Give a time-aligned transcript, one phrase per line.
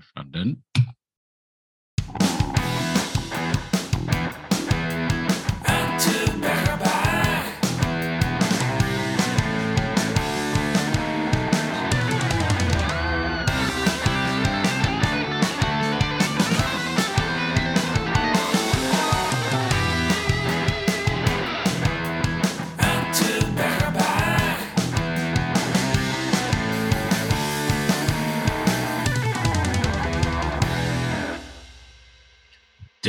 [0.00, 0.64] Einverstanden?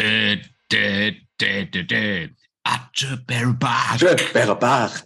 [0.01, 0.41] Dä,
[0.73, 2.29] dä, dä, dä, dä.
[2.63, 4.01] Atje Berbach.
[4.33, 5.03] Berbach.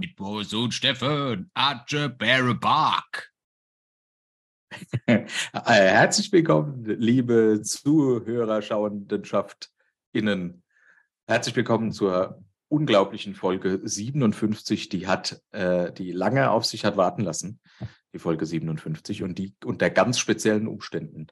[0.00, 1.50] Mit Boris und Steffen.
[1.54, 3.28] Atje Berbach.
[5.54, 9.70] Herzlich willkommen, liebe Zuhörer, Schauendenschaft
[10.12, 10.62] innen.
[11.26, 14.88] Herzlich willkommen zur unglaublichen Folge 57.
[14.88, 17.60] Die hat, äh, die lange auf sich hat warten lassen,
[18.14, 21.26] die Folge 57 und die unter ganz speziellen Umständen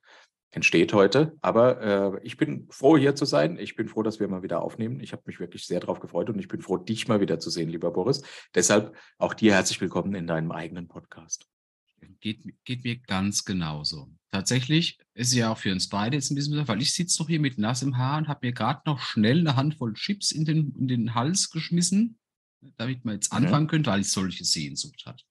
[0.50, 1.36] entsteht heute.
[1.40, 3.58] Aber äh, ich bin froh, hier zu sein.
[3.58, 5.00] Ich bin froh, dass wir mal wieder aufnehmen.
[5.00, 7.50] Ich habe mich wirklich sehr darauf gefreut und ich bin froh, dich mal wieder zu
[7.50, 8.22] sehen, lieber Boris.
[8.54, 11.46] Deshalb auch dir herzlich willkommen in deinem eigenen Podcast.
[12.20, 14.08] Geht, geht mir ganz genauso.
[14.30, 17.28] Tatsächlich ist es ja auch für uns beide jetzt ein bisschen, weil ich sitze noch
[17.28, 20.74] hier mit nassem Haar und habe mir gerade noch schnell eine Handvoll Chips in den,
[20.78, 22.18] in den Hals geschmissen,
[22.76, 23.38] damit man jetzt Mhm.
[23.38, 25.24] anfangen könnte, weil ich solche Sehnsucht hat.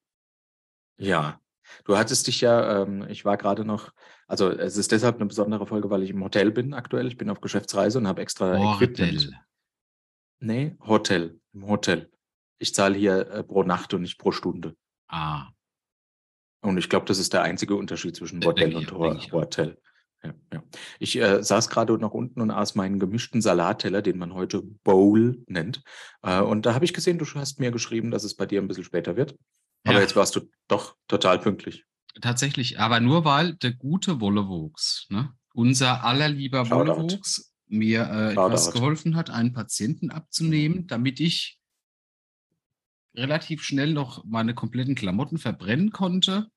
[0.98, 1.40] Ja,
[1.86, 3.92] du hattest dich ja, ähm, ich war gerade noch,
[4.28, 7.08] also es ist deshalb eine besondere Folge, weil ich im Hotel bin aktuell.
[7.08, 9.24] Ich bin auf Geschäftsreise und habe extra Equipment.
[9.24, 9.40] Bordell.
[10.40, 12.12] Nee, Hotel, im Hotel.
[12.60, 14.76] Ich zahle hier äh, pro Nacht und nicht pro Stunde.
[15.08, 15.48] Ah,
[16.62, 19.32] Und ich glaube, das ist der einzige Unterschied zwischen Äh, ich und ich.
[19.32, 19.78] Hotel.
[20.24, 20.64] Ja, ja.
[21.00, 25.42] Ich äh, saß gerade noch unten und aß meinen gemischten Salatteller, den man heute Bowl
[25.48, 25.84] nennt.
[26.24, 28.68] Äh, und da habe ich gesehen, du hast mir geschrieben, dass es bei dir ein
[28.68, 29.38] bisschen später wird.
[29.86, 30.02] Aber Ja.
[30.02, 31.86] jetzt warst du doch total pünktlich.
[32.22, 36.70] Tatsächlich, aber nur weil der gute Wollewuchs, ne, unser allerlieber.
[36.70, 41.60] Wollewuchs, mir äh, etwas geholfen hat, einen Patienten abzunehmen, damit ich
[43.16, 46.48] relativ schnell noch meine kompletten Klamotten verbrennen konnte,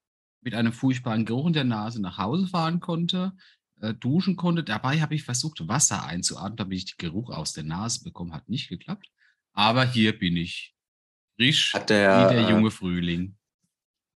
[0.42, 3.32] mit einem furchtbaren Geruch in der Nase nach Hause fahren konnte,
[3.80, 4.62] äh, duschen konnte.
[4.62, 8.32] Dabei habe ich versucht, Wasser einzuatmen, damit ich den Geruch aus der Nase bekomme.
[8.32, 9.08] Hat nicht geklappt.
[9.52, 10.74] Aber hier bin ich.
[11.36, 13.36] Frisch Hat der, wie der äh, junge Frühling.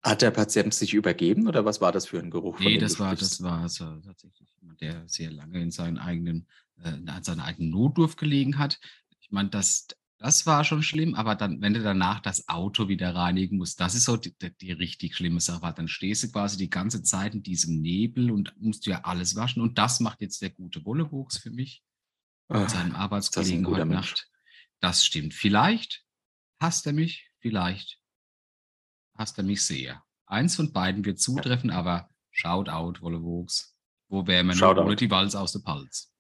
[0.03, 2.59] Hat der Patient sich übergeben oder was war das für ein Geruch?
[2.59, 3.67] Nee, dem das du war, das war
[4.01, 6.47] tatsächlich jemand, der sehr lange in seinen eigenen,
[6.84, 8.79] äh, in seiner eigenen Notdurft gelegen hat.
[9.19, 13.13] Ich meine, das, das war schon schlimm, aber dann, wenn du danach das Auto wieder
[13.13, 15.72] reinigen musst, das ist so die, die, richtig schlimme Sache.
[15.75, 19.35] Dann stehst du quasi die ganze Zeit in diesem Nebel und musst du ja alles
[19.35, 19.61] waschen.
[19.61, 21.84] Und das macht jetzt der gute Wollewuchs für mich
[22.51, 23.85] Ah, mit seinem Arbeitskollegen heute.
[23.85, 24.29] Nacht.
[24.81, 25.34] Das stimmt.
[25.34, 26.03] Vielleicht
[26.59, 28.00] hasst er mich, vielleicht
[29.21, 30.03] hasst er mich sehr.
[30.25, 33.75] Eins von beiden wird zutreffen, aber Shoutout, Wollewuchs.
[34.09, 34.81] Wo wäre man Shoutout.
[34.81, 36.13] ohne die Walz aus der Palz?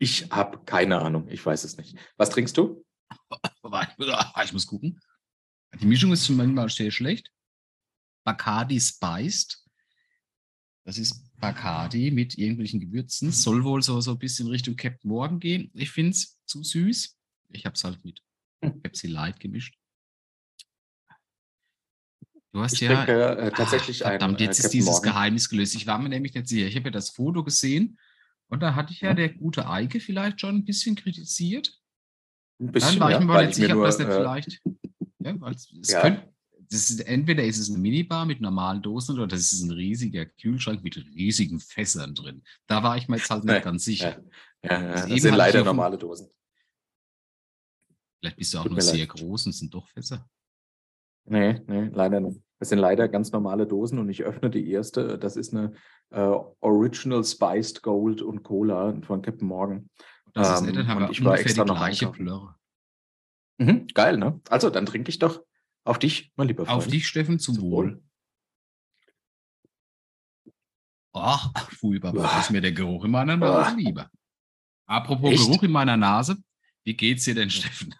[0.00, 1.96] Ich habe keine Ahnung, ich weiß es nicht.
[2.16, 2.84] Was trinkst du?
[4.44, 5.00] Ich muss gucken.
[5.80, 7.30] Die Mischung ist manchmal sehr schlecht.
[8.24, 9.58] Bacardi Spiced.
[10.84, 13.30] Das ist Bacardi mit irgendwelchen Gewürzen.
[13.32, 15.70] Soll wohl so, so ein bisschen Richtung Captain Morgan gehen.
[15.74, 17.18] Ich finde es zu süß.
[17.50, 18.22] Ich habe es halt mit
[18.62, 18.80] Hm.
[18.82, 19.78] Pepsi Light gemischt.
[22.52, 23.04] Du hast Ich ja.
[23.04, 25.12] trinke äh, tatsächlich Ah, ein verdammt, äh, jetzt ist Captain dieses Morgan.
[25.12, 25.74] Geheimnis gelöst.
[25.74, 26.66] Ich war mir nämlich nicht sicher.
[26.66, 27.98] Ich habe ja das Foto gesehen
[28.48, 29.14] und da hatte ich ja Ja.
[29.14, 31.68] der gute Eike vielleicht schon ein bisschen kritisiert.
[32.60, 34.60] Ein Dann bisschen, war ich mir mal weil nicht sicher, ob das nicht äh, vielleicht.
[35.20, 36.00] Ja, es, Ja.
[36.00, 36.32] könnte,
[36.70, 40.24] das ist, entweder ist es eine Minibar mit normalen Dosen oder das ist ein riesiger
[40.26, 42.42] Kühlschrank mit riesigen Fässern drin.
[42.66, 44.22] Da war ich mir jetzt halt nicht ganz sicher.
[44.64, 46.28] Ja, ja, Das sind leider normale Dosen.
[48.20, 49.08] Vielleicht bist du auch Tut nur sehr leid.
[49.10, 50.28] groß und es sind doch Fässer.
[51.28, 52.40] Nee, nee, leider nicht.
[52.58, 55.18] Das sind leider ganz normale Dosen und ich öffne die erste.
[55.18, 55.72] Das ist eine
[56.10, 59.88] äh, Original Spiced Gold und Cola von Captain Morgan.
[60.32, 62.08] Das ist Ähm, dann haben und ich war extra die noch gleiche.
[62.08, 62.54] Plörre.
[63.58, 64.40] Mhm, geil, ne?
[64.48, 65.44] Also, dann trinke ich doch
[65.84, 66.78] auf dich, mein lieber Freund.
[66.78, 68.02] Auf dich, Steffen, zum Zum Wohl.
[71.12, 71.52] Ach,
[71.82, 72.12] Uah.
[72.12, 73.76] das ist mir der Geruch in meiner Nase Uah.
[73.76, 74.10] lieber.
[74.86, 75.44] Apropos Echt?
[75.46, 76.36] Geruch in meiner Nase,
[76.84, 77.94] wie geht's dir denn, Steffen?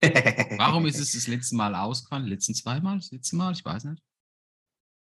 [0.00, 2.26] Warum ist es das letzte Mal ausgefallen?
[2.26, 2.96] Letzten zweimal?
[2.96, 3.52] Das letzte Mal?
[3.52, 4.02] Ich weiß nicht.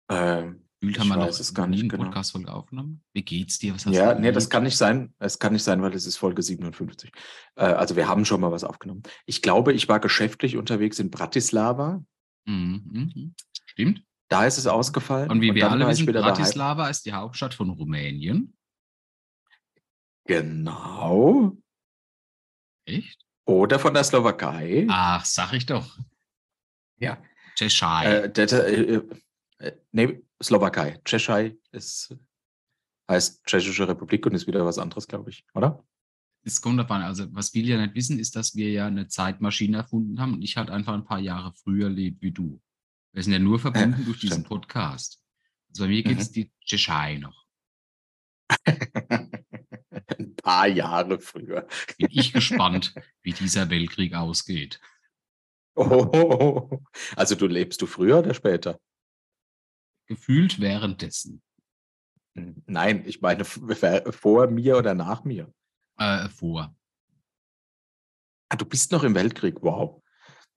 [0.09, 2.03] ähm, Gefühlt haben wir weiß es gar nicht genau.
[2.03, 3.01] Podcast-Folge aufgenommen.
[3.13, 3.73] Wie geht's dir?
[3.73, 5.13] Was hast ja, du nee, das kann nicht sein.
[5.17, 7.09] Es kann nicht sein, weil es ist Folge 57.
[7.55, 9.03] Äh, also, wir haben schon mal was aufgenommen.
[9.25, 12.03] Ich glaube, ich war geschäftlich unterwegs in Bratislava.
[12.45, 13.35] Mhm, mhm.
[13.65, 14.03] Stimmt.
[14.27, 15.31] Da ist es ausgefallen.
[15.31, 16.05] Und wie wir dann alle wissen.
[16.05, 18.53] Bratislava ist die Hauptstadt von Rumänien.
[20.25, 21.55] Genau.
[22.85, 23.25] Echt?
[23.45, 24.87] Oder von der Slowakei.
[24.89, 25.97] Ach, sag ich doch.
[26.97, 27.21] Ja.
[27.55, 28.05] Tschechei.
[28.05, 29.01] Äh, äh,
[29.59, 30.99] Äh, nee, Slowakei.
[31.05, 32.15] Tschechei ist,
[33.09, 35.85] heißt Tschechische Republik und ist wieder was anderes, glaube ich, oder?
[36.45, 39.77] Es kommt davon, also was viele ja nicht wissen, ist, dass wir ja eine Zeitmaschine
[39.77, 42.61] erfunden haben und ich halt einfach ein paar Jahre früher lebe wie du.
[43.13, 44.43] Wir sind ja nur verbunden durch diesen.
[44.43, 45.21] Podcast.
[45.69, 46.33] Also bei mir gibt es Mhm.
[46.33, 47.45] die Tschechei noch.
[50.43, 51.67] Paar Jahre früher.
[51.97, 52.93] Bin ich gespannt,
[53.23, 54.79] wie dieser Weltkrieg ausgeht.
[55.75, 56.79] Oh,
[57.15, 58.79] also du lebst du früher oder später?
[60.07, 61.41] Gefühlt währenddessen.
[62.35, 65.51] Hm, Nein, ich meine vor mir oder nach mir.
[65.97, 66.75] Äh, vor.
[68.49, 70.03] Ah, du bist noch im Weltkrieg, wow.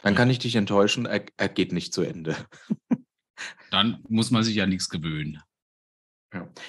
[0.02, 0.18] Dann Ja.
[0.18, 2.36] kann ich dich enttäuschen, er, er geht nicht zu Ende.
[3.70, 5.40] Dann muss man sich ja nichts gewöhnen.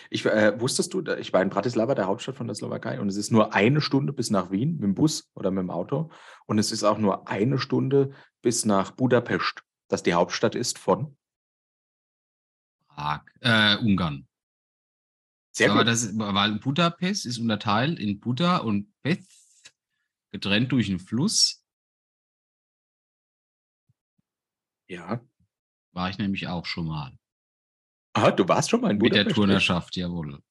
[0.10, 3.18] Ich, äh, wusstest du, ich war in Bratislava, der Hauptstadt von der Slowakei, und es
[3.18, 6.12] ist nur eine Stunde bis nach Wien mit dem Bus oder mit dem Auto.
[6.46, 11.18] Und es ist auch nur eine Stunde bis nach Budapest, das die Hauptstadt ist von.
[12.88, 13.24] Prag.
[13.42, 14.28] Äh, Ungarn.
[15.52, 15.88] Sehr Aber gut.
[15.88, 19.74] das, weil Budapest ist unterteilt in Buda und Pest,
[20.32, 21.64] getrennt durch einen Fluss.
[24.88, 25.20] Ja.
[25.94, 27.18] War ich nämlich auch schon mal.
[28.24, 29.36] Ah, du warst schon mal in Mit der Budapest.
[29.36, 30.42] Turnerschaft, jawohl.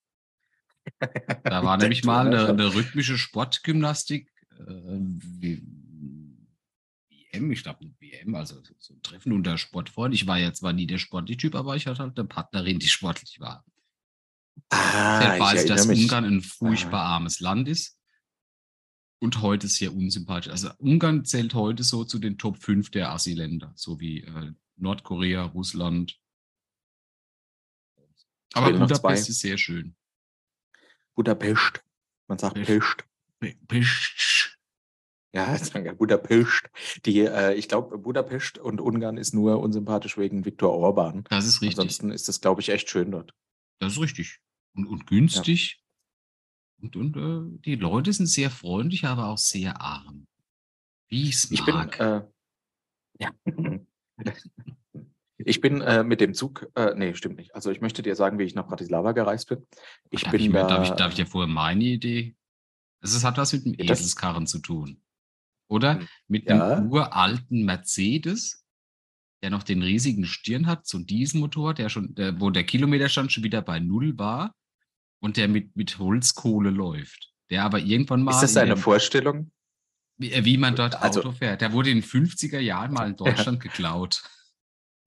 [1.44, 5.62] Da war nämlich mal eine, eine rhythmische Sportgymnastik, äh, wie,
[7.32, 10.14] WM, ich glaube, WM, also so- ein Treffen unter Sportfreunden.
[10.14, 12.88] Ich war jetzt zwar nie der sportliche Typ, aber ich hatte halt eine Partnerin, die
[12.88, 13.64] sportlich war.
[14.70, 16.02] Ah, Deshalb ich weiß ich, dass mich.
[16.02, 17.98] Ungarn ein furchtbar armes Land ist
[19.18, 20.50] und heute sehr unsympathisch.
[20.50, 25.42] Also Ungarn zählt heute so zu den Top 5 der Assi-Länder, so wie äh, Nordkorea,
[25.42, 26.16] Russland.
[28.54, 29.94] Aber Budapest ist sehr schön.
[31.14, 31.82] Budapest.
[32.28, 32.66] Man sagt Pest.
[32.66, 33.04] Pest.
[33.40, 34.58] Pe- Pest.
[35.32, 36.62] Ja, jetzt sagen wir Budapest.
[37.04, 41.24] Die, äh, ich glaube, Budapest und Ungarn ist nur unsympathisch wegen Viktor Orban.
[41.28, 41.78] Das ist richtig.
[41.78, 43.34] Ansonsten ist das, glaube ich, echt schön dort.
[43.78, 44.40] Das ist richtig.
[44.74, 45.82] Und, und günstig.
[46.80, 50.26] Und, und äh, die Leute sind sehr freundlich, aber auch sehr arm.
[51.08, 51.98] Wie Ich bin, mag.
[52.00, 52.22] äh,
[53.18, 53.30] ja.
[55.46, 57.54] ich bin äh, mit dem Zug, äh, nee, stimmt nicht.
[57.54, 59.66] Also ich möchte dir sagen, wie ich nach Bratislava gereist bin.
[60.10, 62.34] Ich darf, bin ich, mir- da, darf, ich, darf ich dir vorher meine Idee?
[63.00, 65.00] Ist, hat was mit dem Ja, Eselskarren zu tun.
[65.68, 66.76] Oder Hm, mit ja.
[66.76, 68.64] einem uralten Mercedes,
[69.42, 73.32] der noch den riesigen Stirn hat, so ein Dieselmotor, der schon, der, wo der Kilometerstand
[73.32, 74.54] schon wieder bei Null war
[75.20, 77.32] und der mit, mit Holzkohle läuft.
[77.50, 78.32] Der aber irgendwann mal.
[78.32, 79.50] ist das der- Vorstellung?
[80.18, 81.60] wie, äh, wie man dort Also- Auto fährt.
[81.60, 83.16] Der wurde in den 50er Jahren mal in
[83.56, 84.22] Deutschland geklaut.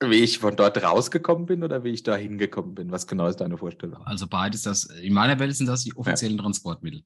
[0.01, 2.92] Wie ich von dort rausgekommen bin oder wie ich da hingekommen bin?
[2.92, 4.01] Was genau ist deine Vorstellung?
[4.06, 7.04] Also beides, das, in meiner Welt sind das die offiziellen Transportmittel.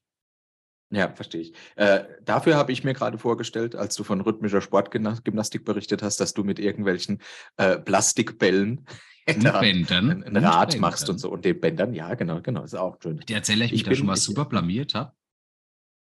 [0.92, 1.54] Ja, verstehe ich.
[1.76, 6.36] Äh, dafür habe ich mir gerade vorgestellt, als du von rhythmischer Sportgymnastik berichtet hast, dass
[6.36, 7.20] du mit irgendwelchen
[7.58, 8.86] äh, Plastikbällen
[9.26, 10.24] Bändern.
[10.24, 10.82] ein, Rad Bändern.
[10.82, 11.32] machst und so.
[11.32, 13.22] Und den Bändern, ja, genau, genau, ist auch schön.
[13.28, 15.14] Der Erzähler, ich Ich mich da schon mal super blamiert habe.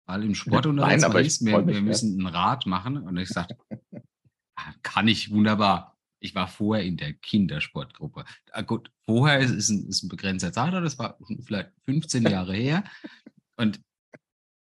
[0.06, 1.80] Weil im Sportunterricht Nein, aber hieß, wir, wir ja.
[1.80, 2.96] müssen ein Rad machen.
[2.96, 3.56] Und ich sagte,
[4.56, 5.99] ah, kann ich wunderbar.
[6.20, 8.24] Ich war vorher in der Kindersportgruppe.
[8.52, 12.54] Ah, gut, vorher ist, ist, ein, ist ein begrenzter Zeitraum, das war vielleicht 15 Jahre
[12.54, 12.84] her.
[13.56, 13.80] Und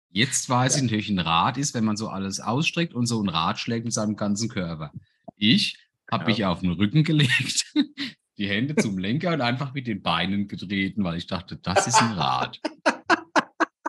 [0.09, 3.29] jetzt weiß ich natürlich, ein Rad ist, wenn man so alles ausstreckt und so ein
[3.29, 4.91] Rad schlägt mit seinem ganzen Körper.
[5.35, 5.77] Ich
[6.11, 6.27] habe Ja.
[6.29, 7.65] mich auf den Rücken gelegt,
[8.37, 12.01] die Hände zum Lenker und einfach mit den Beinen getreten, weil ich dachte, das ist
[12.01, 12.59] ein Rad.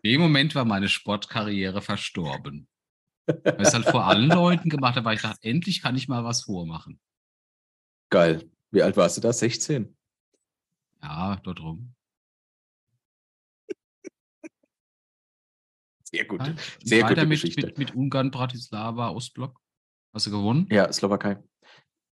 [0.03, 2.69] In dem Moment war meine Sportkarriere verstorben.
[3.27, 6.07] Weil ich es halt vor allen Leuten gemacht habe, weil ich dachte, endlich kann ich
[6.07, 7.01] mal was vormachen.
[8.11, 8.49] Geil.
[8.71, 9.33] Wie alt warst du da?
[9.33, 9.97] 16?
[11.03, 11.95] Ja, dort rum.
[16.05, 16.47] Sehr gut.
[16.47, 17.67] Ja, Sehr weiter gute mit, Geschichte.
[17.67, 19.61] Mit, mit Ungarn, Bratislava, Ostblock.
[20.13, 20.67] Hast du gewonnen?
[20.71, 21.43] Ja, Slowakei.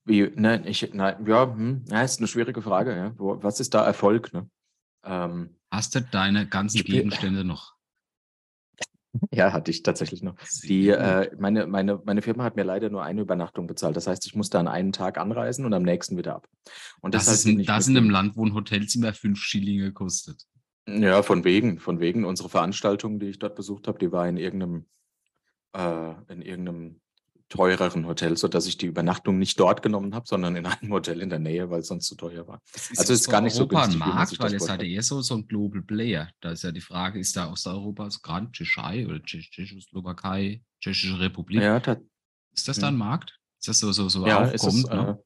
[0.05, 3.15] Wie, nein, ich, nein, ja, hm, ja, ist eine schwierige Frage, ja.
[3.17, 4.51] Was ist da Erfolg, ne?
[5.05, 7.74] Ähm, Hast du deine ganzen Gegenstände noch?
[9.31, 10.37] Ja, hatte ich tatsächlich noch.
[10.63, 13.97] Die, äh, meine, meine, meine Firma hat mir leider nur eine Übernachtung bezahlt.
[13.97, 16.49] Das heißt, ich musste an einem Tag anreisen und am nächsten wieder ab.
[17.01, 19.93] Und das deshalb ist, ich das in einem dem- Land, wo ein Hotelzimmer fünf Schillinge
[19.93, 20.47] kostet.
[20.87, 22.25] Ja, von wegen, von wegen.
[22.25, 24.87] Unsere Veranstaltung, die ich dort besucht habe, die war in irgendeinem,
[25.75, 27.01] äh, in irgendeinem
[27.55, 31.31] teureren Hotel, sodass ich die Übernachtung nicht dort genommen habe, sondern in einem Hotel in
[31.31, 32.61] der Nähe, weil es sonst zu teuer war.
[32.75, 34.59] Es Also es ist gar nicht so Europa günstig, ein wie man Markt, weil das
[34.67, 34.83] vorstellt.
[34.83, 36.29] ja eher so, so ein Global Player.
[36.41, 41.19] Da ist ja die Frage, ist da Osteuropa so gerade Tschechei oder Tschech- Tschechoslowakei, Tschechische
[41.21, 41.63] Republik?
[41.63, 41.97] Ja, ta-
[42.53, 42.99] Ist das da ein Hm.
[42.99, 43.39] Markt?
[43.61, 44.85] Ist das so, so, so ja es aufkommend?
[44.87, 45.19] ist ne?
[45.21, 45.23] äh,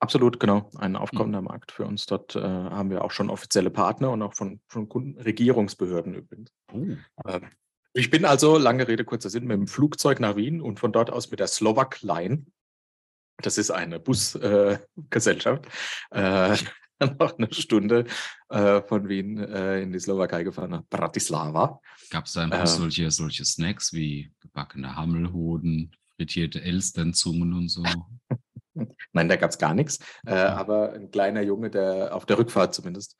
[0.00, 1.02] absolut genau ein Hm.
[1.02, 2.06] aufkommender Markt für uns.
[2.06, 6.50] Dort äh, haben wir auch schon offizielle Partner und auch von, von Kunden, Regierungsbehörden übrigens.
[6.72, 6.86] Oh.
[7.26, 7.50] Ähm,
[7.96, 11.08] Ich bin also, lange Rede, kurzer Sinn, mit dem Flugzeug nach Wien und von dort
[11.08, 12.44] aus mit der Slovak Line
[13.38, 15.64] Das ist eine Busgesellschaft.
[16.10, 16.58] Äh,
[17.18, 18.04] noch eine Stunde
[18.50, 21.80] äh, von Wien äh, in die Slowakei gefahren, nach Bratislava.
[22.10, 27.82] Gab es da Bus solche, solche Snacks wie gebackene Hammelhoden, frittierte Elsternzungen und so?
[29.14, 30.00] Nein, da gab es gar nichts.
[30.26, 33.16] Äh, aber ein kleiner Junge, der auf der Rückfahrt zumindest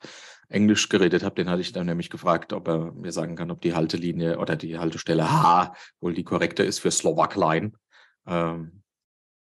[0.49, 3.61] Englisch geredet hat, den hatte ich dann nämlich gefragt, ob er mir sagen kann, ob
[3.61, 7.73] die Haltelinie oder die Haltestelle H wohl die korrekte ist für Slovak Line.
[8.25, 8.83] Ähm,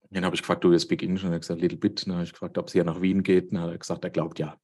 [0.09, 1.23] den habe ich gefragt, du, you speak English?
[1.23, 2.05] Und er hat gesagt, little bit.
[2.05, 3.45] Dann habe ich gefragt, ob es hier nach Wien geht.
[3.45, 4.57] Und dann hat er gesagt, er glaubt ja.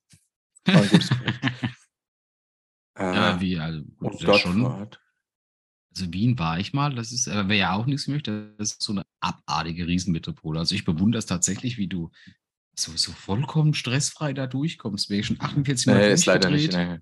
[0.65, 1.09] War ein gutes
[2.97, 4.71] äh, ja, wie, also, gut, ja schon.
[4.71, 5.01] Halt
[5.95, 8.83] also Wien war ich mal, das ist, äh, wer ja auch nichts möchte, das ist
[8.83, 10.59] so eine abartige Riesenmetropole.
[10.59, 12.11] Also ich bewundere es tatsächlich, wie du
[12.81, 15.09] so, so vollkommen stressfrei da durchkommst.
[15.09, 16.73] Wäre schon 48 Mal nee, ist leider nicht.
[16.73, 16.99] Nee.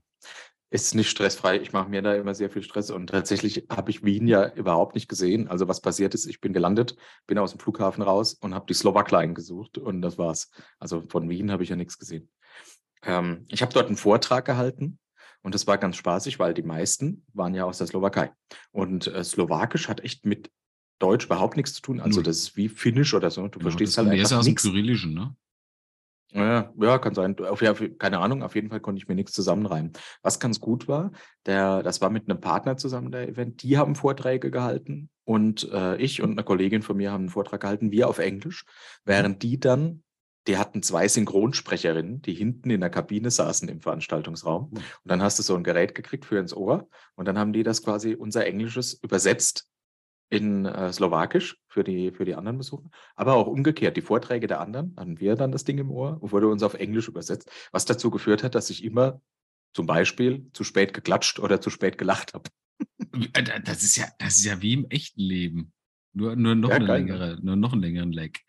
[0.69, 1.61] Ist nicht stressfrei.
[1.61, 4.95] Ich mache mir da immer sehr viel Stress und tatsächlich habe ich Wien ja überhaupt
[4.95, 5.47] nicht gesehen.
[5.47, 8.73] Also was passiert ist, ich bin gelandet, bin aus dem Flughafen raus und habe die
[8.73, 10.51] Slowakline gesucht und das war's.
[10.77, 12.29] Also von Wien habe ich ja nichts gesehen.
[13.03, 14.99] Ähm, ich habe dort einen Vortrag gehalten
[15.41, 18.33] und das war ganz spaßig, weil die meisten waren ja aus der Slowakei.
[18.71, 20.51] Und äh, Slowakisch hat echt mit
[20.99, 22.01] Deutsch überhaupt nichts zu tun.
[22.01, 23.47] Also das ist wie Finnisch oder so.
[23.47, 24.33] Du ja, verstehst halt einfach nichts.
[24.33, 25.35] aus dem Kyrillischen, ne?
[26.33, 27.39] Ja, ja, kann sein.
[27.39, 29.93] Auf, ja, keine Ahnung, auf jeden Fall konnte ich mir nichts zusammenreimen.
[30.21, 31.11] Was ganz gut war,
[31.45, 35.95] der, das war mit einem Partner zusammen, der Event, die haben Vorträge gehalten und äh,
[35.97, 38.65] ich und eine Kollegin von mir haben einen Vortrag gehalten, wir auf Englisch,
[39.05, 40.03] während die dann,
[40.47, 44.69] die hatten zwei Synchronsprecherinnen, die hinten in der Kabine saßen im Veranstaltungsraum.
[44.71, 47.63] Und dann hast du so ein Gerät gekriegt für ins Ohr und dann haben die
[47.63, 49.67] das quasi unser Englisches übersetzt
[50.29, 53.97] in äh, Slowakisch für die, für die anderen Besucher, aber auch umgekehrt.
[53.97, 56.73] Die Vorträge der anderen hatten wir dann das Ding im Ohr und wurde uns auf
[56.73, 59.21] Englisch übersetzt, was dazu geführt hat, dass ich immer
[59.73, 62.49] zum Beispiel zu spät geklatscht oder zu spät gelacht habe.
[63.33, 65.71] Äh, das ist ja, das ist ja wie im echten Leben.
[66.13, 67.11] Nur, nur noch, ja, eine geil, ne?
[67.11, 68.43] längere, nur noch einen längeren Leg.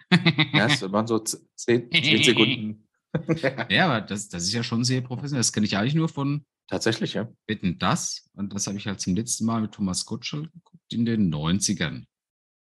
[0.54, 2.88] ja, es waren so zehn, zehn Sekunden.
[3.68, 5.40] ja, aber das, das ist ja schon sehr professionell.
[5.40, 7.32] Das kenne ich eigentlich nur von Tatsächlich, ja.
[7.46, 11.04] Wetten das, und das habe ich halt zum letzten Mal mit Thomas Gottschall geguckt in
[11.04, 12.04] den 90ern,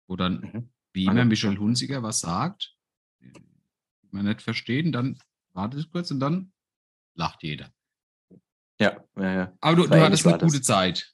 [0.06, 0.70] wo dann, mhm.
[0.92, 2.76] wie immer, Michel Hunziger was sagt,
[4.10, 5.18] man nicht verstehen, dann
[5.52, 6.52] wartet es kurz und dann
[7.14, 7.70] lacht jeder.
[8.78, 9.52] Ja, ja, ja.
[9.60, 11.12] Aber du, du hattest eine gute Zeit.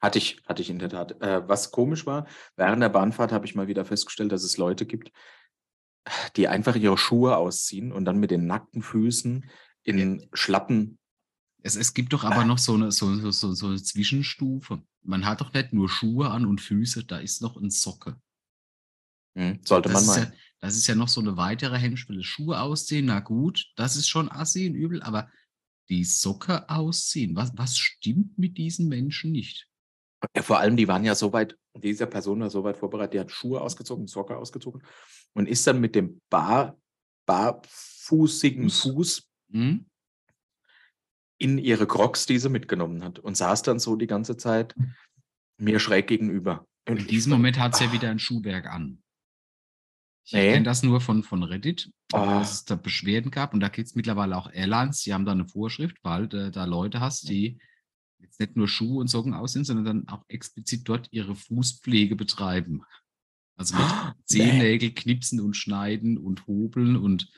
[0.00, 1.20] Hatte ich, hatte ich in der Tat.
[1.22, 2.26] Äh, was komisch war,
[2.56, 5.12] während der Bahnfahrt habe ich mal wieder festgestellt, dass es Leute gibt,
[6.36, 9.48] die einfach ihre Schuhe ausziehen und dann mit den nackten Füßen
[9.84, 10.98] in Schlappen
[11.62, 14.82] es, es gibt doch aber noch so eine, so, so, so eine Zwischenstufe.
[15.02, 18.20] Man hat doch nicht nur Schuhe an und Füße, da ist noch ein Socke.
[19.36, 20.24] Hm, sollte das man mal.
[20.24, 22.22] Ja, das ist ja noch so eine weitere Hemmschwelle.
[22.22, 25.30] Schuhe ausziehen, na gut, das ist schon assi und übel, aber
[25.88, 29.68] die Socke ausziehen, was, was stimmt mit diesen Menschen nicht?
[30.36, 33.20] Ja, vor allem, die waren ja so weit, diese Person war so weit vorbereitet, die
[33.20, 34.82] hat Schuhe ausgezogen, Socke ausgezogen
[35.34, 36.78] und ist dann mit dem bar,
[37.26, 39.86] barfußigen Fuß hm?
[41.42, 44.74] In ihre Crocs, die sie mitgenommen hat und saß dann so die ganze Zeit
[45.58, 46.66] mir schräg gegenüber.
[46.88, 49.02] Und in diesem Moment hat sie ja wieder ein Schuhwerk an.
[50.24, 50.52] Ich nee.
[50.52, 52.18] kenne das nur von, von Reddit, oh.
[52.18, 55.32] dass es da Beschwerden gab und da gibt es mittlerweile auch Airlines, die haben da
[55.32, 57.58] eine Vorschrift, weil du da Leute hast, die
[58.20, 62.82] jetzt nicht nur Schuhe und Socken aussehen, sondern dann auch explizit dort ihre Fußpflege betreiben.
[63.56, 67.28] Also mit oh, Zehennägel knipsen und schneiden und hobeln und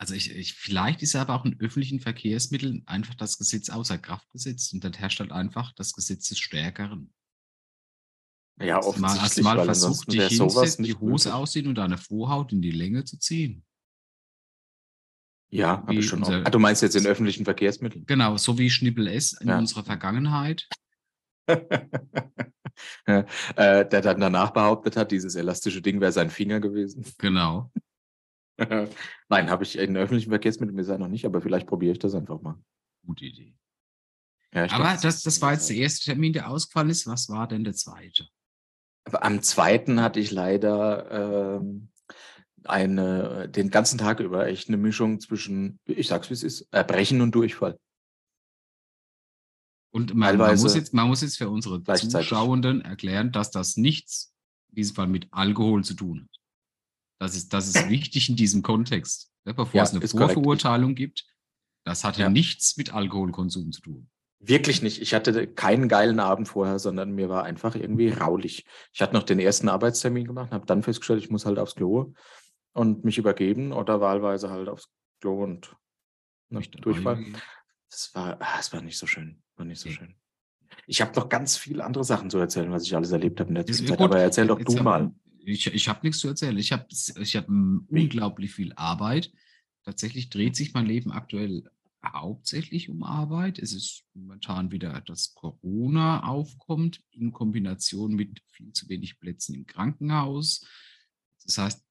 [0.00, 4.30] also ich, ich, vielleicht ist aber auch in öffentlichen Verkehrsmitteln einfach das Gesetz außer Kraft
[4.30, 7.12] gesetzt und dann herrscht halt einfach das Gesetz des Stärkeren.
[8.58, 9.22] Ja, offensichtlich.
[9.22, 13.04] Hast du mal versucht, dich hinsetzen, die Hose aussehen und deine Vorhaut in die Länge
[13.04, 13.62] zu ziehen?
[15.50, 16.20] Ja, habe ich schon.
[16.20, 18.06] Unser, ah, du meinst jetzt in öffentlichen Verkehrsmitteln?
[18.06, 19.58] Genau, so wie Schnippel S in ja.
[19.58, 20.66] unserer Vergangenheit.
[21.46, 27.04] äh, der dann danach behauptet hat, dieses elastische Ding wäre sein Finger gewesen.
[27.18, 27.70] Genau.
[29.28, 32.40] Nein, habe ich in öffentlichen Verkehrsmitteln bisher noch nicht, aber vielleicht probiere ich das einfach
[32.40, 32.56] mal.
[33.06, 33.54] Gute Idee.
[34.52, 37.06] Ja, aber glaub, das, das war jetzt der erste Termin, der ausgefallen ist.
[37.06, 38.26] Was war denn der zweite?
[39.04, 41.90] Aber am zweiten hatte ich leider ähm,
[42.64, 47.20] eine, den ganzen Tag über echt eine Mischung zwischen, ich sag's wie es ist, Erbrechen
[47.20, 47.78] und Durchfall.
[49.92, 54.32] Und man, man, muss jetzt, man muss jetzt für unsere Zuschauenden erklären, dass das nichts
[54.68, 56.39] in diesem Fall mit Alkohol zu tun hat.
[57.20, 59.30] Das ist, das ist wichtig in diesem Kontext.
[59.44, 61.26] Ja, bevor ja, es eine Vorverurteilung gibt,
[61.84, 62.28] das hatte ja.
[62.30, 64.10] nichts mit Alkoholkonsum zu tun.
[64.38, 65.02] Wirklich nicht.
[65.02, 68.64] Ich hatte keinen geilen Abend vorher, sondern mir war einfach irgendwie raulich.
[68.94, 72.14] Ich hatte noch den ersten Arbeitstermin gemacht, habe dann festgestellt, ich muss halt aufs Klo
[72.72, 74.88] und mich übergeben oder wahlweise halt aufs
[75.20, 75.76] Klo und
[76.48, 77.36] ne, durchfallen.
[77.90, 79.42] Das war, ah, das war nicht so schön.
[79.56, 79.98] War nicht so okay.
[79.98, 80.14] schön.
[80.86, 83.56] Ich habe noch ganz viele andere Sachen zu erzählen, was ich alles erlebt habe in
[83.56, 84.00] der Zwischenzeit.
[84.00, 85.12] Aber erzähl doch du mal.
[85.44, 86.56] Ich, ich habe nichts zu erzählen.
[86.58, 89.32] Ich habe ich hab unglaublich viel Arbeit.
[89.84, 91.64] Tatsächlich dreht sich mein Leben aktuell
[92.04, 93.58] hauptsächlich um Arbeit.
[93.58, 99.66] Es ist momentan wieder, dass Corona aufkommt in Kombination mit viel zu wenig Plätzen im
[99.66, 100.66] Krankenhaus.
[101.44, 101.84] Das heißt,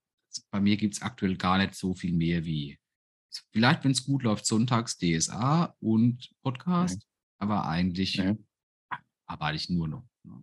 [0.50, 2.78] bei mir gibt es aktuell gar nicht so viel mehr wie
[3.52, 7.06] vielleicht, wenn es gut läuft, sonntags DSA und Podcast, mhm.
[7.38, 8.44] aber eigentlich mhm.
[9.26, 10.08] arbeite ich nur noch.
[10.24, 10.42] Ne?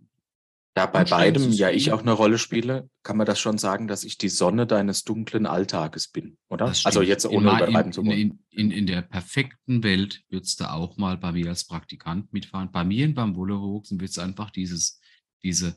[0.78, 4.04] Da bei beidem ja ich auch eine Rolle spiele, kann man das schon sagen, dass
[4.04, 6.66] ich die Sonne deines dunklen Alltages bin, oder?
[6.84, 8.16] Also jetzt ohne übertreiben zu wollen.
[8.16, 12.70] In, in, in, der perfekten Welt würdest du auch mal bei mir als Praktikant mitfahren.
[12.70, 15.00] Bei mir und beim Wollerwuchsen wird es einfach dieses,
[15.42, 15.74] diese,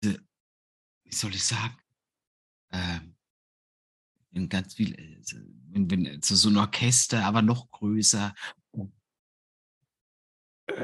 [0.00, 0.20] diese,
[1.02, 1.76] wie soll ich sagen,
[2.70, 3.16] ähm,
[4.30, 5.20] in ganz viel, äh,
[5.70, 8.32] wenn, wenn so ein Orchester, aber noch größer,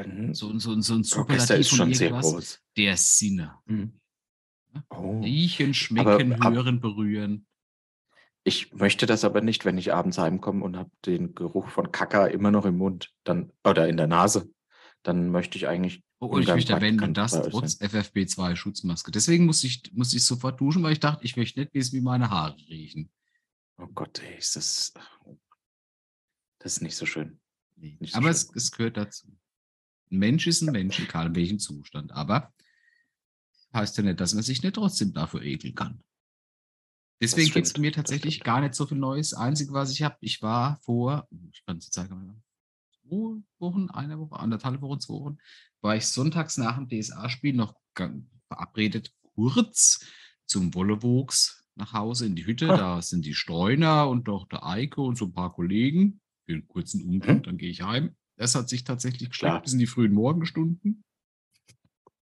[0.05, 2.61] ähm, so, so, so ein Superlativ ist schon sehr groß.
[2.77, 3.55] Der Sinne.
[3.67, 4.01] Mhm.
[4.91, 5.21] Oh.
[5.21, 7.47] Riechen, schmecken, aber, hören, berühren.
[8.45, 12.27] Ich möchte das aber nicht, wenn ich abends heimkomme und habe den Geruch von Kaka
[12.27, 14.51] immer noch im Mund dann, oder in der Nase.
[15.03, 16.03] Dann möchte ich eigentlich.
[16.19, 19.11] Oh, und ich möchte erwähnen, das trotz FFP2 Schutzmaske.
[19.11, 22.01] Deswegen muss ich, muss ich sofort duschen, weil ich dachte, ich möchte nicht wissen, wie
[22.01, 23.11] meine Haare riechen.
[23.79, 24.95] Oh Gott, ey, ist das.
[26.59, 27.39] Das ist nicht so schön.
[27.77, 27.99] Nee.
[28.01, 28.31] So aber schön.
[28.31, 29.27] Es, es gehört dazu.
[30.11, 32.13] Ein Mensch ist ein Mensch, egal in welchem Zustand.
[32.13, 32.53] Aber
[33.73, 36.03] heißt ja nicht, dass man sich nicht trotzdem dafür ekeln kann.
[37.21, 39.33] Deswegen gibt es mir tatsächlich gar nicht so viel Neues.
[39.33, 42.43] Einzige, was ich habe, ich war vor, ich kann es sagen,
[42.93, 45.39] zwei Wochen, eine Woche, anderthalb Wochen, zwei Wochen,
[45.81, 47.75] war ich sonntags nach dem DSA-Spiel noch
[48.49, 50.05] verabredet, kurz
[50.45, 52.71] zum Wollewuchs nach Hause in die Hütte.
[52.71, 52.77] Ah.
[52.77, 56.21] Da sind die Streuner und doch der Eike und so ein paar Kollegen.
[56.45, 57.43] Für einen kurzen Umgang, mhm.
[57.43, 58.15] dann gehe ich heim.
[58.37, 61.05] Das hat sich tatsächlich geschafft bis in die frühen Morgenstunden.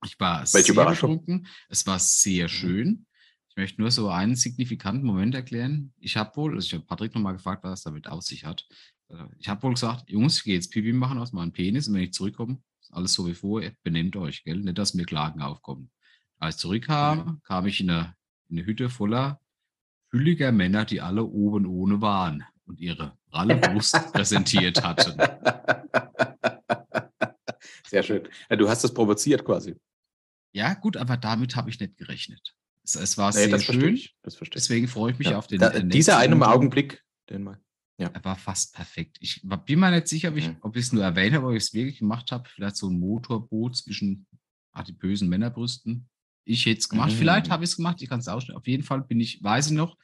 [0.05, 1.47] Ich war Welche sehr betrunken.
[1.69, 2.49] Es war sehr mhm.
[2.49, 3.07] schön.
[3.51, 5.93] Ich möchte nur so einen signifikanten Moment erklären.
[5.99, 8.67] Ich habe wohl, also ich habe Patrick nochmal gefragt, was damit auf sich hat.
[9.09, 11.95] Äh, ich habe wohl gesagt, Jungs, ich gehe jetzt Pipi machen aus meinem Penis und
[11.95, 14.59] wenn ich zurückkomme, ist alles so wie vorher, benehmt euch, gell?
[14.59, 15.91] Nicht, dass mir Klagen aufkommen.
[16.39, 17.43] Als ich zurückkam, mhm.
[17.43, 18.15] kam ich in eine,
[18.49, 19.41] in eine Hütte voller
[20.11, 25.19] fülliger Männer, die alle oben ohne waren und ihre pralle Brust präsentiert hatten.
[27.89, 28.29] Sehr schön.
[28.51, 29.77] Ja, du hast das provoziert quasi.
[30.53, 32.55] Ja, gut, aber damit habe ich nicht gerechnet.
[32.85, 33.95] Es, es war nee, sehr schön.
[33.95, 34.17] Ich,
[34.55, 35.39] Deswegen freue ich mich ja.
[35.39, 35.61] auf den.
[35.61, 37.61] Da, dieser eine Augenblick, den mal.
[37.99, 38.09] Ja.
[38.09, 39.17] Er war fast perfekt.
[39.21, 40.73] Ich bin mir nicht sicher, ob ich mhm.
[40.75, 42.49] es nur erwähnt habe, ob ich es wirklich gemacht habe.
[42.49, 44.27] Vielleicht so ein Motorboot zwischen
[44.73, 46.09] adipösen Männerbrüsten.
[46.45, 47.13] Ich hätte es gemacht.
[47.13, 47.17] Mhm.
[47.17, 48.01] Vielleicht habe ich es gemacht.
[48.01, 48.57] Ich kann es ausstellen.
[48.57, 49.97] Auf jeden Fall bin ich, weiß ich noch,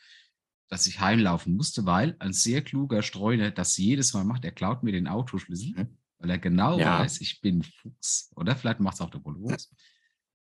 [0.69, 4.45] dass ich heimlaufen musste, weil ein sehr kluger Streuner das jedes Mal macht.
[4.45, 5.99] Er klaut mir den Autoschlüssel, mhm.
[6.19, 7.01] weil er genau ja.
[7.01, 8.31] weiß, ich bin Fuchs.
[8.37, 9.71] Oder vielleicht macht es auch der Bullwuchs.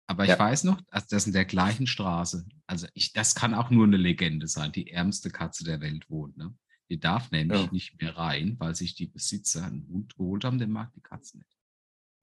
[0.07, 0.39] Aber ich ja.
[0.39, 2.45] weiß noch, also das in der gleichen Straße.
[2.67, 4.73] Also ich, das kann auch nur eine Legende sein.
[4.73, 6.37] Die ärmste Katze der Welt wohnt.
[6.37, 6.55] Ne?
[6.91, 7.73] Die darf nämlich ja.
[7.73, 11.39] nicht mehr rein, weil sich die Besitzer einen Hund geholt haben, der mag die Katze
[11.39, 11.57] nicht.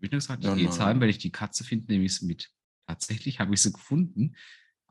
[0.01, 2.25] Ich habe gesagt, ich gehe jetzt heim, wenn ich die Katze finde, nehme ich sie
[2.25, 2.51] mit.
[2.85, 4.35] Tatsächlich habe ich sie gefunden.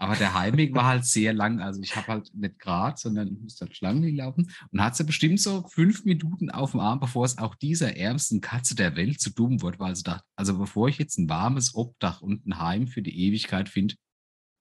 [0.00, 1.60] Aber der Heimweg war halt sehr lang.
[1.60, 4.50] Also ich habe halt nicht gerade, sondern ich musste halt Schlangen laufen.
[4.70, 8.40] Und hat sie bestimmt so fünf Minuten auf dem Arm, bevor es auch dieser ärmsten
[8.40, 11.74] Katze der Welt zu dumm wurde, weil sie dachte, also bevor ich jetzt ein warmes
[11.74, 13.96] Obdach und ein Heim für die Ewigkeit finde,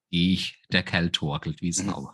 [0.10, 2.02] gehe ich, der Kerl torkelt wie Sau.
[2.02, 2.08] Mhm.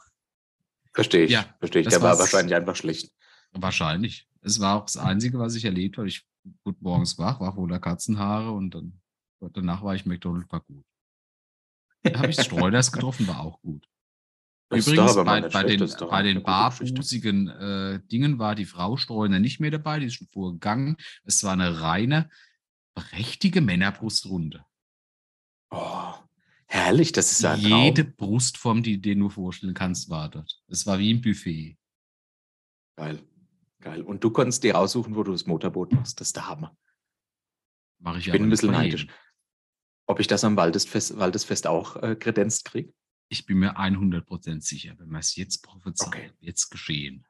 [0.94, 1.32] Verstehe ich.
[1.32, 1.88] Ja, verstehe ich.
[1.88, 3.10] Der war wahrscheinlich einfach schlecht.
[3.54, 4.28] Wahrscheinlich.
[4.42, 6.08] Es war auch das Einzige, was ich erlebt habe.
[6.08, 6.26] Ich
[6.64, 9.00] gut morgens wach, war voller Katzenhaare und dann
[9.54, 10.84] danach war ich McDonald's war gut.
[12.04, 13.88] Da habe ich Streuners getroffen, war auch gut.
[14.70, 19.60] Das Übrigens, bei, bei, den, bei den barfußigen äh, Dingen war die Frau Streuner nicht
[19.60, 20.98] mehr dabei, die ist schon vorgegangen.
[21.24, 22.30] Es war eine reine,
[22.96, 24.66] prächtige Männerbrustrunde.
[25.70, 26.14] Oh,
[26.66, 28.16] herrlich, das ist ja ein Jede Traum.
[28.16, 30.62] Brustform, die du dir nur vorstellen kannst, war dort.
[30.68, 31.78] Es war wie ein Buffet.
[32.96, 33.20] Geil,
[33.80, 34.02] geil.
[34.02, 36.20] Und du konntest dir aussuchen, wo du das Motorboot machst.
[36.20, 36.76] Das ist der Hammer.
[38.00, 39.08] Mach ich ich bin ein bisschen neidisch.
[40.06, 42.94] Ob ich das am Waldesfest, Waldesfest auch äh, kredenzt kriege?
[43.30, 46.32] Ich bin mir 100% sicher, wenn wir es jetzt prophezeien, okay.
[46.40, 47.26] jetzt geschehen.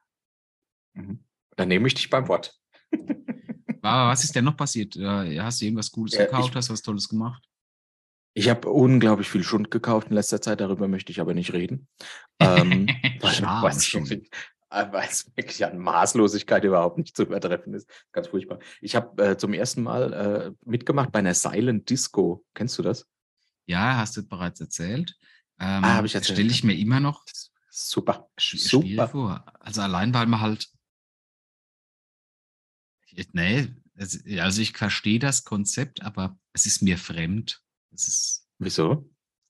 [0.94, 1.24] Mhm.
[1.56, 2.60] Dann nehme ich dich beim Wort.
[3.82, 4.96] was ist denn noch passiert?
[4.96, 6.50] Hast du irgendwas Gutes ja, gekauft?
[6.50, 7.48] Ich, hast du was Tolles gemacht?
[8.36, 11.88] Ich habe unglaublich viel Schund gekauft in letzter Zeit, darüber möchte ich aber nicht reden.
[12.40, 12.88] ähm,
[13.24, 13.78] Schade,
[14.10, 14.24] weil,
[14.74, 17.90] weil es wirklich an Maßlosigkeit überhaupt nicht zu übertreffen ist.
[18.12, 18.60] Ganz furchtbar.
[18.82, 22.46] Ich habe äh, zum ersten Mal äh, mitgemacht bei einer Silent Disco.
[22.54, 23.08] Kennst du das?
[23.66, 25.16] Ja, hast du bereits erzählt.
[25.60, 26.38] Ähm, ah, habe ich erzählt.
[26.38, 27.24] Stelle ich mir immer noch
[27.70, 29.46] super, super vor.
[29.60, 30.70] Also allein, weil man halt.
[33.32, 37.62] Nee, also ich verstehe das Konzept, aber es ist mir fremd.
[37.92, 39.10] Ist Wieso?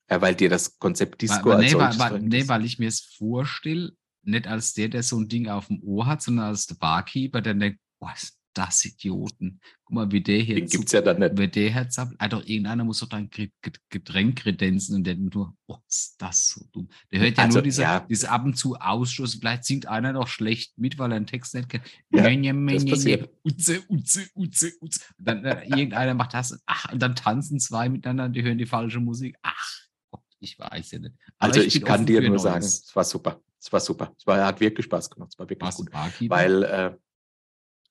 [0.09, 3.01] Ja, weil dir das Konzept Disco weil, nee, weil, weil, nee, weil ich mir es
[3.01, 6.75] vorstelle, nicht als der, der so ein Ding auf dem Ohr hat, sondern als der
[6.75, 7.79] Barkeeper, der denkt,
[8.15, 9.59] ist das Idioten.
[9.83, 11.31] Guck mal, wie der hier Den gibt es ja dann nicht.
[11.35, 13.49] Wer der Herz ab, ah, doch, irgendeiner muss doch Ge-
[13.89, 16.87] Getränk kredenzen und der nur, oh, ist das so dumm.
[17.11, 18.01] Der hört ja Also, nur diese, ja.
[18.01, 19.35] diese ab und zu Ausschuss.
[19.35, 21.83] Vielleicht singt einer noch schlecht mit, weil er den Text nicht kennt.
[22.11, 23.29] Ja, menje, passiert.
[23.43, 24.99] Utze, Utze, Utze, Utze.
[25.17, 28.67] Und dann äh, irgendeiner macht das, ach, und dann tanzen zwei miteinander, die hören die
[28.67, 29.35] falsche Musik.
[29.41, 29.82] Ach,
[30.43, 31.15] ich weiß ja nicht.
[31.39, 32.85] Aber Also ich, bin kann dir nur sagen, Neues.
[32.85, 33.41] es war super.
[33.59, 34.13] Es war super.
[34.17, 35.31] Es war, hat wirklich Spaß gemacht.
[35.33, 35.91] Es war wirklich Warst gut.
[35.91, 36.35] Barkeeper?
[36.35, 36.95] Weil, äh,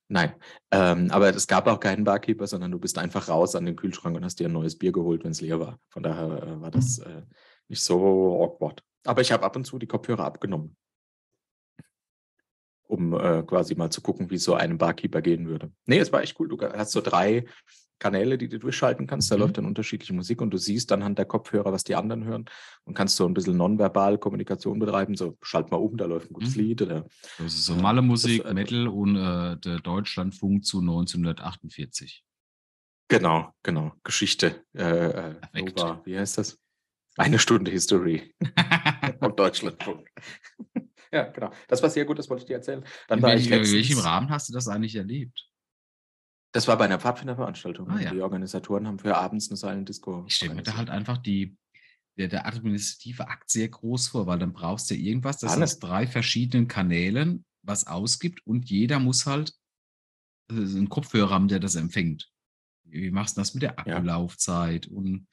[0.08, 0.34] nein,
[0.70, 4.14] ähm, aber es gab auch keinen Barkeeper, sondern du bist einfach raus an den Kühlschrank
[4.16, 5.78] und hast dir ein neues Bier geholt, wenn es leer war.
[5.88, 7.22] Von daher äh, war das äh,
[7.68, 8.84] nicht so awkward.
[9.04, 10.76] Aber ich habe ab und zu die Kopfhörer abgenommen,
[12.82, 15.72] um äh, quasi mal zu gucken, wie es so einem Barkeeper gehen würde.
[15.86, 16.48] Nee, es war echt cool.
[16.48, 17.46] Du hast so drei
[18.02, 19.30] Kanäle, die du durchschalten kannst.
[19.30, 19.40] Da Mhm.
[19.42, 22.46] läuft dann unterschiedliche Musik und du siehst anhand der Kopfhörer, was die anderen hören
[22.84, 25.14] und kannst so ein bisschen nonverbal Kommunikation betreiben.
[25.16, 26.62] So, schalt mal um, da läuft ein gutes Mhm.
[26.62, 27.06] Lied oder
[27.38, 32.24] Das ist Ja, Malle Musik, das, äh, Metal und äh, der Deutschlandfunk zu 1948.
[33.08, 33.92] Genau, genau.
[34.02, 34.64] Geschichte.
[34.74, 35.34] Äh, äh.
[35.54, 36.58] Nova, wie heißt das?
[37.18, 38.34] Eine Stunde History
[39.20, 40.08] auf Deutschlandfunk.
[41.12, 41.52] ja, genau.
[41.68, 42.84] Das war sehr gut, das wollte ich dir erzählen.
[43.06, 45.51] Dann in, welch, welchem Rahmen hast du das eigentlich erlebt?
[46.52, 47.90] Das war bei einer Pfadfinderveranstaltung.
[47.90, 48.10] Ah, ja.
[48.10, 50.24] Die Organisatoren haben für abends eine Silent Disco.
[50.26, 51.56] Ich stelle mir da halt einfach die,
[52.18, 56.06] der, der administrative Akt sehr groß vor, weil dann brauchst du irgendwas, das aus drei
[56.06, 59.52] verschiedenen Kanälen was ausgibt und jeder muss halt
[60.50, 62.28] äh, einen Kopfhörer haben, der das empfängt.
[62.84, 63.96] Wie machst du das mit der Ja.
[63.96, 64.88] Akkulaufzeit?
[64.88, 65.26] Und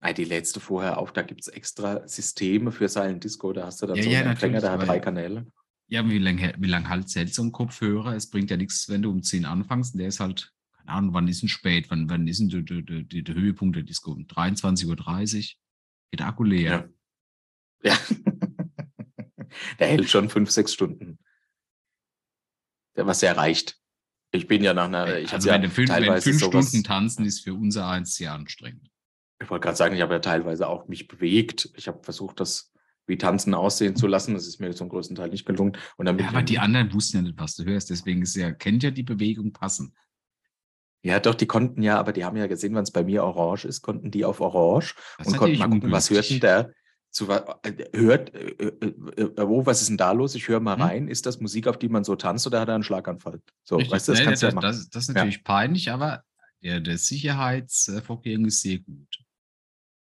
[0.00, 3.52] Ah, die letzte vorher auch, da gibt es extra Systeme für Silent Disco.
[3.52, 5.46] Da hast du dann Ja, so ja, einen Empfänger, natürlich, der hat drei Kanäle.
[5.88, 8.14] Ja, wie lange wie lang halt hält so ein Kopfhörer?
[8.14, 11.14] Es bringt ja nichts, wenn du um 10 anfängst und der ist halt, keine Ahnung,
[11.14, 11.90] wann ist denn spät?
[11.90, 14.12] Wann, wann ist denn der, der, der, der Höhepunkt der Disco?
[14.12, 14.96] Um 23.30 Uhr?
[16.10, 16.90] Geht der Akku leer?
[17.82, 17.92] Ja.
[17.92, 17.98] ja.
[19.78, 21.18] der hält schon fünf, sechs Stunden.
[22.96, 23.78] Der, was er reicht.
[24.32, 27.40] Ich bin ja nach einer, ich also wenn, ja fünf, wenn fünf Stunden tanzen ist
[27.40, 28.90] für unser eins sehr anstrengend.
[29.40, 31.70] Ich wollte gerade sagen, ich habe ja teilweise auch mich bewegt.
[31.76, 32.72] Ich habe versucht, das
[33.06, 34.34] wie Tanzen aussehen zu lassen.
[34.34, 35.76] Das ist mir zum größten Teil nicht gelungen.
[35.96, 37.90] Und bin Ja, aber die anderen wussten ja nicht, was du hörst.
[37.90, 39.94] Deswegen ist ja, kennt ja die Bewegung passen.
[41.02, 43.64] ja, doch, die konnten ja, aber die haben ja gesehen, wenn es bei mir orange
[43.64, 46.72] ist, konnten die auf orange Das und konnten mal gucken, was hört denn der?
[47.10, 47.42] Zu, äh,
[47.94, 50.34] hört, äh, äh, äh, wo, was ist denn da los?
[50.34, 50.82] Ich höre mal Hm?
[50.82, 51.08] rein.
[51.08, 53.40] Ist das Musik, auf die man so tanzt oder hat er einen Schlaganfall?
[53.64, 53.92] So, Richtig.
[53.92, 54.66] weißt du, das kannst du ja das, machen.
[54.66, 56.24] das, das ist natürlich peinlich, aber
[56.62, 59.24] der, der Sicherheitsvorkehrung ist sehr gut.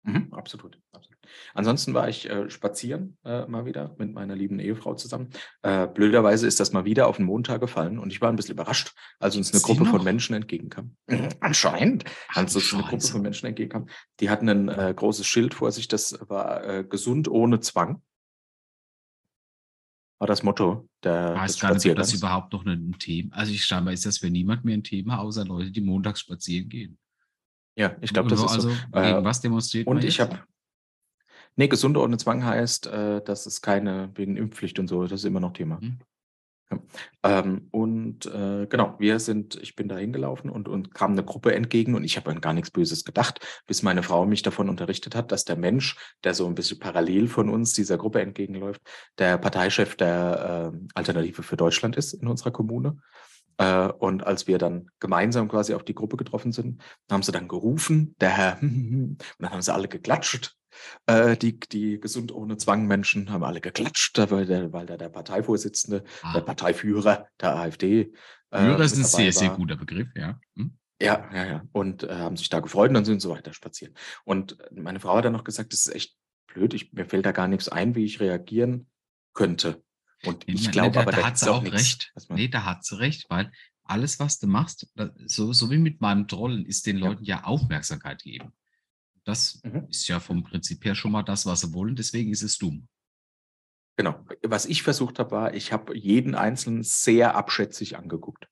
[0.03, 1.12] Mhm, absolut, absolut.
[1.53, 5.29] Ansonsten war ich äh, spazieren äh, mal wieder mit meiner lieben Ehefrau zusammen.
[5.61, 8.53] Äh, blöderweise ist das mal wieder auf den Montag gefallen und ich war ein bisschen
[8.53, 10.03] überrascht, als uns eine Sie Gruppe von noch?
[10.03, 10.95] Menschen entgegenkam.
[11.07, 13.87] Mhm, anscheinend, als uns eine Gruppe von Menschen entgegenkam.
[14.19, 18.01] Die hatten ein äh, großes Schild vor sich, das war äh, gesund ohne Zwang.
[20.19, 23.65] War das Motto der, weiß gar nicht, ob das überhaupt noch ein Thema Also ich
[23.65, 26.97] scheinbar ist das für niemand mehr ein Thema, außer Leute, die montags spazieren gehen.
[27.75, 28.75] Ja, ich glaube, das ist also so.
[28.75, 30.39] gegen Äh, was demonstriert Und man ich habe.
[31.55, 35.25] Nee, gesund ohne Zwang heißt, äh, dass es keine, wegen Impfpflicht und so, das ist
[35.25, 35.79] immer noch Thema.
[35.81, 35.99] Mhm.
[36.71, 36.79] Ja.
[37.23, 41.53] Ähm, und äh, genau, wir sind, ich bin da hingelaufen und, und kam eine Gruppe
[41.53, 45.15] entgegen und ich habe an gar nichts Böses gedacht, bis meine Frau mich davon unterrichtet
[45.15, 48.81] hat, dass der Mensch, der so ein bisschen parallel von uns dieser Gruppe entgegenläuft,
[49.17, 52.97] der Parteichef der äh, Alternative für Deutschland ist in unserer Kommune.
[53.57, 57.47] Äh, und als wir dann gemeinsam quasi auf die Gruppe getroffen sind, haben sie dann
[57.47, 60.55] gerufen, der Herr, und dann haben sie alle geklatscht.
[61.05, 65.09] Äh, die, die gesund ohne Zwang Menschen haben alle geklatscht, weil der, weil der, der
[65.09, 68.13] Parteivorsitzende, der Ah, Parteiführer der AfD.
[68.51, 69.57] äh, Führer ist mit ein sehr, sehr war.
[69.57, 70.39] guter Begriff, ja.
[70.55, 70.77] Hm?
[71.01, 71.63] Ja, ja, ja.
[71.73, 73.93] Und äh, haben sich da gefreut und dann sind sie weiter spazieren.
[74.23, 76.15] Und äh, meine Frau hat dann noch gesagt, das ist echt
[76.47, 78.87] blöd, ich, mir fällt da gar nichts ein, wie ich reagieren
[79.33, 79.83] könnte.
[80.25, 82.13] Und Nee, ich nee, glaube da, aber, da da hat sie auch nichts, recht.
[82.29, 83.51] Nee, da hat sie recht, weil
[83.83, 87.07] alles, was du machst, da- so, so wie mit meinem Trollen, ist den Ja.
[87.09, 88.53] Leuten ja Aufmerksamkeit geben.
[89.25, 89.87] Das Mhm.
[89.89, 92.87] ist ja vom Prinzip her schon mal das, was sie wollen, deswegen ist es dumm.
[93.97, 94.25] Genau.
[94.41, 98.47] Was ich versucht habe, war, ich habe jeden Einzelnen sehr abschätzig angeguckt.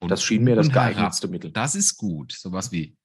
[0.00, 1.52] Und Das schien mir das geeignetste Mittel.
[1.52, 2.32] Das ist gut.
[2.32, 2.96] Sowas wie,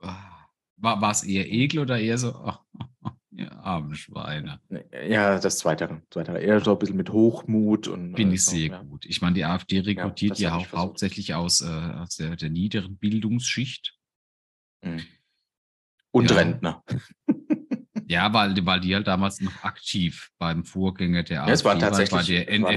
[0.00, 0.46] ah,
[0.76, 2.60] war, war es eher Ekel oder eher so, ach,
[3.30, 4.60] ihr armen Schweine.
[5.08, 6.02] Ja, das Zweitere.
[6.10, 6.40] Zweitere.
[6.40, 8.14] Eher so ein bisschen mit Hochmut und.
[8.16, 8.82] Finde äh, ich so, sehr ja.
[8.82, 9.04] gut.
[9.06, 10.78] Ich meine, die AfD rekrutiert ja ich versucht.
[10.80, 13.96] hauptsächlich aus, äh, aus der, der niederen Bildungsschicht.
[14.84, 15.00] Mhm.
[16.12, 16.36] Und Ja.
[16.36, 16.84] Rentner.
[18.08, 21.78] Ja, weil, die- weil die halt damals noch aktiv beim Vorgänger der Ja, es waren
[21.78, 22.74] AfD waren, bei tatsächlich- der es waren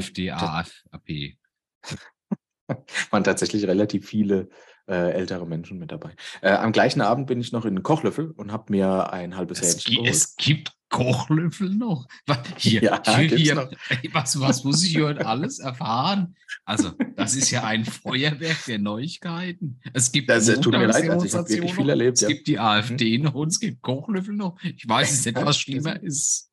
[3.11, 4.49] waren tatsächlich relativ viele
[4.87, 6.11] äh, ältere Menschen mit dabei.
[6.41, 9.59] Äh, am gleichen Abend bin ich noch in den Kochlöffel und habe mir ein halbes
[9.61, 10.09] Es, Hähnchen geholt.
[10.11, 12.07] es gibt Kochlöffel noch.
[12.27, 13.71] Was, hier, Ja, hier, hier, noch.
[14.13, 16.35] was, was muss ich heute alles erfahren?
[16.63, 19.79] Also, das ist ja ein Feuerwerk der Neuigkeiten.
[19.93, 22.29] Es gibt Das, äh, tut mir leid, also ich habe wirklich viel erlebt, Es ja.
[22.29, 22.33] Mhm.
[22.33, 24.57] gibt die AfD noch und es gibt Kochlöffel noch.
[24.61, 26.51] Ich weiß es nicht, was schlimmer ist.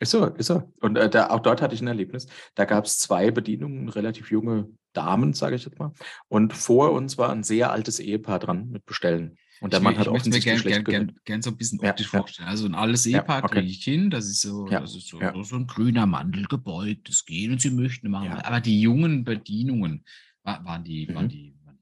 [0.00, 0.72] Ist so, ist so.
[0.80, 2.26] Und äh, da, auch dort hatte ich ein Erlebnis.
[2.54, 5.92] Da gab es zwei Bedienungen, relativ junge Damen, sage ich jetzt mal.
[6.28, 9.36] Und vor uns war ein sehr altes Ehepaar dran mit Bestellen.
[9.60, 11.56] Und der ich, Mann hat ich möchte mir offensichtlich gerne gern, gern, gern so ein
[11.56, 12.20] bisschen Ja, optisch ja.
[12.20, 12.48] vorstellen.
[12.48, 13.56] Also ein alles Ja, Ehepaar okay.
[13.56, 14.08] kriege ich hin.
[14.10, 15.34] Das ist so, Ja, das ist so, ja.
[15.44, 17.08] so ein grüner Mantel gebeugt.
[17.08, 18.26] Das gehen und sie möchten machen.
[18.26, 18.44] Ja.
[18.44, 20.04] Aber die jungen Bedienungen,
[20.44, 21.28] wa- waren die, waren Mhm.
[21.30, 21.78] die waren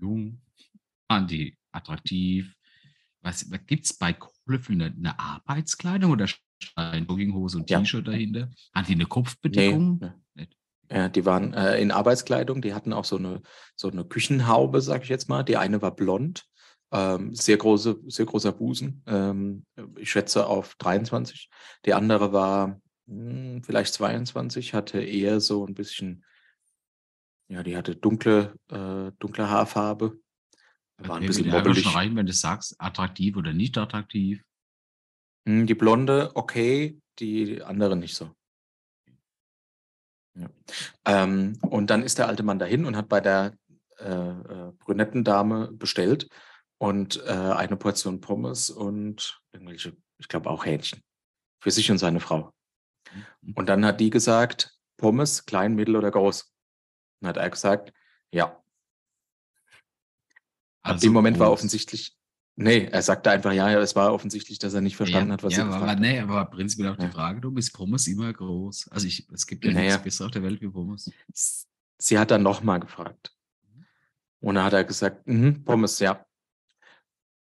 [0.00, 0.40] jung,
[1.08, 2.54] waren die attraktiv?
[3.20, 6.26] Was, was gibt es bei Kochlöffel eine, eine Arbeitskleidung oder
[6.74, 7.78] ein Jogginghose und Ja.
[7.78, 8.50] T-Shirt dahinter?
[8.74, 10.00] Haben die eine Kopfbedeckung?
[10.34, 10.48] nee.
[10.92, 13.40] Ja, die waren äh, in Arbeitskleidung, die hatten auch so eine,
[13.76, 15.42] so eine Küchenhaube, sage ich jetzt mal.
[15.42, 16.44] Die eine war blond,
[16.92, 19.64] ähm, sehr, große, sehr großer Busen, ähm,
[19.96, 21.48] ich schätze auf 23.
[21.86, 22.78] Die andere war
[23.08, 26.26] hm, vielleicht 22, hatte eher so ein bisschen,
[27.48, 30.18] ja, die hatte dunkle, äh, dunkle Haarfarbe,
[30.98, 31.84] war ein bisschen mobbelig.
[31.84, 34.42] schon rein, wenn du sagst, attraktiv oder nicht attraktiv.
[35.48, 38.30] Hm, Die blonde, okay, die andere nicht so.
[40.34, 40.48] Ja.
[41.04, 43.54] Ähm, und dann ist der alte Mann dahin und hat bei der
[43.98, 46.28] äh, äh, brünetten Dame bestellt
[46.78, 51.02] und äh, eine Portion Pommes und irgendwelche, ich glaube auch Hähnchen
[51.60, 52.52] für sich und seine Frau.
[53.42, 53.52] Mhm.
[53.54, 56.52] Und dann hat die gesagt, Pommes, klein, mittel oder groß.
[57.20, 57.92] Und hat er gesagt,
[58.32, 58.46] ja.
[60.84, 61.58] Ab Also dem Moment war groß.
[61.58, 62.16] offensichtlich,
[62.56, 65.42] nee, er sagte einfach, ja, ja, es war offensichtlich, dass er nicht verstanden ja, hat,
[65.42, 66.00] was ja, sie gefragt hat.
[66.00, 67.10] nee, aber prinzipiell auch die Ja.
[67.10, 68.88] Frage, du bist Pommes immer groß.
[68.90, 69.84] Also ich, es gibt ja Naja.
[69.92, 71.10] nichts Besseres auf der Welt wie Pommes.
[71.98, 73.32] Sie hat dann nochmal gefragt.
[74.40, 76.24] Und dann hat er gesagt, mhm, Pommes, ja.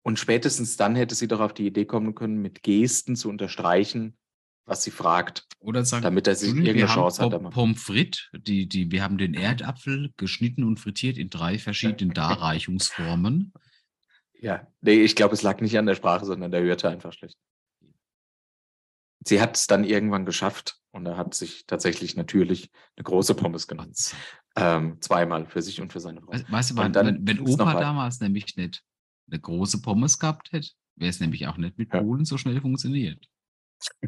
[0.03, 4.16] Und spätestens dann hätte sie doch auf die Idee kommen können, mit Gesten zu unterstreichen,
[4.64, 7.53] was sie fragt, Oder sagen, damit er sich irgendeine wir Chance haben hat.
[7.53, 13.53] Pommes frites, die, die, wir haben den Erdapfel geschnitten und frittiert in drei verschiedenen Darreichungsformen.
[14.40, 17.37] Ja, nee, ich glaube, es lag nicht an der Sprache, sondern der hörte einfach schlecht.
[19.27, 23.66] Sie hat es dann irgendwann geschafft und er hat sich tatsächlich natürlich eine große Pommes
[23.66, 24.16] sei
[24.57, 26.33] Ähm, zweimal für sich und für seine Frau.
[26.33, 28.83] Weißt, du, Und wenn, wenn, Opa damals nämlich nicht
[29.31, 32.01] eine große Pommes gehabt hätte, wäre es nämlich auch nicht mit Ja.
[32.01, 33.24] Polen so schnell funktioniert.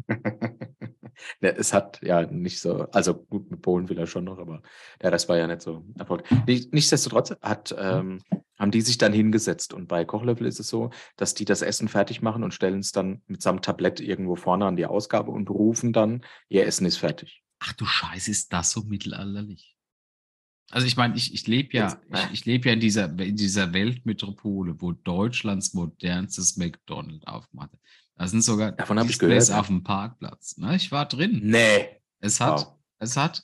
[0.07, 4.61] Ja, es hat ja nicht so, also gut, mit Polen will er schon noch, aber
[5.01, 6.23] der Rest war ja nicht so Erfolg.
[6.47, 8.21] Nicht- Nichtsdestotrotz hat, ähm,
[8.61, 11.87] haben die sich dann hingesetzt und bei Kochlöffel ist es so, dass die das Essen
[11.87, 15.93] fertig machen und stellen es dann mitsamt Tablett irgendwo vorne an die Ausgabe und rufen
[15.93, 17.43] dann, ihr Essen ist fertig.
[17.59, 19.75] Ach du Scheiße, ist das so mittelalterlich?
[20.69, 23.73] Also ich meine, ich, ich lebe ja, ich, ich lebe ja in dieser, in dieser
[23.73, 27.71] Weltmetropole, wo Deutschlands modernstes McDonald's aufmacht.
[28.15, 30.57] Da sind sogar Davon hab ich gehört, auf dem Parkplatz.
[30.57, 30.75] Ne?
[30.75, 31.41] Ich war drin.
[31.43, 31.99] Nee.
[32.19, 32.79] Es hat, Wow.
[32.99, 33.43] es hat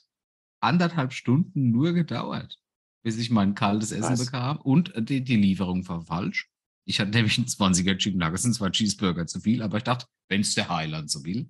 [0.60, 2.58] anderthalb Stunden nur gedauert,
[3.02, 4.24] bis ich mein kaltes Essen Was?
[4.24, 6.48] bekam und äh, die, die Lieferung war falsch.
[6.84, 10.06] Ich hatte nämlich einen 20er Chicken Nuggets, sind zwar Cheeseburger zu viel, aber ich dachte,
[10.28, 11.48] wenn es der Highland so will.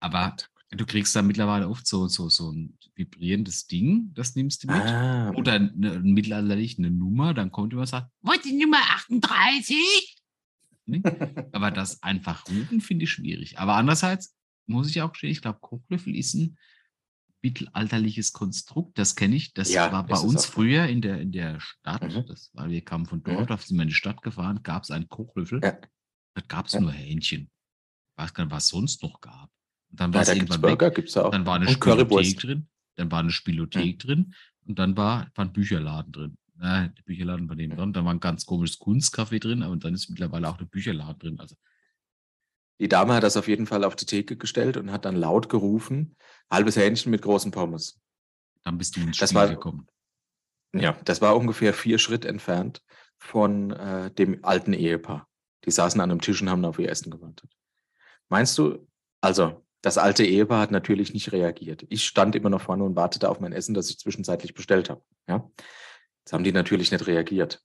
[0.00, 0.36] Aber
[0.70, 4.82] du kriegst da mittlerweile oft so, so, so ein vibrierendes Ding, das nimmst du mit.
[4.82, 10.16] Ah, Oder eine, mittelalterlich eine Nummer, dann kommt jemand und sagt, was die Nummer 38?
[10.86, 11.02] Ne?
[11.52, 13.58] Aber das einfach rufen finde ich schwierig.
[13.58, 16.58] Aber andererseits muss ich auch stehen, ich glaube, Kochlöffel ist ein
[17.42, 18.98] mittelalterliches Konstrukt.
[18.98, 19.52] Das kenne ich.
[19.54, 22.02] Das Ja, war bei uns früher in der, in der Stadt.
[22.02, 22.26] Mhm.
[22.26, 23.46] Das war, wir kamen von dort, Mhm.
[23.46, 25.60] da sind wir in die Stadt gefahren, gab es einen Kochlöffel.
[25.62, 25.78] Ja.
[26.34, 26.80] Da gab es Ja.
[26.80, 27.42] nur Hähnchen.
[28.16, 29.50] Ich weiß gar nicht, was es sonst noch gab.
[29.90, 30.68] Und dann war ja, es da irgendwann weg.
[30.78, 31.30] Burger, gibt es auch.
[31.30, 34.34] Dann war eine Spielothek drin, dann war eine Spielothek drin
[34.66, 36.38] und dann war, war ein Bücherladen drin.
[36.60, 39.94] Na, der Bücherladen war neben dran, dann war ein ganz komisches Kunstcafé drin, aber dann
[39.94, 41.40] ist mittlerweile auch der Bücherladen drin.
[41.40, 41.54] Also
[42.80, 45.48] Die Dame hat das auf jeden Fall auf die Theke gestellt und hat dann laut
[45.48, 46.16] gerufen,
[46.50, 48.00] halbes Hähnchen mit großen Pommes.
[48.64, 49.86] dann bist du ins Das Spiel war- gekommen.
[50.74, 52.82] Ja, das war ungefähr vier Schritt entfernt
[53.16, 55.26] von äh, dem alten Ehepaar.
[55.64, 57.50] Die saßen an einem Tisch und haben auf ihr Essen gewartet.
[58.28, 58.86] Meinst du,
[59.22, 61.86] also das alte Ehepaar hat natürlich nicht reagiert.
[61.88, 65.02] Ich stand immer noch vorne und wartete auf mein Essen, das ich zwischenzeitlich bestellt habe.
[65.26, 65.50] Ja?
[66.24, 67.62] Jetzt haben die natürlich nicht reagiert.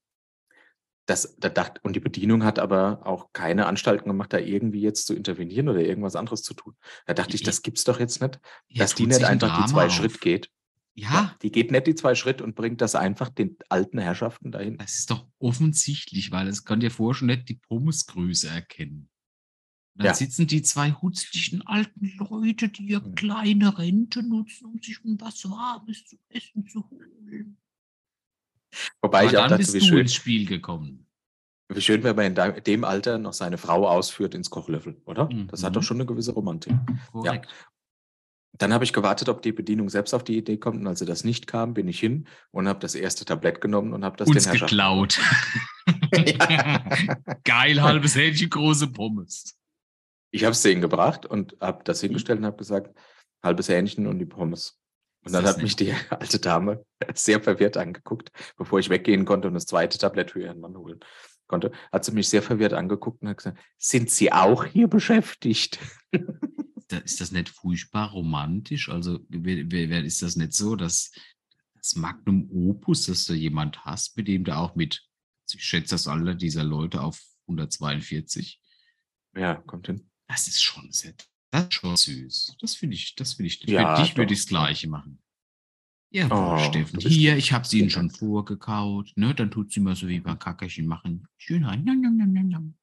[1.05, 5.05] Das, da dacht, und die Bedienung hat aber auch keine Anstalten gemacht, da irgendwie jetzt
[5.05, 6.75] zu intervenieren oder irgendwas anderes zu tun.
[7.05, 7.47] Da dachte ich, Ja.
[7.47, 8.39] das gibt's doch jetzt nicht,
[8.75, 9.91] dass die nicht ein einfach die Drama zwei auf.
[9.93, 10.49] Schritt geht.
[10.95, 14.77] Ja, Die geht nicht die zwei Schritt und bringt das einfach den alten Herrschaften dahin.
[14.77, 19.09] das ist doch offensichtlich, weil es kann dir vorher schon nicht die Pommesgröße erkennen.
[19.95, 20.13] Dann Ja.
[20.13, 23.15] sitzen die zwei hutzlichen alten Leute, die ihre Mhm.
[23.15, 27.57] kleine Rente nutzen, um sich was Warmes zu essen zu holen.
[29.01, 31.07] Wobei Aber ich auch dann dachte, bist wie du schön, ins Spiel gekommen.
[31.69, 35.29] wie schön, wenn man in de- dem Alter noch seine Frau ausführt ins Kochlöffel, oder?
[35.47, 35.85] Das hat doch Mhm.
[35.85, 36.73] schon eine gewisse Romantik.
[37.11, 37.47] Korrekt.
[38.55, 40.79] Dann habe ich gewartet, ob die Bedienung selbst auf die Idee kommt.
[40.79, 43.93] Und als sie das nicht kam, bin ich hin und habe das erste Tablett genommen
[43.93, 45.19] und habe das Uns den Herrschaften geklaut.
[47.43, 49.57] Geil, halbes Hähnchen, große Pommes.
[50.31, 52.07] Ich habe es denen gebracht und habe das Mhm.
[52.07, 52.95] hingestellt und habe gesagt,
[53.43, 54.79] halbes Hähnchen und die Pommes.
[55.25, 59.53] Und dann hat mich die alte Dame sehr verwirrt angeguckt, bevor ich weggehen konnte und
[59.53, 60.99] das zweite Tablett für ihren Mann holen
[61.47, 61.71] konnte.
[61.91, 65.79] Hat sie mich sehr verwirrt angeguckt und hat gesagt, sind Sie auch hier beschäftigt?
[66.89, 68.89] Da ist das nicht furchtbar romantisch?
[68.89, 71.11] Also ist das nicht so, dass
[71.73, 75.01] das Magnum Opus, dass du jemand hast, mit dem du auch mit,
[75.51, 78.61] ich schätze das Alter dieser Leute auf 142,
[79.35, 80.07] Ja, kommt hin.
[80.27, 81.13] das ist schon sehr,
[81.53, 82.57] das ist schon süß.
[82.59, 85.19] Das finde ich, das finde ich, Ja, für dich würde ich das Gleiche machen.
[86.11, 89.33] Ja, Oh, Steffen, hier, ich habe sie Ihnen schon vorgekaut, ne?
[89.33, 91.27] Dann tut sie mal so wie beim Kackerchen machen.
[91.37, 91.83] Schön rein.
[91.83, 92.73] Nam, nam, nam, nam, nam.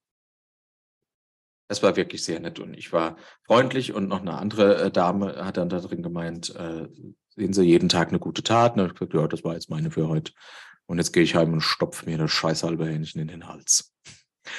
[1.69, 5.45] Das war wirklich sehr nett und ich war freundlich und noch eine andere äh, Dame
[5.45, 6.89] hat dann da drin gemeint, äh,
[7.37, 8.75] sehen Sie jeden Tag eine gute Tat.
[8.75, 10.33] Und hab ich gesagt, ja, das war jetzt meine für heute.
[10.87, 13.95] Und jetzt gehe ich heim und stopfe mir das scheiß halbe Hähnchen in den Hals.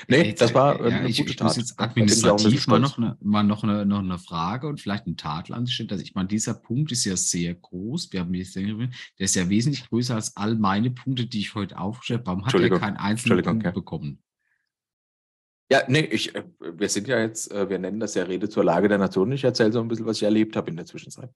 [0.07, 1.61] Nee, Jetzt, das war äh, äh, ja, eine ich, gute ich muss Tat.
[1.61, 5.55] jetzt administrativ mal noch eine, mal noch eine, noch eine Frage und vielleicht einen Tadel
[5.55, 5.89] anstellen.
[5.89, 8.11] Also ich meine, dieser Punkt ist ja sehr groß.
[8.11, 11.77] Wir haben jetzt der ist ja wesentlich größer als all meine Punkte, die ich heute
[11.77, 12.27] aufgestellt habe.
[12.27, 13.71] Warum hat er keinen einzelnen Punkt ja.
[13.71, 14.21] bekommen?
[15.71, 18.65] Ja, nee, ich, äh, wir sind ja jetzt, äh, wir nennen das ja Rede zur
[18.65, 19.31] Lage der Nation.
[19.31, 21.33] Ich erzähle so ein bisschen, was ich erlebt habe in der Zwischenzeit.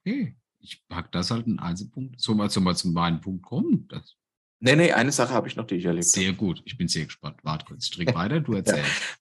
[0.00, 0.34] Okay.
[0.58, 2.18] Ich pack das halt einen Einzelpunkt.
[2.18, 3.86] So mal, so mal zu meinem Punkt kommen.
[3.88, 4.16] Das
[4.64, 6.24] Nee, nee, eine Sache habe ich noch, die ich erlebt habe.
[6.24, 6.62] sehr gut.
[6.64, 7.36] Ich bin sehr gespannt.
[7.42, 9.18] Warte kurz, ich trinke weiter, du erzählst.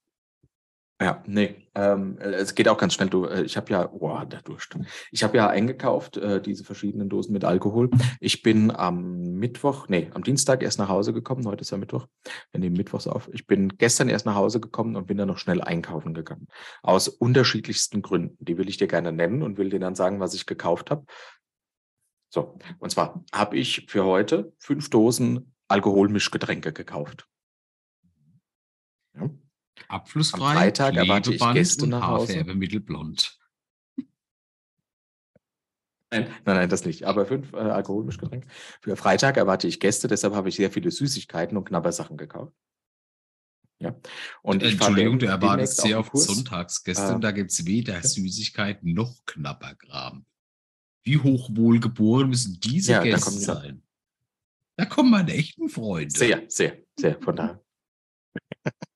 [1.02, 3.10] Ja, nee, ähm, äh, es geht auch ganz schnell.
[3.10, 4.78] Du, äh, ich habe ja, boah, der Durst.
[5.12, 7.90] Ich habe ja eingekauft, äh, diese verschiedenen Dosen mit Alkohol.
[8.22, 11.46] Ich bin am Mittwoch, nee, am Dienstag erst nach Hause gekommen.
[11.46, 12.08] Heute ist ja Mittwoch.
[12.52, 13.30] Wir nehmen Mittwochs auf.
[13.34, 16.48] Ich bin gestern erst nach Hause gekommen und bin dann noch schnell einkaufen gegangen.
[16.84, 18.38] Aus unterschiedlichsten Gründen.
[18.40, 21.06] Die will ich dir gerne nennen und will dir dann sagen, was ich gekauft habe.
[22.34, 27.30] So, und zwar habe ich für heute fünf Dosen Alkoholmischgetränke gekauft.
[29.16, 29.30] Ja.
[29.88, 32.34] Abflussfrei, Am Freitag erwarte ich Gäste nach Hause.
[32.34, 33.38] Haarfärbemittel blond.
[36.10, 37.04] Nein, nein, nein, das nicht.
[37.04, 38.48] Aber fünf äh, Alkoholmischgetränke.
[38.82, 42.56] Für Freitag erwarte ich Gäste, deshalb habe ich sehr viele Süßigkeiten und Knabbersachen gekauft.
[43.78, 43.96] Ja.
[44.42, 46.18] Und Entschuldigung, du erwartest sehr oft.
[46.18, 50.26] Sonntagsgäste Äh, und da gibt es weder Süßigkeiten noch Knabberkram.
[51.04, 53.40] Wie hochwohlgeboren müssen diese Ja, da Gäste dann.
[53.40, 53.84] sein?
[54.78, 56.18] Da kommen meine echten Freunde.
[56.18, 57.62] Sehr, sehr, sehr, von daher.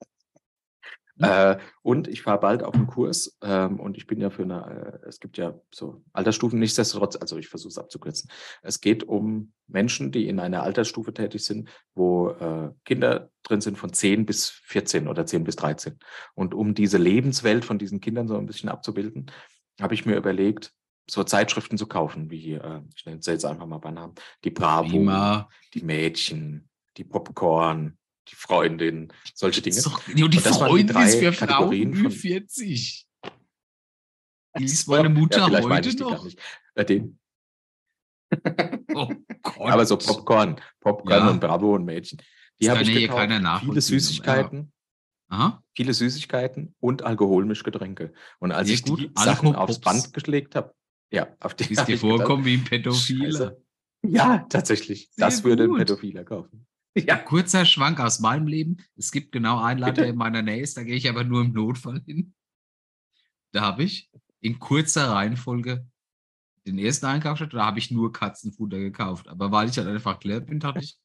[1.19, 1.25] Hm?
[1.25, 4.99] äh, und ich fahre bald auf einen Kurs ähm, und ich bin ja für eine,
[5.03, 8.29] äh, es gibt ja so Altersstufen, nichtsdestotrotz, also ich versuche es abzukürzen.
[8.61, 13.77] Es geht um Menschen, die in einer Altersstufe tätig sind, wo äh, Kinder drin sind
[13.77, 15.97] von 10 bis 14 oder 10 bis 13.
[16.35, 19.31] Und um diese Lebenswelt von diesen Kindern so ein bisschen abzubilden,
[19.81, 20.73] habe ich mir überlegt,
[21.09, 24.51] so Zeitschriften zu kaufen, wie, äh, ich nenne es jetzt einfach mal bei Namen, die
[24.51, 25.49] Bravo, Prima.
[25.73, 27.97] die Mädchen, die Popcorn,
[28.29, 29.81] die Freundin, solche Dinge.
[29.81, 33.07] Doch, ja, die waren die Freundin ist für Frauen Kategorien über von- 40.
[34.57, 36.23] Die liest meine Ja, Mutter meine heute noch.
[36.25, 36.39] nicht.
[36.75, 37.19] Äh, den.
[38.93, 39.09] Oh.
[39.59, 41.29] Aber so Popcorn, Popcorn Ja.
[41.29, 42.21] und Bravo und Mädchen.
[42.59, 43.61] Die habe ich ja gekauft.
[43.63, 44.73] Viele Süßigkeiten,
[45.29, 45.63] Aha.
[45.75, 48.13] viele Süßigkeiten und Alkoholmischgetränke.
[48.39, 48.99] Und als Sehr ich gut.
[48.99, 49.79] die Sachen aufs Alkopops.
[50.11, 50.73] Band gelegt habe,
[51.11, 53.31] ja, auf die Ist dir vorkommen wie ein Pädophiler.
[53.31, 53.63] Scheiße.
[54.03, 55.09] Ja, tatsächlich.
[55.11, 55.79] Sehr das würde ein gut.
[55.79, 56.67] Pädophiler kaufen.
[56.95, 57.17] Ja.
[57.17, 58.77] Kurzer Schwank aus meinem Leben.
[58.95, 60.01] Es gibt genau einen Land, Bitte?
[60.01, 62.33] der in meiner Nähe ist, da gehe ich aber nur im Notfall hin.
[63.51, 64.09] Da habe ich
[64.41, 65.87] in kurzer Reihenfolge
[66.67, 69.27] den ersten Einkauf da habe ich nur Katzenfutter gekauft.
[69.29, 70.97] Aber weil ich halt einfach clever bin, dachte ich,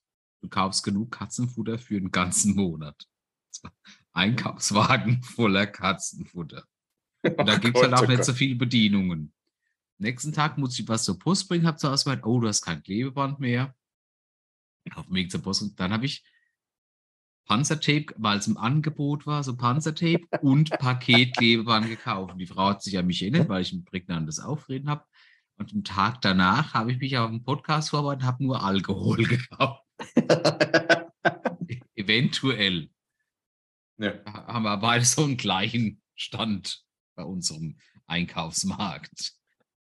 [0.42, 3.06] du kaufst genug Katzenfutter für einen ganzen Monat.
[4.12, 6.64] Einkaufswagen voller Katzenfutter.
[7.24, 9.32] Und da Oh gibt es halt auch oh nicht so viele Bedienungen.
[10.02, 12.82] Nächsten Tag muss ich was zur Post bringen, habe zuerst gemeint, oh, du hast kein
[12.82, 13.74] Klebeband mehr.
[14.96, 15.62] Auf dem Weg zur Post.
[15.62, 16.24] Und dann habe ich
[17.46, 22.32] Panzertape, weil es im Angebot war, so Panzertape und Paketklebeband gekauft.
[22.32, 25.04] Und die Frau hat sich an mich erinnert, weil ich ein prägnantes Aufreden habe.
[25.56, 29.24] Und am Tag danach habe ich mich auf einen Podcast vorbereitet und habe nur Alkohol
[29.28, 29.82] gekauft.
[31.94, 32.90] Eventuell
[33.98, 34.14] ja.
[34.24, 39.34] ha- haben wir beide so einen gleichen Stand bei unserem Einkaufsmarkt.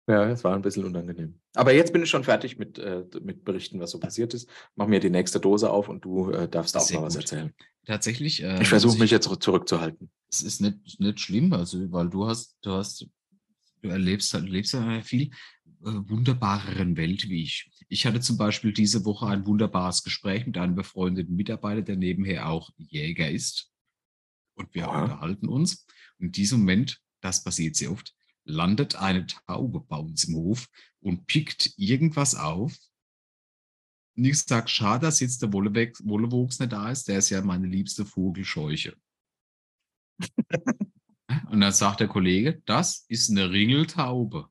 [0.09, 1.39] Ja, es war ein bisschen unangenehm.
[1.53, 4.49] Aber jetzt bin ich schon fertig mit, äh, mit Berichten, was so passiert ist.
[4.75, 7.23] Mach mir die nächste Dose auf und du äh, darfst auch Sehr mal was gut.
[7.23, 7.53] erzählen.
[7.85, 8.41] Tatsächlich.
[8.41, 10.09] Äh, Ich versuche mich jetzt zurückzuhalten.
[10.29, 13.05] Es ist nicht, nicht schlimm, also weil du hast, du hast,
[13.81, 15.29] du erlebst, halt- lebst ja in einer viel äh,
[15.81, 17.69] wunderbareren Welt wie ich.
[17.89, 22.47] Ich hatte zum Beispiel diese Woche ein wunderbares Gespräch mit einem befreundeten Mitarbeiter, der nebenher
[22.49, 23.71] auch Jäger ist.
[24.55, 25.03] Und wir Aha.
[25.03, 25.85] unterhalten uns.
[26.17, 28.13] Und in diesem Moment, das passiert sehr oft,
[28.47, 30.67] landet eine Taube bei uns im Hof
[30.99, 32.75] und pickt irgendwas auf.
[34.15, 37.07] Und ich sage, schade, dass jetzt der Wollewuchs nicht da ist.
[37.07, 38.97] Der ist ja meine liebste Vogelscheuche.
[41.51, 44.49] und dann sagt der Kollege, das ist eine Ringeltaube.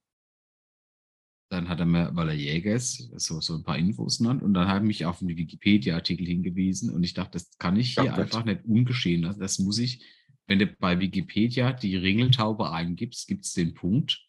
[1.51, 4.53] Dann hat er mir, weil er Jäger ist, so, so ein paar Infos genannt und
[4.53, 8.11] dann habe ich mich auf einen Wikipedia-Artikel hingewiesen und ich dachte, das kann ich hier
[8.11, 8.18] Gott.
[8.18, 9.40] einfach nicht ungeschehen lassen.
[9.40, 10.05] Das muss ich,
[10.47, 14.22] wenn du bei Wikipedia die Ringeltaube eingibst, gibt es den Punkt.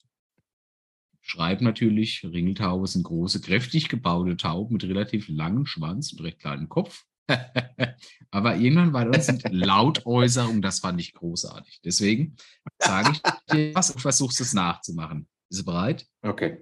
[1.21, 6.69] Schreiben natürlich, Ringeltaube sind große, kräftig gebaute Tauben mit relativ langem Schwanz und recht kleinem
[6.69, 7.05] Kopf.
[8.31, 11.81] Aber irgendwann war das sind Lautäußerung, das fand ich großartig.
[11.83, 12.37] Deswegen
[12.79, 15.27] sage ich dir was und versuchst es nachzumachen.
[15.49, 16.07] Bist du bereit?
[16.21, 16.59] Okay.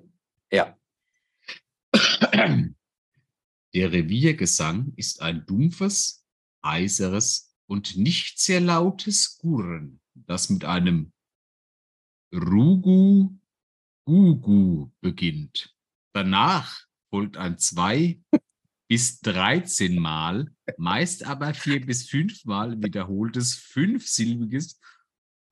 [0.51, 0.75] Ja.
[3.73, 6.25] Der Reviergesang ist ein dumpfes,
[6.63, 11.11] heiseres und nicht sehr lautes Gurren, das mit einem
[12.33, 13.37] Rugu
[14.05, 15.73] Gugu beginnt.
[16.13, 18.21] Danach folgt ein zwei
[18.87, 24.79] bis 13 Mal, meist aber vier bis fünf Mal wiederholtes fünfsilbiges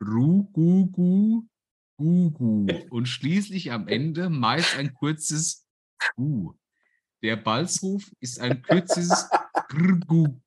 [0.01, 1.47] Rugugu
[1.97, 5.66] Gugu und schließlich am Ende meist ein kurzes
[6.16, 6.53] Gu.
[7.22, 9.30] Der Balzruf ist ein kürzes
[9.70, 10.39] Grgu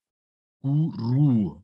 [0.67, 1.63] Guru.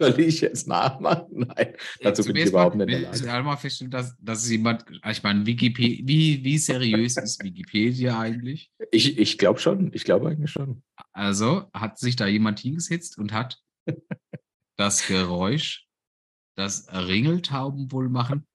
[0.00, 1.26] Soll ich jetzt nachmachen?
[1.30, 3.38] Nein, dazu bin ich überhaupt mal, nicht in der will ich Lage.
[3.38, 8.72] einmal feststellen, dass, dass jemand, ich meine, Wikipedia, wie, wie seriös ist Wikipedia eigentlich?
[8.90, 9.92] Ich, ich glaube schon.
[9.92, 10.82] Ich glaube eigentlich schon.
[11.12, 13.62] Also hat sich da jemand hingesetzt und hat
[14.76, 15.86] das Geräusch,
[16.56, 18.46] das Ringeltauben wohl machen,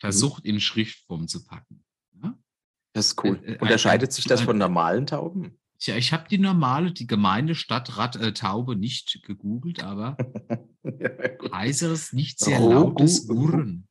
[0.00, 1.84] versucht in Schriftform zu packen.
[2.20, 2.36] Ja?
[2.94, 3.40] Das ist cool.
[3.44, 5.60] Äh, äh, Unterscheidet sich das von normalen Tauben?
[5.80, 10.16] Tja, ich habe die normale, die gemeine Stadt äh, Taube nicht gegoogelt, aber
[10.82, 13.86] ja, heiseres, nicht sehr Rogu- lautes Gurren.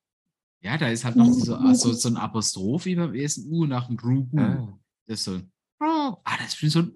[0.59, 3.88] Ja, da ist halt noch so, also so ein Apostroph wie beim ersten U nach
[3.88, 4.38] dem Rugu.
[4.38, 4.77] Ah.
[5.05, 6.91] Das ist so ein, ah, das ist so ein,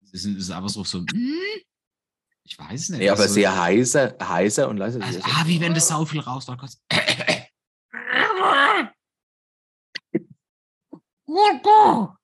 [0.00, 1.06] das ist, ein- das ist aber so, so ein,
[2.42, 2.98] ich weiß es nicht.
[2.98, 5.00] Nee, aber das so- sehr heiser, heiser und leise.
[5.00, 6.60] also, so- ah, wie wenn das sau viel rausläuft.
[11.26, 12.17] kurz.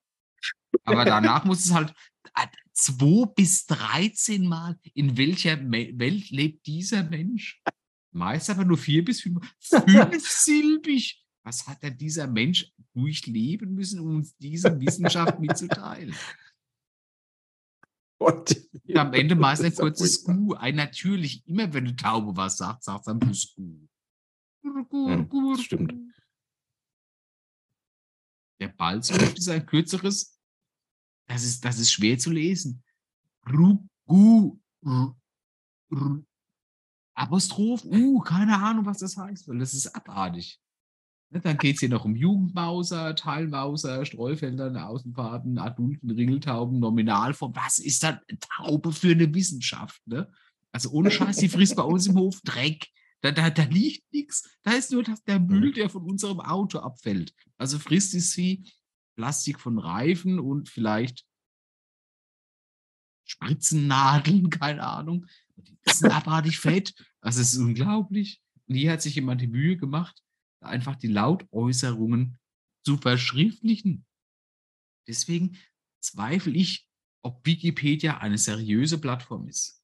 [0.85, 1.93] Aber danach muss es halt
[2.35, 4.79] äh, zwei bis 13 Mal.
[4.93, 7.61] In welcher Me Welt lebt dieser Mensch?
[8.11, 9.45] Meist aber nur vier bis fünf.
[9.59, 11.21] Fünfsilbig.
[11.43, 16.15] Was hat denn dieser Mensch durchleben müssen, um uns diese Wissenschaft mitzuteilen?
[18.17, 18.55] Und
[18.95, 20.23] am Ende meist ein kurzes.
[20.23, 20.53] Gu.
[20.53, 23.87] Ein natürlich, immer wenn eine Taube was sagt, sagt es ein plus Gu.
[24.63, 25.93] Hm, das stimmt.
[28.59, 30.34] Der Balzruf ist ein kürzeres.
[31.27, 32.83] Das ist, das ist schwer zu lesen.
[33.51, 35.13] Ru, gu, ru,
[35.91, 36.23] ru.
[37.13, 40.59] Apostroph, uh, keine Ahnung, was das heißt, weil das ist abartig.
[41.29, 47.55] Ne, Dann geht es hier noch um Jugendmauser, Teilmauser, Streufeldern, Außenfahrten, Adulten, Ringeltauben, Nominalform.
[47.55, 50.01] Was ist da Taube für eine Wissenschaft?
[50.05, 50.29] Ne?
[50.71, 52.87] Also ohne Scheiß, die frisst bei uns im Hof Dreck.
[53.21, 54.57] Da, da, da liegt nichts.
[54.61, 57.33] Da ist nur das, der Müll, der von unserem Auto abfällt.
[57.57, 58.69] Also frisst es sie
[59.15, 61.25] Plastik von Reifen und vielleicht
[63.25, 65.25] Spritzennadeln, keine Ahnung.
[65.57, 66.93] Die sind abartig fett.
[67.21, 68.41] Das ist unglaublich.
[68.67, 70.21] Und hier hat sich jemand die Mühe gemacht,
[70.59, 72.37] einfach die Lautäußerungen
[72.83, 74.05] zu verschriftlichen.
[75.07, 75.57] Deswegen
[76.01, 76.87] zweifle ich,
[77.23, 79.74] ob Wikipedia eine seriöse Plattform ist.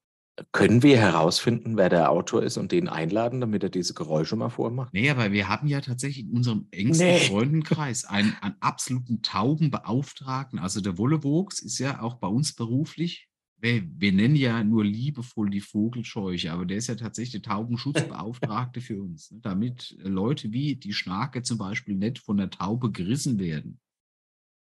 [0.52, 4.50] Können wir herausfinden, wer der Autor ist und den einladen, damit er diese Geräusche mal
[4.50, 4.94] vormacht?
[4.94, 7.20] Nee, aber wir haben ja tatsächlich in unserem engsten Nee.
[7.20, 10.60] Freundenkreis einen, einen absoluten Taubenbeauftragten.
[10.60, 13.28] Also der Wollewuchs ist ja auch bei uns beruflich.
[13.58, 18.82] Wir, wir nennen ja nur liebevoll die Vogelscheuche, aber der ist ja tatsächlich der Taubenschutzbeauftragte
[18.82, 23.38] für uns, ne, damit Leute wie die Schnake zum Beispiel nicht von der Taube gerissen
[23.38, 23.80] werden.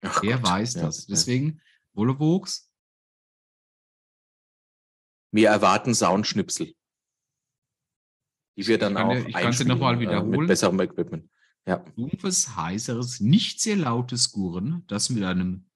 [0.03, 1.07] Gott, weiß ja, das.
[1.07, 1.61] Deswegen,
[1.95, 2.71] Wollewuchs,
[5.35, 6.77] Wir erwarten Soundschnipsel.
[8.57, 10.39] Die wir Ich dann kann auch ich kann sie noch mal einspielen, äh, wiederholen.
[10.39, 11.29] Mit besserem Equipment.
[11.67, 11.79] Ja.
[11.97, 15.67] dumpfes, heiseres, nicht sehr lautes Gurren, das mit einem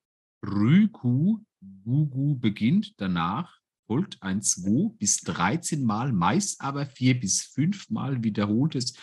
[0.47, 1.39] Rüku
[1.83, 2.95] Gugu beginnt.
[3.01, 8.95] Danach folgt ein 2 bis 13 Mal, meist aber 4 bis 5 Mal wiederholtes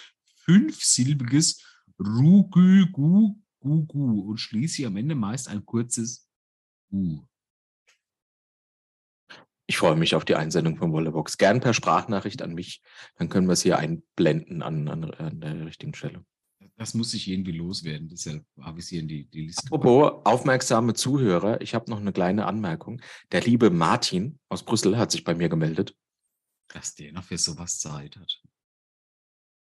[0.45, 1.61] fünfsilbiges
[1.99, 6.29] Rugü Gu Gugu und schließlich am Ende meist ein kurzes
[6.91, 7.25] Gu.
[9.67, 11.37] Ich freue mich auf die Einsendung von Wollebox.
[11.37, 12.81] Gern per Sprachnachricht an mich.
[13.17, 16.23] Dann können wir es hier einblenden an, an, an der richtigen Stelle.
[16.77, 18.09] Das muss ich irgendwie loswerden.
[18.09, 19.63] Deshalb habe ich sie in die, die Liste.
[19.65, 23.01] Apropos aufmerksame Zuhörer, ich habe noch eine kleine Anmerkung.
[23.31, 25.95] Der liebe Martin aus Brüssel hat sich bei mir gemeldet.
[26.67, 28.41] Dass der noch für sowas Zeit hat.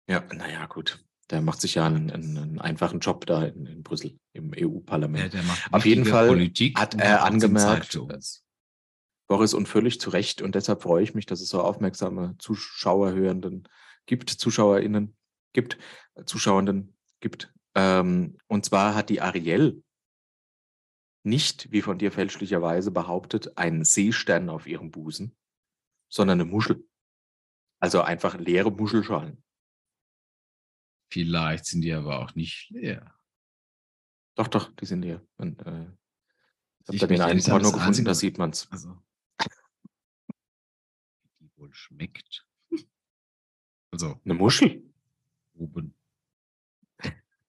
[0.07, 1.03] Ja, naja, gut.
[1.31, 5.33] Der macht sich ja einen, einen, einen einfachen Job da in, in Brüssel im EU-Parlament.
[5.33, 7.97] Macht Auf jeden Fall Politik hat er angemerkt.
[9.27, 10.41] Boris und völlig zu Recht.
[10.41, 13.67] Und deshalb freue ich mich, dass es so aufmerksame Zuschauerhörenden
[14.05, 15.15] gibt, ZuschauerInnen
[15.53, 15.77] gibt,
[16.25, 17.53] Zuschauenden gibt.
[17.75, 19.83] Ähm, und zwar hat die Ariel
[21.23, 25.35] nicht, wie von dir fälschlicherweise behauptet, einen Seestern auf ihrem Busen,
[26.07, 26.87] sondern eine Muschel.
[27.79, 29.43] Also einfach leere Muschelschalen.
[31.11, 33.15] Vielleicht sind die aber auch nicht leer.
[34.35, 35.25] Doch, doch, die sind leer.
[35.37, 35.87] Und, äh,
[36.91, 38.67] ich habe da den einen Porno gefunden, da sieht man's.
[38.71, 38.95] Also.
[41.75, 42.45] Schmeckt.
[43.91, 44.83] Also, Eine Muschel?
[45.55, 45.93] oben.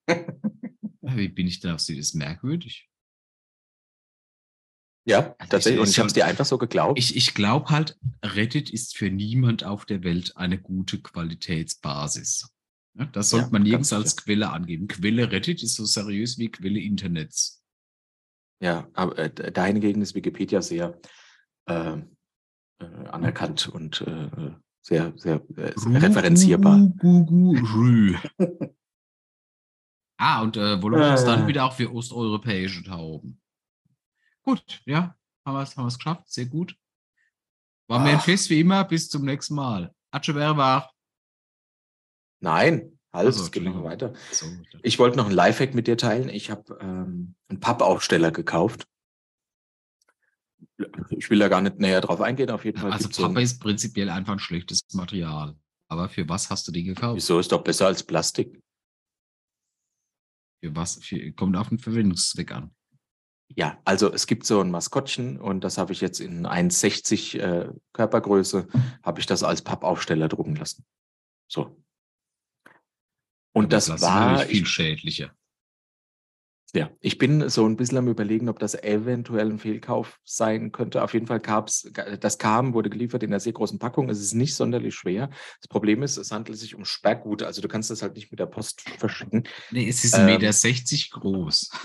[0.08, 1.96] Ja, Wie bin ich da auf sie?
[1.96, 2.90] Das ist merkwürdig.
[5.08, 5.74] Ja, Also tatsächlich.
[5.74, 6.98] ich- Und ich habe es dir einfach so geglaubt.
[6.98, 12.48] Ich, ich glaube halt, Reddit ist für niemand auf der Welt eine gute Qualitätsbasis.
[12.94, 14.22] Ja, das sollte Ja, man nirgends als sicher.
[14.24, 14.88] Quelle angeben.
[14.88, 17.62] Quelle Reddit ist so seriös wie Quelle Internets.
[18.60, 20.98] Ja, aber äh, da hingegen ist Wikipedia sehr
[21.66, 21.98] äh,
[22.78, 24.52] äh, anerkannt und äh,
[24.82, 26.78] sehr, sehr äh, referenzierbar.
[26.98, 28.14] Gu, gu, gu, rü.
[30.18, 31.26] ah, und äh, Volumus Äh.
[31.26, 33.40] dann wieder auch für osteuropäische Tauben.
[34.42, 36.30] Gut, ja, haben wir es haben wir's geschafft.
[36.30, 36.76] Sehr gut.
[37.88, 38.24] War mir ein Ach.
[38.24, 38.84] Fest wie immer.
[38.84, 39.92] Bis zum nächsten Mal.
[40.12, 40.90] Werwach.
[42.40, 44.12] Nein, halt, Also, es geht noch weiter.
[44.32, 44.46] So,
[44.82, 46.28] Ich wollte noch ein Lifehack mit dir teilen.
[46.28, 48.86] Ich habe ähm, einen Pappaufsteller gekauft.
[51.10, 52.50] Ich will da gar nicht näher drauf eingehen.
[52.50, 52.92] Auf jeden Fall.
[52.92, 55.56] also Pappe ist prinzipiell einfach ein schlechtes Material.
[55.88, 57.16] Aber für was hast du die gekauft?
[57.16, 58.60] Wieso ist doch besser als Plastik?
[60.62, 60.96] Für was?
[61.02, 62.74] Für, kommt auf den Verwendungszweck an.
[63.54, 67.72] Ja, also es gibt so ein Maskottchen und das habe ich jetzt in 1,60 äh,
[67.92, 68.66] Körpergröße,
[69.04, 70.84] habe ich das als Pappaufsteller drucken lassen.
[71.48, 71.80] So.
[73.54, 75.34] Und Aber das ist war, natürlich viel ich, schädlicher.
[76.74, 81.02] Ja, ich bin so ein bisschen am überlegen, ob das eventuell ein Fehlkauf sein könnte.
[81.02, 81.90] Auf jeden Fall gab's,
[82.20, 84.10] das kam, wurde geliefert in einer sehr großen Packung.
[84.10, 85.30] Es ist nicht sonderlich schwer.
[85.60, 87.42] Das Problem ist, es handelt sich um Sperrgut.
[87.42, 89.44] Also du kannst das halt nicht mit der Post verschicken.
[89.70, 90.32] Nee, es ist Ähm, 1,60
[91.14, 91.70] Meter groß.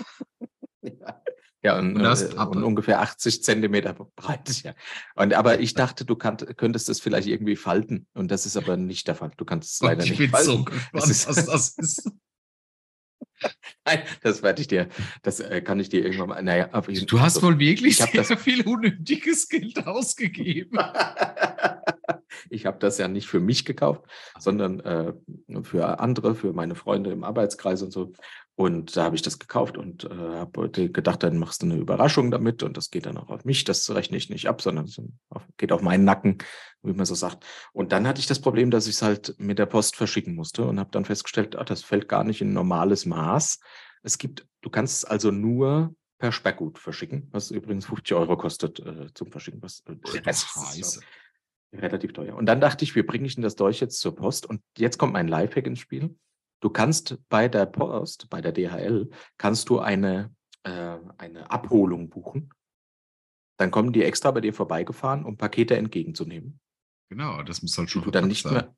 [0.84, 1.22] Ja,
[1.62, 4.62] ja und, Und äh, und ungefähr 80 Zentimeter breit.
[4.64, 4.74] Ja.
[5.14, 8.08] Und, aber ich dachte, du kannt, könntest das vielleicht irgendwie falten.
[8.14, 9.30] Und das ist aber nicht der Fall.
[9.36, 10.46] Du kannst es leider ich nicht bin falten.
[10.46, 12.10] so Es gespannt, ist- was das ist.
[13.84, 14.88] Nein, das werde ich dir,
[15.22, 16.42] das äh, kann ich dir irgendwann mal.
[16.42, 20.78] Naja, auf jeden- Du hast also, wohl wirklich ich sehr das- viel unnötiges Geld ausgegeben.
[22.50, 24.02] ich habe das ja nicht für mich gekauft,
[24.38, 25.12] sondern äh,
[25.62, 28.12] für andere, für meine Freunde im Arbeitskreis und so.
[28.62, 32.30] Und da habe ich das gekauft und äh, habe gedacht, dann machst du eine Überraschung
[32.30, 33.64] damit und das geht dann auch auf mich.
[33.64, 35.00] Das rechne ich nicht ab, sondern es
[35.30, 36.38] auf- geht auf meinen Nacken,
[36.82, 37.44] wie man so sagt.
[37.72, 40.64] Und dann hatte ich das Problem, dass ich es halt mit der Post verschicken musste
[40.64, 43.58] und habe dann festgestellt, ah, das fällt gar nicht in normales Maß.
[44.04, 48.78] Es gibt, du kannst es also nur per Sperrgut verschicken, was übrigens 50 Euro kostet
[48.78, 49.60] äh, zum Verschicken.
[49.60, 51.00] Was, äh, Scheiße.
[51.74, 52.36] relativ teuer.
[52.36, 54.46] Und dann dachte ich, wie bringe ich denn das Dolch jetzt zur Post?
[54.46, 56.14] Und jetzt kommt mein Lifehack ins Spiel.
[56.62, 60.32] Du kannst bei der Post, bei der DHL, kannst du eine,
[60.62, 62.50] äh, eine Abholung buchen.
[63.58, 66.60] Dann kommen die extra bei dir vorbeigefahren, um Pakete entgegenzunehmen.
[67.10, 68.54] Genau, das muss halt schon dann nicht sein.
[68.54, 68.76] mehr.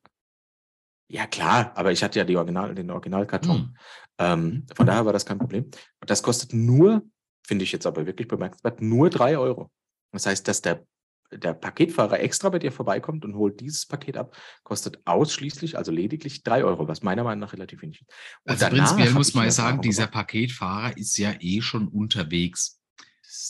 [1.07, 3.57] Ja, klar, aber ich hatte ja Original, den Originalkarton.
[3.57, 3.77] Hm.
[4.17, 5.69] Ähm, von daher war das kein Problem.
[5.99, 7.03] Das kostet nur,
[7.45, 9.71] finde ich jetzt aber wirklich bemerkenswert, nur drei Euro.
[10.11, 10.83] Das heißt, dass der,
[11.31, 16.43] der Paketfahrer extra bei dir vorbeikommt und holt dieses Paket ab, kostet ausschließlich, also lediglich
[16.43, 18.09] drei Euro, was meiner Meinung nach relativ wenig ist.
[18.43, 20.07] Und Also prinzipiell muss man sagen, dieser.
[20.07, 22.79] Paketfahrer ist ja eh schon unterwegs.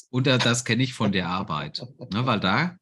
[0.09, 1.85] Und da- das kenne ich von der Arbeit.
[2.11, 2.77] Ne, weil da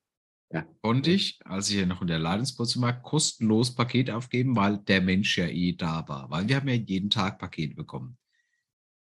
[0.51, 0.63] Ja.
[0.81, 5.01] konnte ich, als ich ja noch in der Leitungsposition war, kostenlos Paket aufgeben, weil der
[5.01, 6.29] Mensch ja eh da war.
[6.29, 8.17] Weil wir haben ja jeden Tag Pakete bekommen.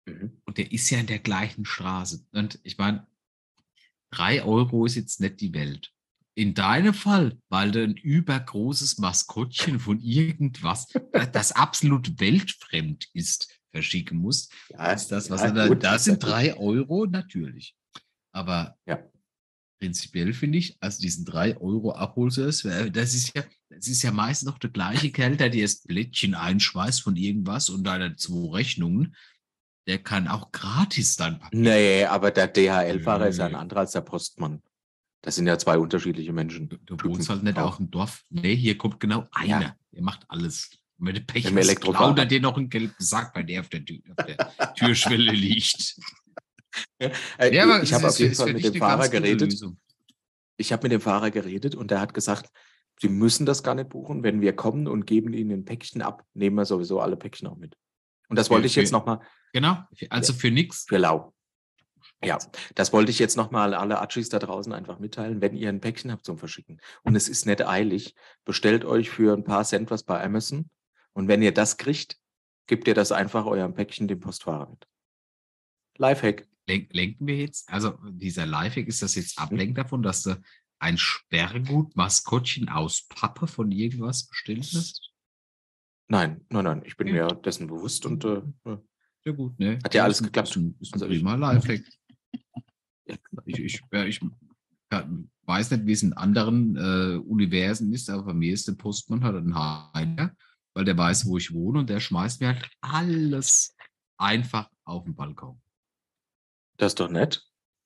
[0.05, 0.41] Mhm.
[0.45, 2.25] Und der ist ja in der gleichen Straße.
[2.33, 3.07] Und ich meine,
[4.11, 5.91] drei Euro ist jetzt nicht die Welt.
[6.35, 13.47] In deinem Fall, weil du ein übergroßes Maskottchen von irgendwas, das- das absolut weltfremd ist,
[13.71, 17.05] verschicken musst, Ja, ist das, was ja, er da, gut, da ist sind drei Euro
[17.05, 17.75] natürlich.
[18.31, 19.03] Aber Ja.
[19.79, 24.11] prinzipiell finde ich, also diesen drei Euro Abholservice, äh, das ist ja, das ist ja
[24.11, 28.51] meistens noch der gleiche Kerl, der dir das Blättchen einschweißt von irgendwas und deine zwei
[28.57, 29.15] Rechnungen.
[29.87, 31.61] Der kann auch gratis dann packen.
[31.61, 34.61] Nee, aber der DHL-Fahrer ist ja ein anderer als der Postmann.
[35.21, 36.69] Das sind ja zwei unterschiedliche Menschen.
[36.69, 37.69] Du, du wohnst halt nicht auch.
[37.69, 38.23] auf dem Dorf.
[38.29, 39.27] Nee, hier kommt genau Ja.
[39.57, 39.77] einer.
[39.91, 40.69] Der macht alles.
[40.97, 43.85] Wenn du Pech Im hast, er dir noch einen gelben Sack, weil der auf der,
[43.85, 44.37] Tür, auf der
[44.75, 45.99] Türschwelle liegt.
[46.99, 49.51] Äh, Ja, aber ich habe auf jeden Fall mit dem Fahrer geredet.
[49.51, 49.79] Lösung.
[50.57, 52.49] Ich habe mit dem Fahrer geredet und der hat gesagt,
[52.99, 54.23] Sie müssen das gar nicht buchen.
[54.23, 57.57] Wenn wir kommen und geben Ihnen ein Päckchen ab, nehmen wir sowieso alle Päckchen auch
[57.57, 57.75] mit.
[58.27, 59.19] Und das wollte ich jetzt für- nochmal
[59.53, 59.77] Genau,
[60.09, 60.85] also für nichts.
[60.87, 61.33] für lau.
[62.23, 62.37] Ja,
[62.75, 66.11] das wollte ich jetzt nochmal alle Atschis da draußen einfach mitteilen, wenn ihr ein Päckchen
[66.11, 66.81] habt zum Verschicken.
[67.03, 70.69] Und es ist nicht eilig, bestellt euch für ein paar Cent was bei Amazon.
[71.13, 72.17] Und wenn ihr das kriegt,
[72.65, 74.87] gebt ihr das einfach eurem Päckchen dem Postfahrer mit.
[75.97, 76.47] Lifehack.
[76.67, 77.69] Lenk, lenken wir jetzt?
[77.69, 79.21] Also dieser Lifehack, ist das Hm?
[79.21, 80.41] jetzt ablenken davon, dass du
[80.79, 85.06] ein Sperrgut-Maskottchen aus Pappe von irgendwas bestellt hast?
[86.09, 88.41] Nein, nein, nein, ich bin mir dessen bewusst und äh,
[89.25, 89.77] Ja gut, ne?
[89.83, 90.49] Hat ja alles Ist geklappt.
[90.49, 91.83] Ist ein, ist ein Also ich- prima Lifehack.
[93.45, 94.19] Ich, ich, ja, ich
[95.45, 99.23] weiß nicht, wie es in anderen äh, Universen ist, aber bei mir ist der Postmann
[99.23, 100.35] halt ein Heiler,
[100.73, 103.75] weil der weiß, wo ich wohne und der schmeißt mir halt alles
[104.17, 105.61] einfach auf den Balkon.
[106.77, 107.43] das ist doch nett.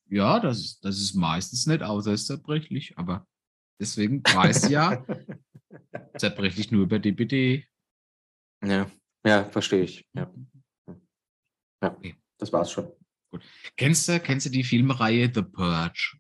[0.09, 3.28] Ja, das ist, das ist meistens nicht außer zerbrechlich, aber
[3.80, 5.05] deswegen weiß ja,
[6.17, 7.65] zerbrechlich nur über DPD.
[8.64, 8.89] Ja,
[9.26, 10.05] ja, verstehe ich.
[10.14, 10.32] Ja,
[11.82, 11.97] ja
[12.38, 12.91] das war's schon.
[13.78, 16.18] Kennst du, kennst du die Filmreihe The Purge?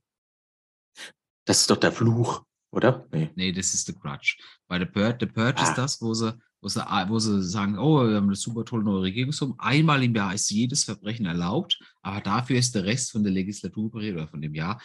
[1.45, 3.07] Das ist doch der Fluch, oder?
[3.11, 3.29] Nee.
[3.35, 4.37] Nee, das ist The Grudge.
[4.67, 5.63] Bei The Purge, The Purge Ah.
[5.63, 8.83] ist das, wo sie, wo, sie, wo sie sagen, oh, wir haben eine super tolle
[8.83, 9.55] neue Regierungsform.
[9.57, 14.17] Einmal im Jahr ist jedes Verbrechen erlaubt, aber dafür ist der Rest von der Legislaturperiode
[14.17, 14.81] oder von dem Jahr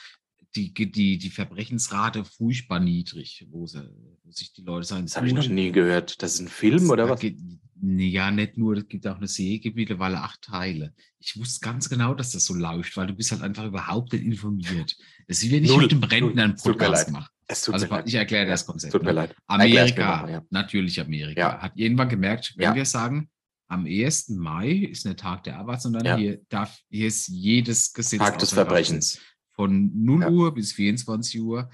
[0.57, 3.89] die, die, die Verbrechensrate furchtbar niedrig, wo, sie,
[4.25, 6.23] wo sich die Leute sagen, Das habe ich noch nie gehört.
[6.23, 7.21] Das ist ein Film oder da was?
[7.21, 7.39] Geht,
[7.83, 10.95] ja, nicht nur, es gibt auch eine Serie, gibt mittlerweile acht Teile.
[11.19, 14.25] Ich wusste ganz genau, dass das so läuft, weil du bist halt einfach überhaupt nicht
[14.25, 14.97] informiert.
[15.29, 17.11] Das ist wenn ich Null, mit dem Rentner einen Es Podcast leid.
[17.13, 17.31] mache.
[17.49, 18.09] Es tut Also mir leid.
[18.09, 18.93] ich erkläre Ja, das Konzept.
[18.93, 19.13] Tut mir ne?
[19.15, 19.37] leid.
[19.47, 20.43] Amerika, nochmal, ja.
[20.51, 21.59] natürlich Amerika, Ja.
[21.59, 22.75] hat irgendwann gemerkt, wenn Ja.
[22.75, 23.29] wir sagen,
[23.69, 24.31] am 1.
[24.39, 26.17] Mai ist nicht Tag der Arbeit, sondern Ja.
[26.17, 29.19] hier darf, hier ist jedes Gesetz Tag des Kraft Verbrechens.
[29.57, 30.31] Von 0 Ja.
[30.31, 31.71] Uhr bis 24 Uhr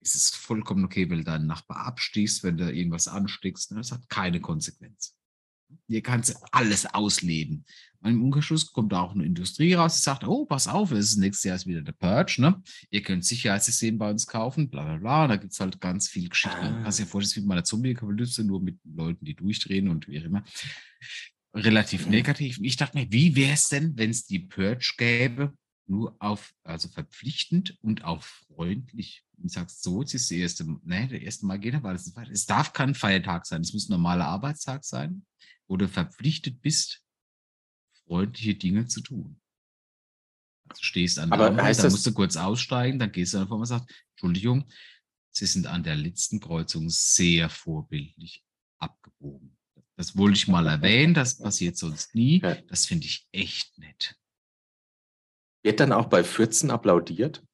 [0.00, 3.72] ist es vollkommen okay, wenn du deinen Nachbar abstichst, wenn du irgendwas anstickst.
[3.72, 3.78] ne?
[3.78, 5.14] Das hat keine Konsequenz.
[5.86, 7.64] Hier kannst du alles ausleben.
[8.00, 11.16] Und Im Umkehrschluss kommt auch eine Industrie raus, die sagt, oh, pass auf, es ist
[11.16, 12.62] nächstes Jahr ist wieder der Purge, ne?
[12.90, 15.22] Ihr könnt Sicherheitssystem bei uns kaufen, bla bla bla.
[15.24, 16.58] Und da gibt es halt ganz viel Geschichten.
[16.58, 16.82] Ah.
[16.84, 20.24] Kannst dir vorstellen, wie bei einer Zombie-Apokalypse, nur mit Leuten, die durchdrehen und wie auch
[20.24, 20.44] immer.
[21.54, 22.58] Relativ negativ.
[22.62, 25.52] Ich dachte mir, wie wäre es denn, wenn es die Purge gäbe,
[25.88, 29.24] nur auf, also verpflichtend und auch freundlich.
[29.36, 32.12] Und sagst so, es ist das erste, ne, der erste Mal geht er, weil es,
[32.30, 35.24] es darf kein Feiertag sein, es muss ein normaler Arbeitstag sein,
[35.68, 37.04] wo du verpflichtet bist,
[38.04, 39.40] freundliche Dinge zu tun.
[40.68, 43.52] Also stehst an der Aber Ampel, dann musst du kurz aussteigen, dann gehst du einfach
[43.52, 44.68] mal und sagst, Entschuldigung,
[45.30, 48.44] Sie sind an der letzten Kreuzung sehr vorbildlich
[48.78, 49.56] abgebogen.
[49.96, 52.40] Das wollte ich mal erwähnen, das passiert sonst nie.
[52.68, 54.17] Das finde ich echt nett.
[55.68, 57.44] Wird dann auch bei 14 applaudiert?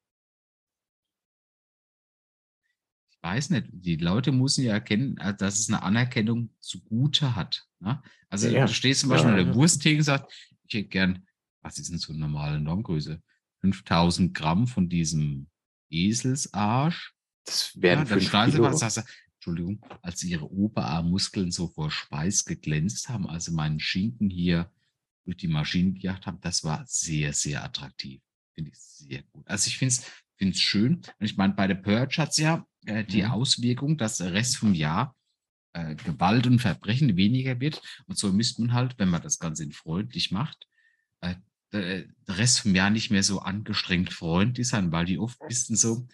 [3.11, 7.67] Ich weiß nicht, die Leute müssen ja erkennen, äh, dass es eine Anerkennung zugute hat.
[7.81, 8.01] Ne?
[8.29, 8.67] Also Ja, ja.
[8.67, 9.55] du stehst zum Beispiel Ja, an der ja.
[9.55, 10.31] Wursttheke und sagst,
[10.69, 11.27] ich hätte gern,
[11.63, 13.21] was ist denn so eine normale Normgröße?
[13.63, 15.49] 5000 Gramm von diesem
[15.91, 17.15] Eselsarsch.
[17.47, 18.69] Das Ja, wären dann 5 schreien sie Kilo.
[18.71, 19.03] was, sagst du,
[19.39, 24.71] Entschuldigung, als ihre Oberarmmuskeln so vor Schweiß geglänzt haben, also meinen Schinken hier
[25.25, 28.21] durch die Maschine gejagt haben, das war sehr, sehr attraktiv.
[28.55, 29.47] Finde ich sehr gut.
[29.49, 29.95] Also ich finde
[30.39, 30.97] es schön.
[30.97, 33.31] Und ich meine, bei der Purge hat es ja äh, die Mhm.
[33.31, 35.17] Auswirkung, dass der Rest vom Jahr
[35.73, 37.83] äh, Gewalt und Verbrechen weniger wird.
[38.07, 40.67] Und so müsste man halt, wenn man das Ganze in freundlich macht,
[41.21, 41.35] äh,
[41.73, 45.77] der, der Rest vom Jahr nicht mehr so angestrengt freundlich sein, weil die oft bisschen
[45.77, 46.07] so,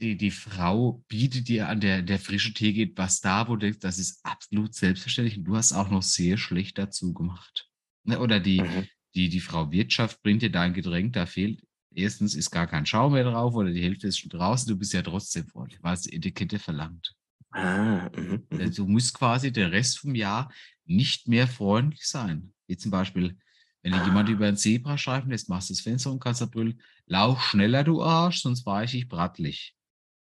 [0.00, 3.78] die, die Frau bietet dir an der, der frische Theke etwas da, wo du denkst,
[3.80, 7.70] das ist absolut selbstverständlich und du hast auch noch sehr schlecht dazu gemacht.
[8.04, 8.18] Ne?
[8.20, 8.88] Oder die, Mhm.
[9.14, 11.62] die, die Frau Wirtschaft bringt dir dein Getränk, da fehlt,
[11.94, 14.92] erstens ist gar kein Schaum mehr drauf oder die Hälfte ist schon draußen, du bist
[14.92, 17.14] ja trotzdem freundlich, weil es die Etikette verlangt.
[17.52, 18.70] Ah, mhm, Äh, mhm.
[18.70, 20.52] Du musst quasi den Rest vom Jahr
[20.84, 22.52] nicht mehr freundlich sein.
[22.66, 23.38] Wie zum Beispiel,
[23.82, 24.28] wenn dir jemand Ah.
[24.28, 28.02] über einen Zebrastreifen lässt, machst du das Fenster und kannst da brüllen, lauch schneller, du
[28.02, 29.76] Arsch, sonst weiche ich brattlich.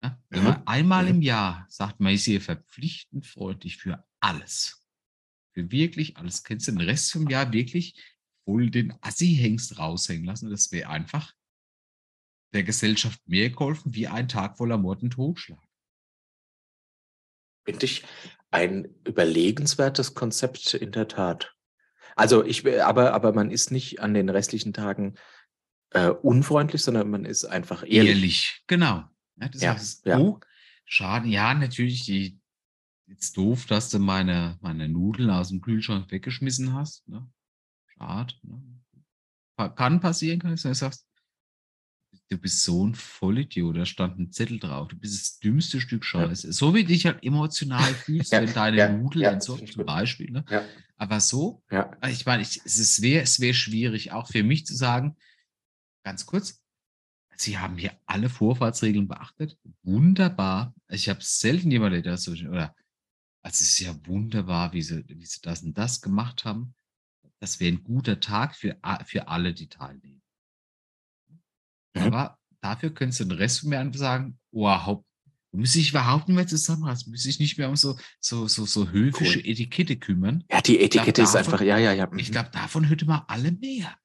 [0.06, 0.20] Ja?
[0.30, 4.86] Wenn Mhm, man einmal im Jahr sagt, man ist hier verpflichtend freundlich für alles.
[5.54, 6.44] Für wirklich alles.
[6.44, 8.02] Kennst du den Rest vom Jahr wirklich
[8.46, 10.50] voll den Assi-Hengst raushängen lassen?
[10.50, 11.34] Das wäre einfach
[12.54, 15.60] der Gesellschaft mehr geholfen wie ein Tag voller Mord und Totschlag.
[17.66, 18.04] Finde ich
[18.52, 21.56] ein überlegenswertes Konzept in der Tat.
[22.16, 25.16] Also ich, will- aber, aber man ist nicht an den restlichen Tagen
[25.92, 28.10] äh, unfreundlich, sondern man ist einfach ehrlich.
[28.10, 29.04] Ehrlich, genau.
[29.40, 30.20] Ja, das Ja, heißt, ja.
[30.20, 30.40] oh,
[30.86, 32.40] Schaden, ja, natürlich, die,
[33.08, 37.08] jetzt doof, dass du meine, meine Nudeln aus dem Kühlschrank weggeschmissen hast.
[37.08, 37.28] Ne?
[37.88, 38.34] Schade.
[38.44, 38.62] Ne?
[39.76, 40.74] Kann passieren, kann ich sagen.
[40.74, 41.08] Du sagst,
[42.30, 44.88] du bist so ein Vollidiot, da stand ein Zettel drauf.
[44.90, 46.48] Du bist das dümmste Stück Scheiße.
[46.48, 46.54] Ja.
[46.54, 50.32] So wie dich halt emotional fühlst, ja, wenn deine ja, Nudeln ja, so, zum Beispiel.
[50.32, 50.46] Ne?
[50.50, 50.64] Ja.
[50.98, 51.92] Aber so, ja.
[52.08, 55.18] ich meine, ich, es wäre es wär schwierig, auch für mich zu sagen,
[56.04, 56.64] ganz kurz,
[57.38, 59.58] Sie haben hier alle Vorfahrtsregeln beachtet.
[59.84, 60.74] Wunderbar.
[60.90, 62.76] Ich habe selten jemanden, der das so, oder,
[63.42, 66.74] also es ist ja wunderbar, wie sie, wie sie das und das gemacht haben.
[67.40, 70.22] Das wäre ein guter Tag für, für alle, die teilnehmen.
[71.96, 72.02] Mhm.
[72.02, 75.04] Aber dafür könntest du den Rest von mir an sagen, wow,
[75.52, 78.66] du müsstest dich überhaupt nicht mehr zusammenreißen, müsste ich nicht mehr um so, so, so,
[78.66, 79.46] so höfische cool.
[79.46, 80.44] Etikette kümmern.
[80.52, 82.12] Ja, die Etikette glaub, ist davon, einfach, ja, ja, ja.
[82.18, 82.34] Ich mhm.
[82.34, 83.98] glaube, davon hätte man alle mehr.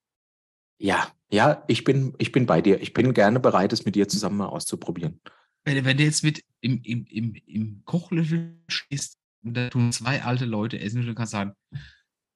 [0.81, 2.81] Ja, ja, ich bin, ich bin bei dir.
[2.81, 5.21] Ich bin gerne bereit, es mit dir zusammen mal auszuprobieren.
[5.63, 10.23] Wenn, wenn du jetzt mit im, im, im, im Kochlöffel stehst und da tun zwei
[10.23, 11.53] alte Leute essen und du kannst sagen,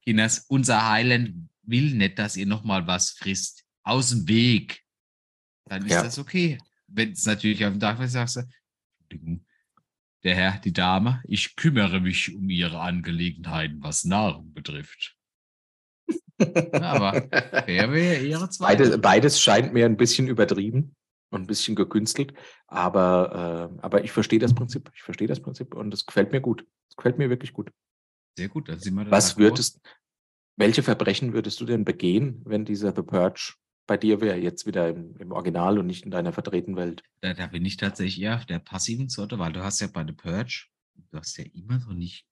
[0.03, 3.65] Kinders, unser Highland will nicht, dass ihr nochmal was frisst.
[3.83, 4.83] Aus dem Weg.
[5.65, 6.03] Dann ist ja.
[6.03, 6.59] das okay.
[6.87, 8.37] Wenn es natürlich auf dem Dach ist, sagst
[9.09, 9.41] du,
[10.23, 15.17] der Herr, die Dame, ich kümmere mich um ihre Angelegenheiten, was Nahrung betrifft.
[16.39, 17.29] Aber
[17.67, 18.85] wer wäre ihre zweite?
[18.85, 20.95] Beides, beides scheint mir ein bisschen übertrieben
[21.31, 22.35] und ein bisschen gekünstelt,
[22.67, 24.91] aber, äh, aber ich verstehe das Prinzip.
[24.95, 26.67] Ich verstehe das Prinzip und es gefällt mir gut.
[26.89, 27.71] Es gefällt mir wirklich gut.
[28.37, 29.81] Sehr gut, dann sind wir Was würdest,
[30.57, 33.55] welche Verbrechen würdest du denn begehen, wenn dieser The Purge
[33.87, 37.03] bei dir wäre, jetzt wieder im, im Original und nicht in deiner verdrehten Welt?
[37.21, 40.05] Da, da bin ich tatsächlich eher auf der passiven Sorte, weil du hast ja bei
[40.05, 40.67] The Purge,
[41.11, 42.27] du hast ja immer noch nicht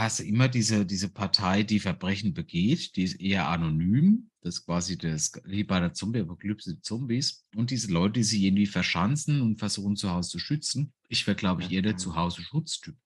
[0.00, 4.30] hast du immer diese, diese Partei, die Verbrechen begeht, die ist eher anonym.
[4.40, 7.44] Das ist quasi das, wie bei der Zombie-Apokalypse Zombies.
[7.54, 10.92] Und diese Leute, die sich irgendwie verschanzen und versuchen, zu Hause zu schützen.
[11.08, 12.96] Ich wäre, glaube ich, eher der Zuhause-Schutztyp.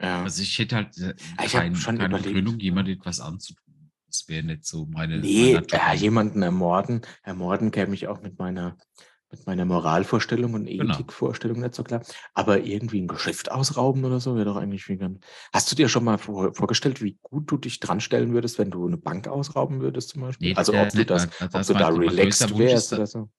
[0.00, 0.22] Ja.
[0.22, 1.14] Also ich hätte halt äh,
[1.44, 2.32] ich kein, keine überlegt.
[2.32, 3.90] Gründung, jemandem etwas anzutun.
[4.06, 5.18] Das wäre nicht so meine.
[5.18, 7.02] Nee, ja, jemanden ermorden.
[7.22, 8.76] Ermorden käme ich auch mit meiner
[9.32, 10.94] mit meiner Moralvorstellung und genau.
[10.94, 12.02] Ethikvorstellung nicht so klar.
[12.34, 15.18] Aber irgendwie ein Geschäft ausrauben oder so wäre doch eigentlich wie ganz.
[15.52, 18.70] Hast du dir schon mal vor, vorgestellt, wie gut du dich dran stellen würdest, wenn
[18.70, 20.50] du eine Bank ausrauben würdest zum Beispiel?
[20.50, 23.30] Nee, also ob du das, das, ob du da relaxed wärst oder so?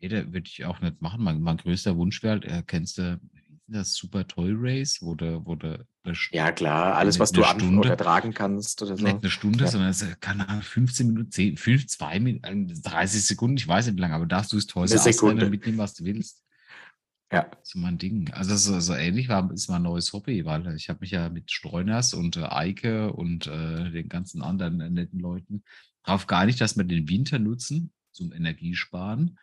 [0.00, 1.22] Nee, das würde ich auch nicht machen.
[1.22, 3.20] Mein, mein größter Wunsch wäre, äh, kennst du
[3.66, 5.84] das Super Toy Race, wo du, wo du
[6.32, 9.04] ja, klar, alles, was du an oder tragen kannst oder so.
[9.04, 9.70] Nicht eine Stunde, ja.
[9.70, 14.00] sondern es Ahnung, 15 Minuten, 10, 5, 2 Minuten, 30 Sekunden, ich weiß nicht wie
[14.02, 16.44] lange, aber darfst du es Toys ausleihen und mitnehmen, was du willst.
[17.32, 17.50] Ja.
[17.62, 18.30] So mein Ding.
[18.32, 21.50] Also so, so ähnlich war ist mein neues Hobby, weil ich habe mich ja mit
[21.50, 25.64] Streuners und äh, Eike und äh, den ganzen anderen äh, netten Leuten
[26.04, 29.38] darauf gar nicht, dass wir den Winter nutzen zum Energiesparen,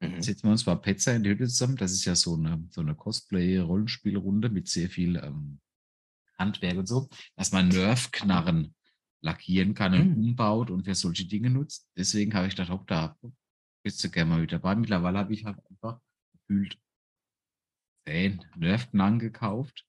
[0.00, 0.22] Mhm.
[0.22, 1.76] Setzen wir uns mal Petzer in die Hütte zusammen.
[1.76, 5.60] Das ist ja so eine, so eine Cosplay-Rollenspielrunde mit sehr viel ähm,
[6.38, 8.74] Handwerk und so, dass man Nerf-Knarren
[9.22, 10.24] lackieren kann und mhm.
[10.24, 11.88] umbaut und für solche Dinge nutzt.
[11.96, 13.16] Deswegen habe ich gedacht, auch da
[13.82, 14.74] bist du gerne mal wieder dabei.
[14.76, 16.00] Mittlerweile habe ich halt einfach
[16.32, 16.78] gefühlt
[18.06, 19.86] zehn Nerf-Knarren gekauft.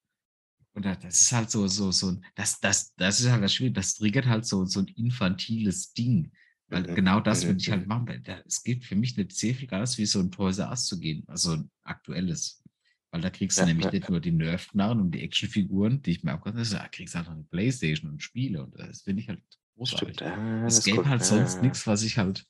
[0.74, 3.96] Und das ist halt so, so, so, das, das, das ist halt das Schwierige, das
[3.96, 6.32] triggert halt so, so ein infantiles Ding.
[6.70, 6.96] Weil mhm.
[6.96, 8.24] genau das würde ich halt machen.
[8.46, 11.24] Es geht für mich nicht sehr viel anders, wie so ein Toys R zu gehen,
[11.28, 12.62] also ein aktuelles.
[13.12, 13.92] Weil da kriegst du ja, nämlich ja.
[13.92, 17.20] nicht nur die Nerf-Knarren und die Actionfiguren, die ich mir auch ganz da kriegst du
[17.20, 19.42] halt noch eine Playstation und Spiele und das finde ich halt
[19.76, 20.20] großartig.
[20.20, 22.46] Ja, es gäbe halt sonst nichts, was ich halt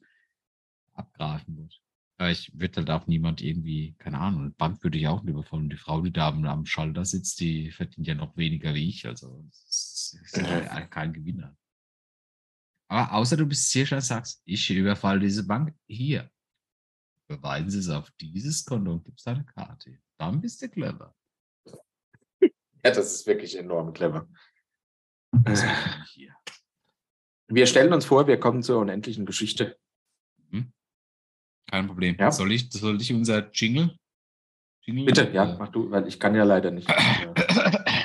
[0.93, 1.75] abgreifen würde.
[2.19, 5.33] Aber ich würde halt auch niemand irgendwie, keine Ahnung, eine Bank würde ich auch nicht
[5.33, 5.69] überfallen.
[5.69, 9.05] Die Frau, die da am Schalter sitzt, die verdient ja noch weniger wie ich.
[9.05, 11.55] Also es ist ja kein Gewinner.
[12.87, 16.29] Aber außer du bist sicher und sagst, ich überfalle diese Bank hier.
[17.27, 19.99] Beweisen Sie es auf dieses Konto und gibst eine Karte.
[20.17, 21.13] Dann bist du clever.
[22.85, 24.29] Ja, das ist wirklich enorm clever.
[27.47, 29.77] Wir stellen uns vor, wir kommen zur unendlichen Geschichte.
[30.51, 30.71] Hm?
[31.69, 32.15] Kein Problem.
[32.17, 32.31] Ja?
[32.31, 33.97] Soll, ich, soll ich unser Jingle?
[34.83, 36.87] Jingle Bitte, ja, mach du, weil ich kann ja leider nicht.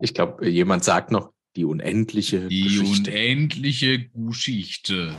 [0.00, 3.10] Ich glaube, jemand sagt noch die unendliche die Geschichte.
[3.10, 5.14] Die unendliche Geschichte.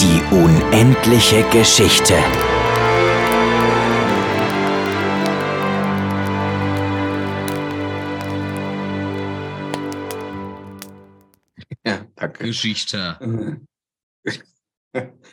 [0.00, 2.53] Die unendliche Geschichte.
[12.38, 13.18] Geschichte.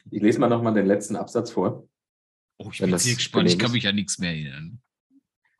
[0.09, 1.87] Ich lese mal nochmal den letzten Absatz vor.
[2.57, 3.47] Oh, ich bin sehr gespannt.
[3.47, 4.81] Ich kann mich ja nichts mehr erinnern.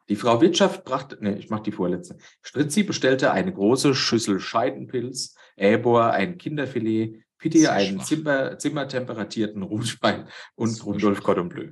[0.09, 2.17] Die Frau Wirtschaft brachte, nee, ich mache die vorletzte.
[2.41, 8.01] Stritzi bestellte eine große Schüssel Scheidenpilz, Äbor ein Kinderfilet, Pitti einen.
[8.01, 11.23] Zimmer, zimmertemperatierten Rotwein und Rudolf.
[11.23, 11.71] Cordon Bleu.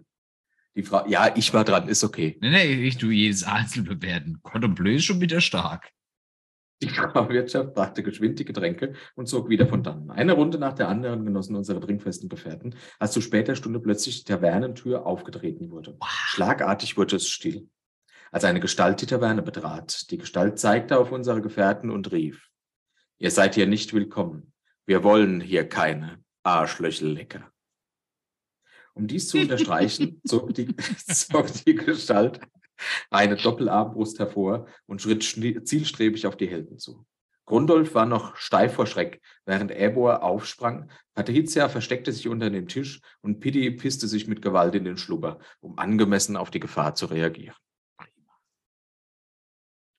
[0.76, 2.38] Die Frau, ja, ich war dran, ist okay.
[2.42, 4.40] Nee, nee, ich tu jedes einzeln bewerten.
[4.42, 5.92] Cordon Bleu ist schon wieder stark.
[6.82, 10.12] Die Frau Wirtschaft brachte geschwind die Getränke und zog wieder von dannen.
[10.12, 14.32] Eine Runde nach der anderen genossen unsere trinkfesten Gefährten, als zu später Stunde plötzlich die
[14.32, 15.98] Tavernentür aufgetreten wurde.
[16.06, 17.68] Schlagartig wurde es still.
[18.32, 20.10] Als eine Gestalt die Taverne betrat.
[20.10, 22.50] Die Gestalt zeigte auf unsere Gefährten und rief,
[23.18, 24.54] ihr seid hier nicht willkommen.
[24.86, 27.52] Wir wollen hier keine Arschlöchellecker.
[28.94, 30.74] Um dies zu unterstreichen, zog die,
[31.08, 32.40] zog die Gestalt
[33.10, 37.06] eine Doppelarmbrust hervor und schritt zielstrebig auf die Helden zu.
[37.46, 40.92] Grundolf war noch steif vor Schreck, während Ebor aufsprang.
[41.16, 45.40] Patricia versteckte sich unter dem Tisch und Pitti pisste sich mit Gewalt in den Schlubber,
[45.60, 47.56] um angemessen auf die Gefahr zu reagieren.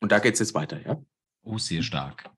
[0.01, 1.03] Und da geht's jetzt weiter, ja?
[1.43, 2.31] Oh, sehr stark.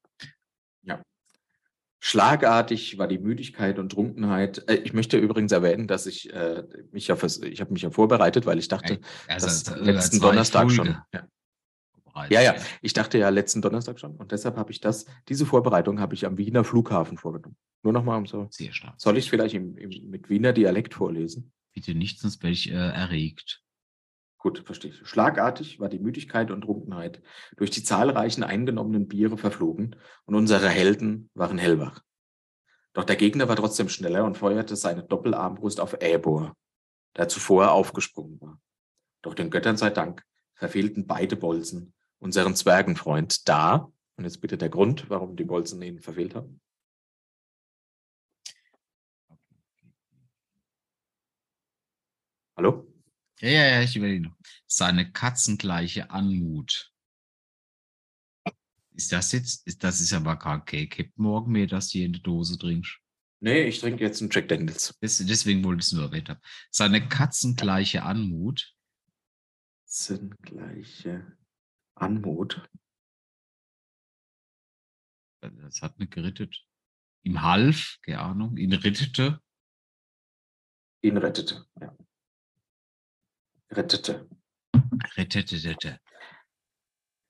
[2.05, 4.69] Schlagartig war die Müdigkeit und Trunkenheit.
[4.69, 7.93] Äh, ich möchte übrigens erwähnen, dass ich äh, mich ja, vers- ich habe mich ja
[7.93, 8.99] vorbereitet, weil ich dachte,
[9.29, 10.97] Also, dass äh, letzten zwei Donnerstag schon.
[11.13, 11.29] Ja.
[12.29, 14.17] Ja, ja, ich dachte ja letzten Donnerstag schon.
[14.17, 17.57] Und deshalb habe ich das, diese Vorbereitung habe ich am Wiener Flughafen vorgenommen.
[17.85, 18.49] Nur nochmal um so.
[18.51, 18.95] Sehr stark.
[19.01, 21.53] Soll ich vielleicht im, im, mit Wiener Dialekt vorlesen?
[21.73, 23.63] Bitte nicht, sonst werde ich äh, erregt.
[24.43, 25.07] Gut, verstehe ich.
[25.07, 27.23] Schlagartig war die Müdigkeit und Trunkenheit
[27.57, 32.03] durch die zahlreichen eingenommenen Biere verflogen und unsere Helden waren hellwach.
[32.93, 36.57] Doch der Gegner war trotzdem schneller und feuerte seine Doppelarmbrust auf Äbor,
[37.17, 38.61] der zuvor aufgesprungen war.
[39.23, 40.25] Doch den Göttern sei Dank
[40.55, 46.01] verfehlten beide Bolzen unseren Zwergenfreund da, und jetzt bitte der Grund, warum die Bolzen ihn
[46.01, 46.61] verfehlt haben.
[52.57, 52.92] Hallo?
[53.43, 54.37] Ja, ja, ja, ich überlege noch.
[54.67, 56.93] Seine katzengleiche Anmut.
[58.95, 62.13] Ist das jetzt, ist, das ist aber kein Cake morgen mehr, dass du hier in
[62.13, 62.99] der Dose trinkst.
[63.41, 64.97] Nee, ich trinke jetzt einen Jack Daniels.
[65.03, 66.41] Des, deswegen wollte ich es nur erwähnt haben.
[66.71, 68.77] Seine katzengleiche Anmut.
[69.87, 71.37] sind gleiche
[71.97, 72.65] Anmut.
[75.41, 76.65] Das hat nicht gerettet.
[77.25, 79.41] Ihm half, keine Ahnung, ihn rettete.
[81.03, 81.67] Ihn rettete.
[81.81, 81.97] Ja.
[83.73, 84.29] Rettete.
[85.17, 85.99] Rettete.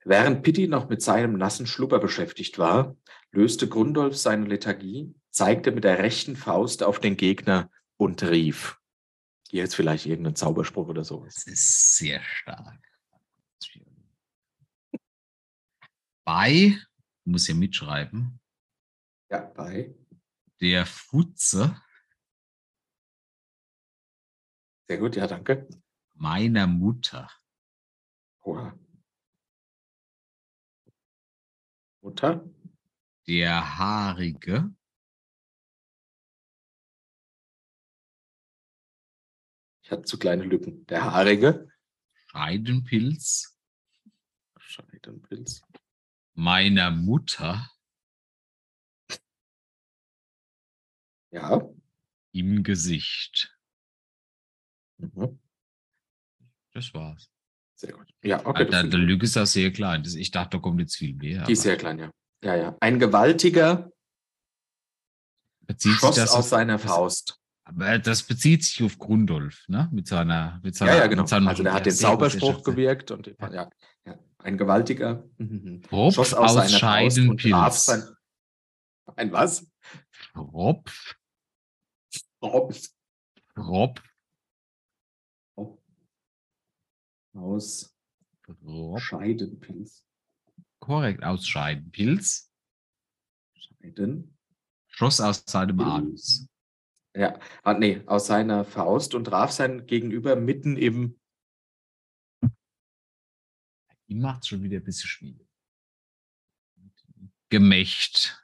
[0.04, 2.96] Während Pitti noch mit seinem nassen Schlupper beschäftigt war,
[3.30, 8.78] löste Grundolf seine Lethargie, zeigte mit der rechten Faust auf den Gegner und rief.
[9.48, 11.34] Hier ist vielleicht irgendein Zauberspruch oder sowas.
[11.34, 12.80] Das ist sehr stark.
[16.24, 16.76] Bei,
[17.24, 18.40] muss ja mitschreiben,
[19.30, 19.94] Ja, bei.
[20.60, 21.76] der Futze
[24.88, 25.68] Sehr gut, ja, danke.
[26.26, 27.28] Meiner Mutter.
[28.42, 28.78] Oha.
[32.00, 32.48] Mutter.
[33.26, 34.72] Der haarige
[39.84, 40.86] Ich hatte zu kleine Lücken.
[40.86, 41.68] Der haarige.
[42.28, 43.58] Scheidenpilz
[44.58, 45.62] Scheidenpilz.
[46.34, 47.68] meiner Mutter
[51.32, 51.68] Ja.
[52.32, 53.58] im Gesicht.
[54.98, 55.40] Mhm.
[56.74, 57.30] Das war's.
[57.74, 58.08] Sehr gut.
[58.22, 58.62] Ja, okay.
[58.62, 58.98] Okay, das der.
[59.00, 60.02] Lücke ist auch sehr klein.
[60.02, 61.44] Das, ich dachte, da kommt jetzt viel mehr.
[61.44, 62.10] Die ist sehr klein, ja.
[62.44, 62.76] Ja, ja.
[62.80, 63.90] Ein gewaltiger
[65.66, 67.38] bezieht sich Schoss das aus auf- seiner Faust.
[67.64, 69.88] Aber das bezieht sich auf Grundolf, ne?
[69.92, 71.26] Mit seiner, mit seiner, Ja, ja, genau.
[71.26, 73.52] Seinem, Also der hat ja, den Zauberspruch gewirkt und ja.
[73.52, 73.70] Ja,
[74.04, 74.18] ja.
[74.38, 75.82] ein gewaltiger mhm.
[75.82, 77.84] Tropf Schoss aus aus Scheidenpilz.
[77.84, 78.02] sein.
[79.14, 79.64] Ein was?
[80.32, 81.14] Tropf,
[82.40, 82.88] Tropf
[83.54, 84.02] Tropf,
[87.32, 87.96] aus
[88.42, 89.00] Tropf.
[89.00, 90.04] Scheidenpilz.
[90.78, 92.52] Korrekt, aus Scheidenpilz.
[93.54, 94.38] Scheiden.
[94.88, 95.88] Schoss aus seinem Pilz.
[95.88, 96.48] Anus.
[97.14, 101.20] Ja, ah, nee, aus seiner Faust und traf sein Gegenüber mitten im.
[104.08, 105.48] Die macht schon wieder ein bisschen schwierig.
[107.50, 108.42] Gemächt.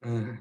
[0.00, 0.38] Äh,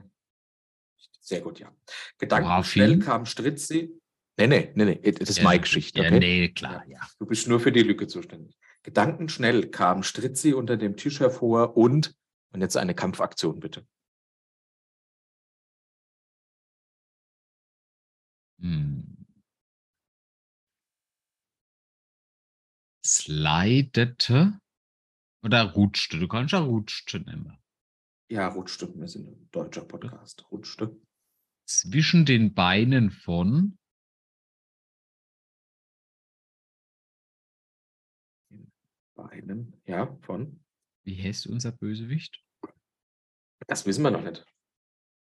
[1.25, 1.75] Sehr gut, ja.
[2.19, 3.99] Gedanken schnell kam Stritzi.
[4.37, 5.99] Nee, nee, nee, nee, das ist Ja, meine Geschichte.
[5.99, 6.19] Ja, Okay?
[6.19, 6.99] nee, klar, ja.
[7.17, 8.55] Du bist nur für die Lücke zuständig.
[8.83, 12.13] Gedankenschnell kam Stritzi unter dem Tisch hervor und,
[12.53, 13.87] und jetzt eine Kampfaktion bitte.
[18.61, 19.25] Hm.
[23.03, 24.59] Slidete
[25.43, 26.19] oder rutschte.
[26.19, 27.57] Du kannst ja rutschte nennen.
[28.29, 28.93] Ja, rutschte.
[28.95, 30.45] Wir sind ein deutscher Podcast.
[30.51, 30.95] Rutschte
[31.65, 33.77] zwischen den Beinen von
[39.15, 40.59] Beinen, ja, von.
[41.03, 42.43] Wie heißt unser Bösewicht?
[43.67, 44.45] Das wissen wir noch nicht.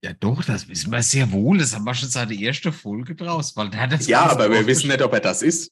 [0.04, 1.60] Ja, doch, das wissen wir sehr wohl.
[1.60, 3.56] Das haben wir schon seit der ersten Folge draus.
[3.56, 5.72] Weil der das ja, aber wir wissen nicht, ob er das ist.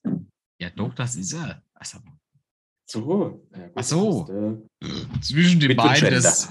[0.59, 1.63] Ja, doch, das ist er.
[1.73, 1.99] Also,
[2.85, 3.47] so.
[3.51, 4.61] Ja, gut, Ach so.
[4.81, 6.49] Ist, äh, zwischen den Beinen des,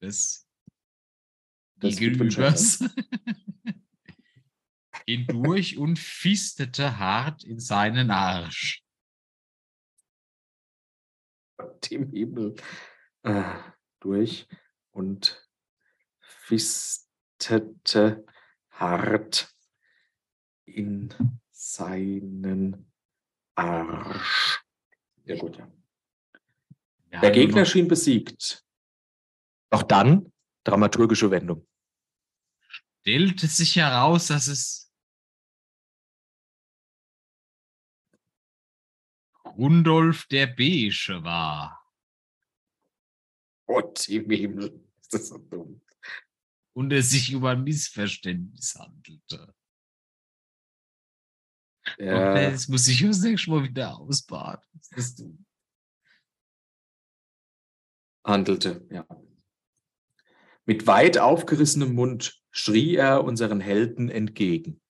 [0.00, 0.46] des
[1.82, 2.84] das Gegenübers
[5.06, 8.82] hindurch und fistete hart in seinen Arsch.
[11.90, 12.54] dem Himmel
[13.22, 13.58] äh,
[14.00, 14.46] durch
[14.90, 15.48] und
[16.20, 18.24] fistete
[18.70, 19.54] hart
[20.64, 21.14] in
[21.50, 22.90] seinen
[23.54, 24.62] Arsch.
[25.24, 25.70] Ja gut, ja.
[27.20, 28.64] Der Gegner schien besiegt.
[29.70, 30.32] Doch dann
[30.64, 31.66] dramaturgische Wendung.
[33.02, 34.92] Stellte sich heraus, dass es
[39.44, 41.84] Rundolf der Beige war
[43.66, 44.88] Gott im Himmel.
[45.00, 45.82] Ist das so dumm.
[46.74, 49.54] und es sich über ein Missverständnis handelte.
[51.98, 54.64] Ja, das muss ich das nächste Mal wieder ausbaden.
[54.72, 55.44] Das ist dumm.
[58.24, 59.06] handelte, ja.
[60.64, 64.80] Mit weit aufgerissenem Mund schrie er unseren Helden entgegen.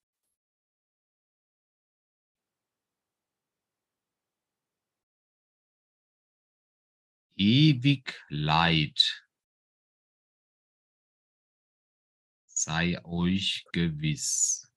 [7.37, 9.25] Ewig Leid
[12.63, 14.69] sei euch gewiss.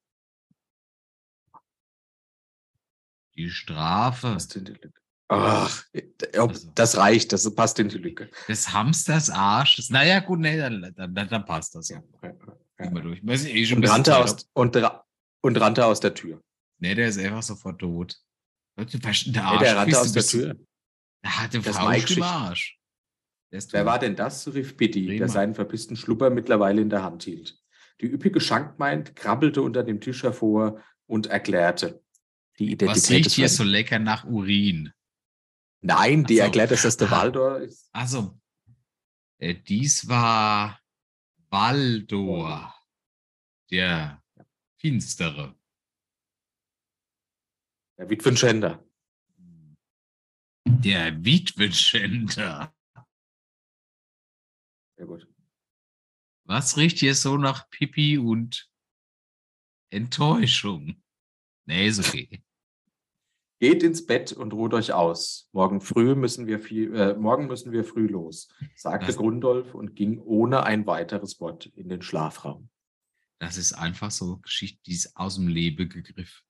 [3.35, 4.93] Die Strafe Passt in die Lücke.
[5.27, 5.83] Ach,
[6.33, 6.71] Also.
[6.75, 8.29] das reicht, das passt in die Lücke.
[8.47, 9.89] des Hamsters Arsches.
[9.89, 11.89] Naja, gut, nee, dann, dann, dann, passt das.
[11.89, 12.31] Ja, Ja.
[12.79, 12.91] Ja, ja.
[12.91, 13.21] durch.
[13.23, 14.77] Sind eh schon Und, rannte aus, und,
[15.41, 16.41] und rannte aus der Tür.
[16.79, 18.19] Nee, der ist einfach sofort tot.
[18.77, 19.59] Leute, was ist denn der Nee, Arsch?
[19.61, 20.55] der rannte aus der Tür.
[21.23, 22.21] Der Mike im Schicht.
[22.21, 22.79] Arsch.
[23.51, 24.53] Ist Wer war denn das?
[24.53, 27.57] rief Pitti, der seinen verpissten Schlupper mittlerweile in der Hand hielt.
[28.01, 32.03] Die üppige Schankmeint krabbelte unter dem Tisch hervor und erklärte.
[32.59, 34.91] Die Identität Was riecht hier so lecker nach Urin?
[35.81, 36.41] Nein, die so.
[36.41, 37.11] erklärt, dass das der.
[37.11, 37.89] Waldor ist.
[37.93, 38.37] Also,
[39.37, 40.79] äh, dies war
[41.55, 42.75] Baldor,
[43.71, 44.21] der
[44.77, 45.57] Finstere.
[47.97, 48.85] Der Witwenschänder.
[50.65, 52.75] Der Witwenschänder.
[54.97, 55.33] Sehr gut.
[56.43, 58.69] Was riecht hier so nach Pipi und
[59.93, 61.01] Enttäuschung?
[61.67, 62.43] Nee, ist okay.
[63.59, 65.47] Geht ins Bett und ruht euch aus.
[65.53, 69.95] Morgen früh müssen wir viel, äh, morgen müssen wir früh los, sagte Das- Grundolf und
[69.95, 72.69] ging ohne ein weiteres Wort in den Schlafraum.
[73.39, 76.43] Das ist einfach so Geschichte, die ist aus dem Leben gegriffen.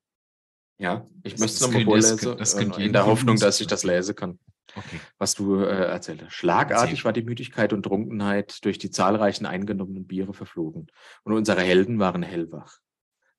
[0.77, 3.37] Ja, ich Das- möchte das es nochmal das vorlesen, das könnte äh, in der Hoffnung,
[3.37, 4.39] dass ich das lesen kann.
[4.75, 4.99] Okay.
[5.19, 6.33] was du äh, erzählt hast.
[6.33, 7.03] Schlagartig Erzähl.
[7.05, 10.87] war die Müdigkeit und Trunkenheit durch die zahlreichen eingenommenen Biere verflogen
[11.23, 12.79] und unsere Helden waren hellwach.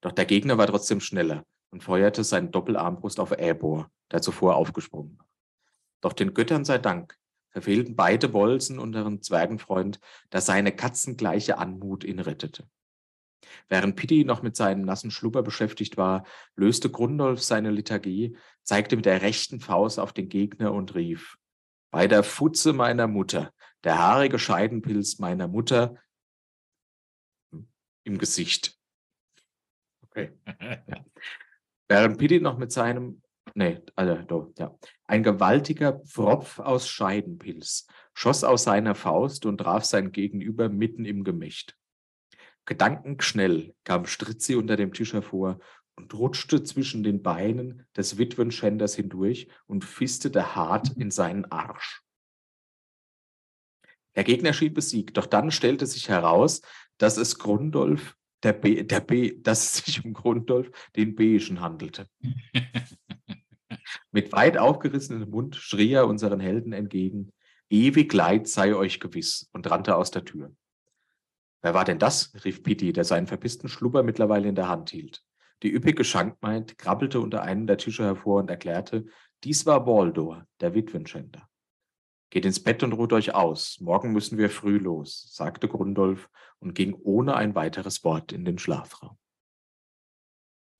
[0.01, 5.19] Doch der Gegner war trotzdem schneller und feuerte seine Doppelarmbrust auf Erbor, der zuvor aufgesprungen
[5.19, 5.27] war.
[6.01, 7.19] Doch den Göttern sei Dank
[7.51, 9.99] verfehlten beide Bolzen unseren Zwergenfreund,
[10.29, 12.69] da seine katzengleiche Anmut ihn rettete.
[13.69, 19.07] Während Pitti noch mit seinem nassen Schlupper beschäftigt war, löste Grundolf seine Liturgie, zeigte mit
[19.07, 21.39] der rechten Faust auf den Gegner und rief,
[21.91, 23.53] bei der Futze meiner Mutter,
[23.85, 25.97] der haarige Scheidenpilz meiner Mutter
[28.05, 28.79] im Gesicht.
[30.03, 30.33] Okay.
[31.89, 33.23] Während Pitti noch mit seinem,
[33.55, 40.11] nee, also, ja, ein gewaltiger Pfropf aus Scheidenpilz schoss aus seiner Faust und traf sein
[40.11, 41.77] Gegenüber mitten im Gemächt.
[42.65, 45.61] Gedankenschnell kam Stritzi unter dem Tisch hervor
[45.97, 52.03] und rutschte zwischen den Beinen des Witwenschänders hindurch und fistete hart in seinen Arsch.
[54.17, 56.63] Der Gegner schien besiegt, doch dann stellte sich heraus,
[56.97, 58.17] dass es Grundolf,
[58.47, 62.09] der B, der B, dass es sich um Grundolf, den Beigen handelte.
[64.13, 67.33] Mit weit aufgerissenem Mund schrie er unseren Helden entgegen,
[67.69, 70.55] ewig Leid sei euch gewiss, und rannte aus der Tür.
[71.61, 72.33] Wer war denn das?
[72.45, 75.25] rief Pitti, der seinen verpissten Schlupper mittlerweile in der Hand hielt.
[75.65, 79.07] Die üppige Schankmeint krabbelte unter einem der Tische hervor und erklärte,
[79.43, 81.49] dies war Baldor, der Witwenschänder.
[82.31, 83.81] Geht ins Bett und ruht euch aus.
[83.81, 88.59] Morgen müssen wir früh los, sagte Grundolf und ging ohne ein weiteres Wort in den
[88.59, 89.19] Schlafraum.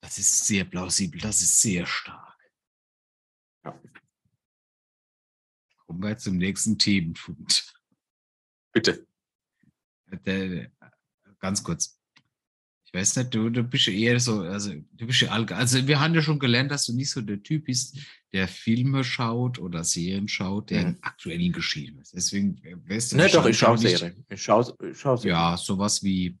[0.01, 2.37] Das ist sehr plausibel, das ist sehr stark.
[3.63, 3.81] Ja.
[5.85, 7.73] Kommen wir zum nächsten Themenpunkt.
[8.73, 9.07] Bitte.
[10.05, 10.71] Der,
[11.39, 11.96] ganz kurz.
[12.89, 15.99] Ich weiß nicht, du, du bist ja eher so, also du bist ja also wir
[15.99, 17.97] haben ja schon gelernt, dass du nicht so der Typ bist,
[18.31, 20.97] der Filme schaut oder Serien schaut, der Mhm.
[21.01, 22.13] aktuellen Geschehen ist.
[22.13, 24.25] Deswegen äh, weißt du Ne, doch, ich schaue Serien.
[24.29, 25.35] Ich schaue ich schau Serien.
[25.37, 26.39] Ja, sowas wie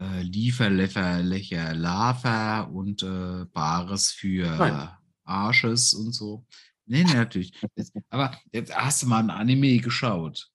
[0.00, 4.90] äh, Liefer, Leffer, Lecher, Lava und äh, Bares für Nein.
[5.24, 6.46] Arsches und so.
[6.84, 7.52] Nee, nee, natürlich.
[7.74, 10.52] Jetzt, aber jetzt hast du mal ein Anime geschaut.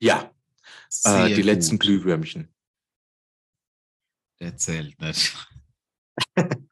[0.00, 0.32] Ja,
[1.04, 1.80] äh, die letzten gut.
[1.86, 2.48] Glühwürmchen.
[4.40, 5.34] Der zählt nicht.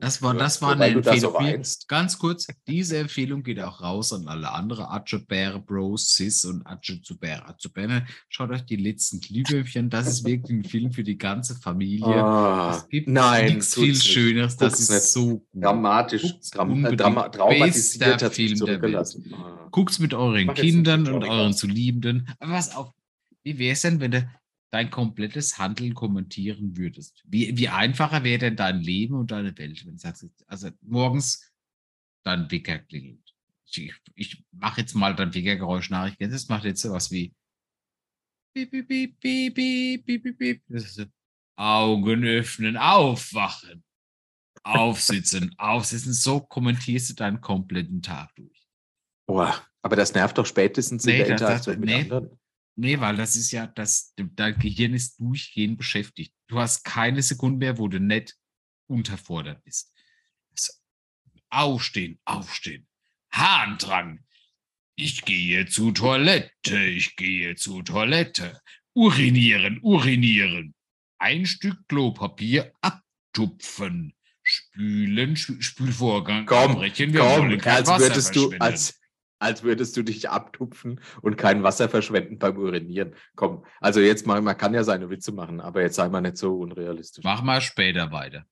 [0.00, 1.34] Das war, das war eine so Empfehlung.
[1.34, 1.88] weinst.
[1.88, 7.48] Ganz kurz, diese Empfehlung geht auch raus an alle andere Atschebär Bros, Sis und Atschebär.
[7.48, 9.90] Atschebär, schaut euch die letzten Glühwürmchen.
[9.90, 12.06] Das ist wirklich ein Film für die ganze Familie.
[12.06, 14.04] Ah, es gibt nein, nichts viel nicht.
[14.04, 14.56] Schöneres.
[14.56, 15.02] Das Guckt's ist nicht.
[15.02, 15.62] so gut.
[15.64, 19.16] Dramatisch, dram, äh, drama, traumatisiert Film der Welt.
[19.32, 19.68] Ah.
[19.70, 21.60] Guckt's mit euren Kindern und euren Cash.
[21.60, 22.28] zu Liebenden.
[22.38, 22.92] Aber was auf,
[23.48, 24.30] wie wäre es denn, wenn du
[24.70, 27.22] dein komplettes Handeln kommentieren würdest?
[27.26, 31.50] Wie, wie einfacher wäre denn dein Leben und deine Welt, wenn du sagst, also morgens
[32.24, 33.34] dein Wecker klingelt.
[33.70, 36.08] Ich, ich mache jetzt mal dein Weckergeräusch nach.
[36.08, 37.34] Ich kenne das macht jetzt sowas wie
[38.54, 41.04] Piep, piep, piep, piep, piep, piep, so,
[41.56, 43.84] Augen öffnen, aufwachen,
[44.64, 46.12] aufsitzen, aufsitzen.
[46.12, 48.66] So kommentierst du deinen kompletten Tag durch.
[49.26, 52.02] Boah, aber das nervt doch spätestens Nee, in der das- das- Interaktion mit nee.
[52.02, 52.38] anderen.
[52.80, 56.32] Nee, weil das ist ja, das, dein Gehirn ist durchgehend beschäftigt.
[56.46, 58.36] Du hast keine Sekunde mehr, wo du nicht
[58.86, 59.92] unterfordert bist.
[61.50, 62.86] Aufstehen, aufstehen.
[63.32, 64.20] Harndrang.
[64.94, 68.60] Ich gehe zur Toilette, ich gehe zur Toilette.
[68.94, 70.74] Urinieren, urinieren.
[71.18, 74.14] Ein Stück Klopapier abtupfen.
[74.44, 77.12] Spülen, Spü- Spülvorgang Komm, abbrechen.
[77.12, 78.97] Wir Komm, wollen kein als Wasser würdest du, als,
[79.38, 83.14] als würdest du dich abtupfen und kein Wasser verschwenden beim Urinieren.
[83.36, 86.36] Komm, also jetzt mal, man kann ja seine Witze machen, aber jetzt sei mal nicht
[86.36, 87.24] so unrealistisch.
[87.24, 88.44] Mach mal später weiter.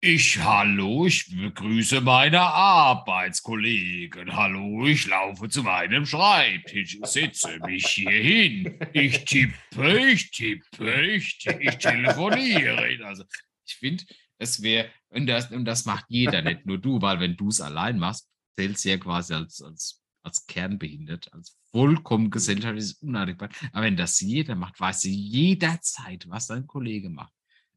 [0.00, 4.36] Ich, hallo, ich begrüße meine Arbeitskollegen.
[4.36, 8.78] Hallo, ich laufe zu meinem Schreibtisch, setze mich hier hin.
[8.92, 13.04] Ich tippe, ich tippe, ich, ti- ich telefoniere.
[13.04, 13.24] Also,
[13.66, 14.04] ich finde,
[14.38, 17.60] es wäre, und das, und das macht jeder, nicht nur du, weil wenn du es
[17.60, 23.52] allein machst, zählst du ja quasi als, als, als kernbehindert, als vollkommen gesellschaftliches unadäquat.
[23.72, 27.32] Aber wenn das jeder macht, weißt du jederzeit, was dein Kollege macht.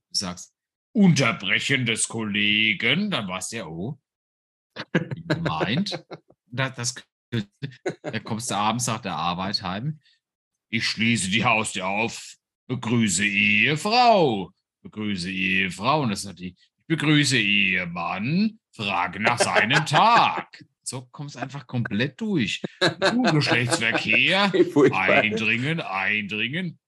[0.09, 0.53] Du sagst,
[0.93, 3.99] Unterbrechen des Kollegen, dann weißt du ja, oh,
[5.27, 6.03] gemeint.
[6.53, 6.75] Das,
[7.29, 7.47] das,
[8.01, 10.01] da kommst du abends nach der Arbeit heim.
[10.69, 12.35] Ich schließe die Haustür auf,
[12.67, 16.01] begrüße Ehefrau, begrüße Ehefrau.
[16.01, 20.65] Und das ist die, ich begrüße Ehemann, frage nach seinem Tag.
[20.91, 22.61] So kommst einfach komplett durch.
[22.81, 24.51] Du, Geschlechtsverkehr,
[24.91, 26.79] eindringen, eindringen,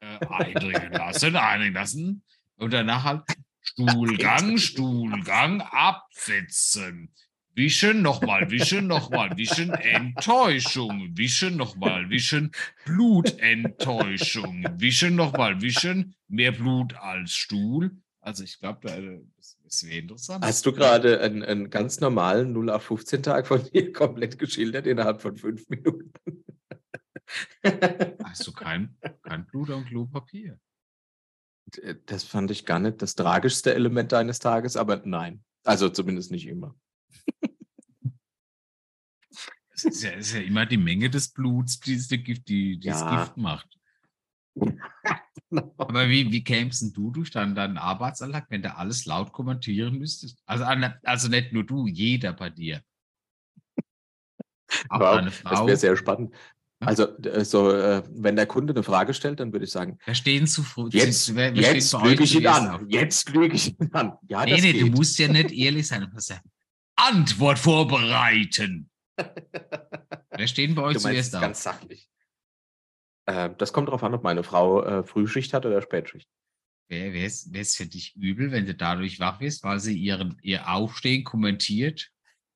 [0.00, 2.24] äh, eindringen lassen, eindringen lassen.
[2.56, 3.22] Und danach halt
[3.60, 7.12] Stuhlgang, Stuhlgang, absetzen.
[7.54, 12.50] Wischen, nochmal wischen, nochmal wischen, Enttäuschung, wischen, nochmal wischen,
[12.86, 17.90] Blutenttäuschung, wischen, nochmal wischen, mehr Blut als Stuhl.
[18.22, 19.20] Also ich glaube,
[19.74, 20.44] das, das wäre interessant.
[20.44, 24.86] Hast du gerade einen, einen ganz normalen 0 auf 15 Tag von dir komplett geschildert
[24.86, 26.12] innerhalb von fünf Minuten?
[28.24, 30.58] Hast du kein, kein Blut am Klopapier?
[32.06, 35.42] Das fand ich gar nicht das tragischste Element deines Tages, aber nein.
[35.64, 36.76] Also zumindest nicht immer.
[39.70, 43.00] Es ist, ja, ist ja immer die Menge des Bluts, die das die, die das
[43.00, 43.24] Ja.
[43.24, 43.76] Gift macht.
[45.76, 50.42] Aber wie, wie kämst du durch deinen, deinen Arbeitsalltag, wenn du alles laut kommentieren müsstest?
[50.46, 50.64] Also,
[51.04, 52.82] also nicht nur du, jeder bei dir.
[54.88, 55.66] Auch Wow, deine Das Frau.
[55.66, 56.34] wäre sehr spannend.
[56.80, 57.08] Also,
[57.44, 60.62] so, äh, wenn der Kunde eine Frage stellt, dann würde ich sagen, Da stehen zu
[60.62, 60.88] früh.
[60.92, 62.86] jetzt, jetzt lüge ich ihn an.
[62.90, 64.14] Jetzt lüge ich ihn an.
[64.28, 64.82] Ja, Nee, das nee, geht.
[64.82, 66.10] du musst ja nicht ehrlich sein.
[66.28, 66.40] Ja
[66.96, 68.90] Antwort vorbereiten.
[70.30, 71.40] Wer steht bei euch Du meinst zuerst auf?
[71.42, 72.08] ganz sachlich.
[73.26, 76.28] Äh, das kommt darauf an, ob meine Frau äh, Frühschicht hat oder Spätschicht.
[76.88, 81.24] Wäre es für dich übel, wenn du dadurch wach wirst, weil sie ihren, ihr Aufstehen
[81.24, 82.10] kommentiert?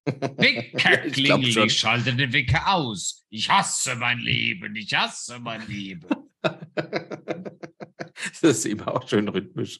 [0.04, 1.66] Wecker Ich glaub klingel, schon.
[1.66, 3.24] ich schalte den Wecker aus.
[3.30, 6.08] Ich hasse mein Leben, ich hasse mein Leben.
[6.42, 9.78] das ist immer auch schön rhythmisch.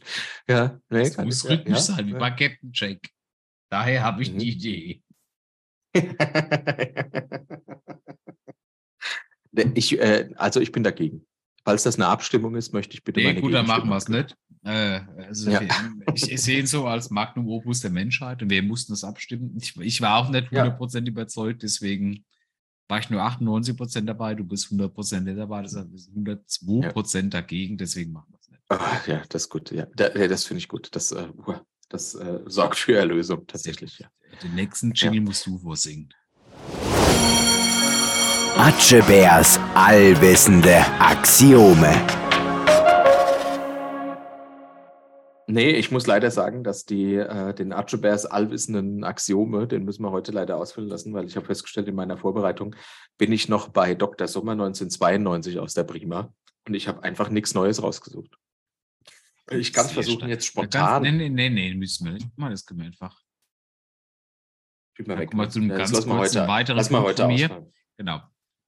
[0.49, 2.19] Ja, nee, Es kann muss ich- rhythmisch ja, sein, wie ja.
[2.19, 3.11] bei Captain Jack.
[3.71, 4.39] Daher habe ich Mhm.
[4.39, 5.03] die Idee.
[9.53, 11.25] Ne, ich, äh, also ich bin dagegen.
[11.65, 14.09] Falls das eine Abstimmung ist, möchte ich bitte Nee, meine gut, dann machen wir es
[14.09, 14.35] nicht.
[14.65, 15.61] Äh, also Ja.
[15.61, 15.71] wir-
[16.15, 19.57] ich, sehe ihn so als Magnum Opus der Menschheit und wir mussten das abstimmen.
[19.61, 20.65] Ich, ich war auch nicht Ja.
[20.65, 22.25] 100% überzeugt, deswegen
[22.89, 28.13] war ich nur 98% dabei, du bist 100% nicht dabei, wir sind 102% dagegen, deswegen
[28.13, 28.63] machen wir es nicht.
[28.71, 29.71] Ah, ja, das ist gut.
[29.71, 30.89] Ja, da, ja das finde ich gut.
[30.93, 33.99] Das, äh, uah, das äh, sorgt für Erlösung tatsächlich.
[33.99, 34.09] Ja.
[34.43, 36.09] Den nächsten Jingle musst du vorsingen.
[38.59, 41.93] Atschebärs allwissende Axiome.
[45.47, 50.11] Nee, ich muss leider sagen, dass die, äh, den Archibers allwissenden Axiome, den müssen wir
[50.11, 52.75] heute leider ausfüllen lassen, weil ich habe festgestellt, in meiner Vorbereitung
[53.17, 54.27] bin ich noch bei Dr.
[54.27, 56.35] Sommer 1992 aus der Prima
[56.67, 58.37] und ich habe einfach nichts Neues rausgesucht.
[59.51, 60.31] Ich kann es versuchen, stark.
[60.31, 61.05] jetzt spontan.
[61.05, 63.19] Ganz, nee, nee, nee, nee, müssen wir nicht machen, das können wir einfach.
[64.97, 65.29] Gib mal Ja, weg.
[65.31, 67.45] guck mal, zu einem Ja, das ganz kurzen heute, weiteren wir Punkt heute von mir.
[67.47, 67.73] ausfallen.
[67.97, 68.21] Genau.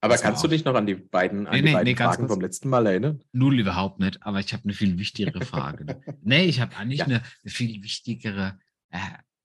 [0.02, 1.96] Aber mal kannst du dich noch an die beiden, an Nee, die nee, beiden nee,
[1.96, 3.22] Fragen vom letzten Mal erinnern?
[3.32, 6.00] Null überhaupt nicht, aber ich habe eine viel wichtigere Frage.
[6.22, 7.04] nee, ich habe eigentlich Ja.
[7.06, 8.58] eine, eine viel wichtigere
[8.90, 8.98] äh,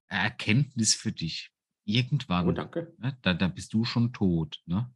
[0.08, 1.52] Erkenntnis für dich.
[1.86, 2.94] Irgendwann, Oh, danke.
[3.00, 4.92] ne, da, da bist du schon tot, ne?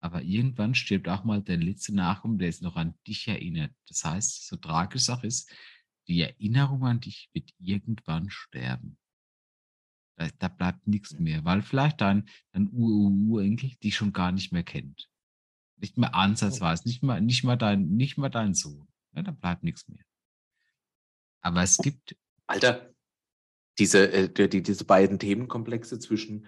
[0.00, 3.70] Aber irgendwann stirbt auch mal der letzte Nachkommen, der ist noch an dich erinnert.
[3.86, 5.48] Das heißt, so tragisch auch ist,
[6.08, 8.98] die Erinnerung an dich wird irgendwann sterben.
[10.16, 14.62] Da, da bleibt nichts mehr, weil vielleicht dein, dein Ur-Urenkel dich schon gar nicht mehr
[14.62, 15.08] kennt.
[15.76, 18.86] Nicht mehr ansatzweise, nicht mal, nicht mal dein, nicht mal dein Sohn.
[19.14, 20.04] Ja, da bleibt nichts mehr.
[21.40, 22.16] Aber es gibt,
[22.46, 22.92] Alter,
[23.78, 26.46] diese, äh, die, die, diese beiden Themenkomplexe zwischen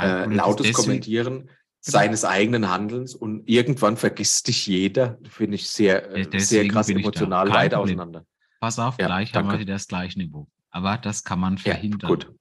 [0.00, 1.50] äh, lautes deswegen- Kommentieren
[1.82, 6.88] seines eigenen Handelns und irgendwann vergisst dich jeder, finde ich sehr, äh, Ja, sehr krass
[6.90, 7.98] emotional weit Problem.
[8.00, 8.26] auseinander.
[8.60, 9.64] pass auf, Ja, gleich haben wir danke.
[9.66, 10.46] das gleiche Niveau.
[10.70, 12.08] Aber das kann man Ja, verhindern.
[12.08, 12.34] gut.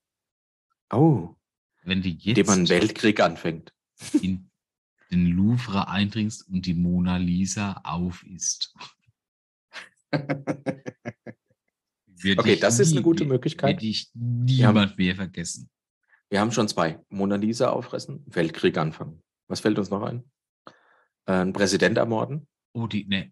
[0.91, 1.36] Oh,
[1.84, 3.74] Wenn du indem man einen jetzt Weltkrieg anfängt.
[4.22, 4.49] in
[5.11, 8.74] den Louvre eindringst und die Mona Lisa auf ist.
[12.38, 13.76] Okay, das ist eine nie- gute Möglichkeit.
[13.76, 15.70] Wird dich niemand mehr vergessen.
[16.30, 16.99] Wir haben schon zwei.
[17.07, 19.24] Mona Lisa auffressen, Weltkrieg anfangen.
[19.48, 20.30] Was fällt uns noch ein?
[21.26, 22.45] Äh, einen Präsident ermorden?
[22.74, 23.32] Oh, die, ne.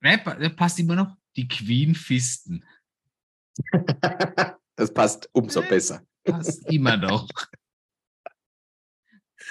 [0.00, 1.16] Ne, ne, passt immer noch.
[1.36, 2.62] Die Queen Fisten.
[4.76, 5.68] das passt umso Nee.
[5.68, 6.06] besser.
[6.24, 7.28] Passt immer noch.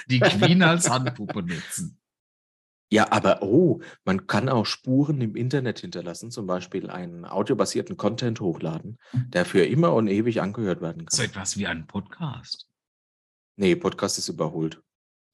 [0.08, 1.98] Die Queen als Handpuppe nutzen.
[2.90, 8.40] Ja, aber oh, man kann auch Spuren im Internet hinterlassen, zum Beispiel einen audiobasierten Content
[8.40, 11.30] hochladen, der für immer und ewig angehört werden So kann.
[11.30, 12.68] etwas wie ein Podcast.
[13.56, 14.80] Nee, Podcast ist überholt.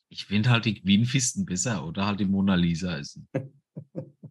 [0.09, 3.29] Ich finde halt die Queen Fisten besser oder halt die Mona Lisa essen.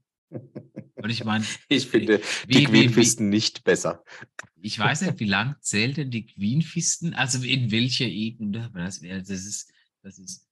[1.01, 4.03] Und ich meine, Ich finde wie- die Queenfisten nicht besser.
[4.61, 7.13] ich weiß nicht, wie lang zählt denn die Queen Fisten?
[7.13, 8.69] Also in welcher Ebene?
[8.73, 9.71] Das, das ist,
[10.03, 10.47] das ist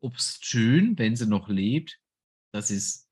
[0.00, 1.98] obszön, wenn sie noch lebt.
[2.52, 3.06] Das ist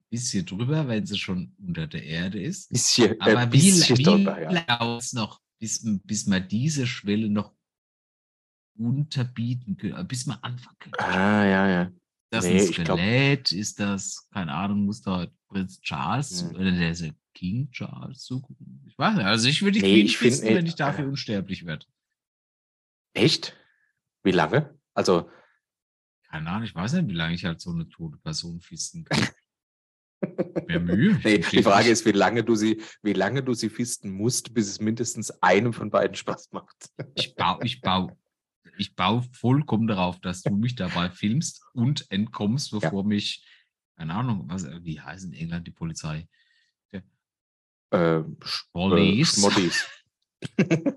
[0.00, 2.68] ein bisschen drüber, wenn sie schon unter der Erde ist.
[2.70, 4.50] Bisschen, Aber äh, wie, wie drüber, ja.
[4.50, 7.54] lange dauert es noch, bis, bis man diese Schwelle noch
[8.78, 10.94] unterbieten können, bis man anfangen kann?
[10.98, 11.92] Ah, ja, ja.
[12.30, 13.52] das Nee, ein glaub- Skelett?
[13.52, 16.56] Ist das, keine Ahnung, muss da Prinz Charles Hm.
[16.56, 18.84] oder der ist ja King Charles zugucken?
[18.88, 19.26] Ich weiß nicht.
[19.26, 21.66] Also ich würde die Nee, Queen ich find, fisten, äh, wenn ich dafür äh, unsterblich
[21.66, 21.86] werde.
[23.14, 23.56] Echt?
[24.22, 24.78] Wie lange?
[24.94, 25.30] Also,
[26.28, 29.26] Keine Ahnung, ich weiß nicht, wie lange ich halt so eine tote Person fisten kann.
[30.66, 31.20] Mehr Mühe.
[31.22, 31.92] Nee, die Frage nicht.
[31.92, 35.72] ist, wie lange du sie, wie lange du sie fisten musst, bis es mindestens einem
[35.72, 36.90] von beiden Spaß macht.
[37.14, 38.16] Ich baue, ich baue,
[38.78, 43.46] ich baue vollkommen darauf, dass du mich dabei filmst und entkommst, bevor mich,
[43.96, 46.28] keine Ahnung, was, wie heißt in England die Polizei?
[47.92, 48.36] Ähm,
[48.72, 49.36] Police.
[49.38, 49.86] Äh, Schmoddies.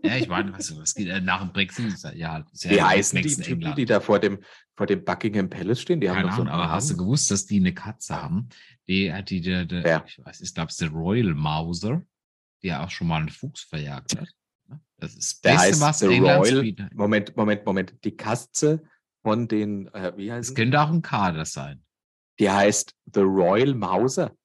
[0.04, 1.98] Ja, ich meine, was, was geht äh, nach dem Brexit?
[2.04, 3.78] Ja, ja, ja Wie heißen die Typen, England.
[3.78, 4.40] die da vor dem,
[4.76, 6.02] vor dem Buckingham Palace stehen?
[6.02, 7.06] Die haben Keine doch so Ahnung, einen aber hast du Namen.
[7.06, 8.50] gewusst, dass die eine Katze haben?
[8.90, 10.04] Die hat die, der, der, Wer?
[10.06, 12.04] ich weiß, ich glaube, es ist der Royal Mauser,
[12.64, 14.28] der auch schon mal einen Fuchs verjagt hat.
[14.68, 14.82] Ne?
[14.98, 16.62] Das ist das Der Beste, was England Royal.
[16.62, 16.94] bietet.
[16.94, 17.94] Moment, Moment, Moment.
[18.04, 18.84] Die Katze
[19.24, 20.54] von den, äh, wie Es heißt die?
[20.56, 21.82] könnte auch ein Kader sein.
[22.40, 24.36] Die heißt The Royal Mauser.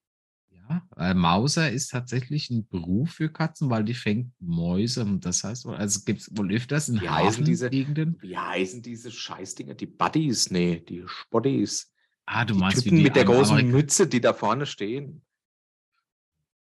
[0.51, 5.03] Ja, äh, Mauser ist tatsächlich ein Beruf für Katzen, weil die fängt Mäuse.
[5.03, 8.17] Und das heißt, also gibt es wohl öfters in Wie heißen diese- Hafengegenden.
[8.21, 9.75] Wie heißen diese Scheißdinger?
[9.75, 10.49] Die Buddies?
[10.49, 11.91] Nee, die Spotties.
[12.25, 15.21] Ah, du Die meinst Typen die mit der großen Amerik- Mütze, die da vorne stehen.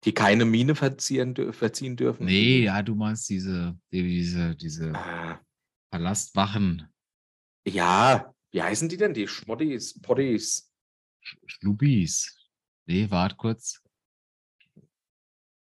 [0.04, 2.26] Die keine Miene verziehen, verziehen dürfen.
[2.28, 5.41] Nee, ja, du meinst diese, die, diese, diese Ah,
[5.90, 6.88] Palastwachen,
[7.68, 9.14] ja, wie heißen die denn?
[9.16, 10.66] Die Schmoddies, Potties.
[11.28, 12.36] Sch- Schlubbis.
[12.86, 13.82] Nee, warte kurz.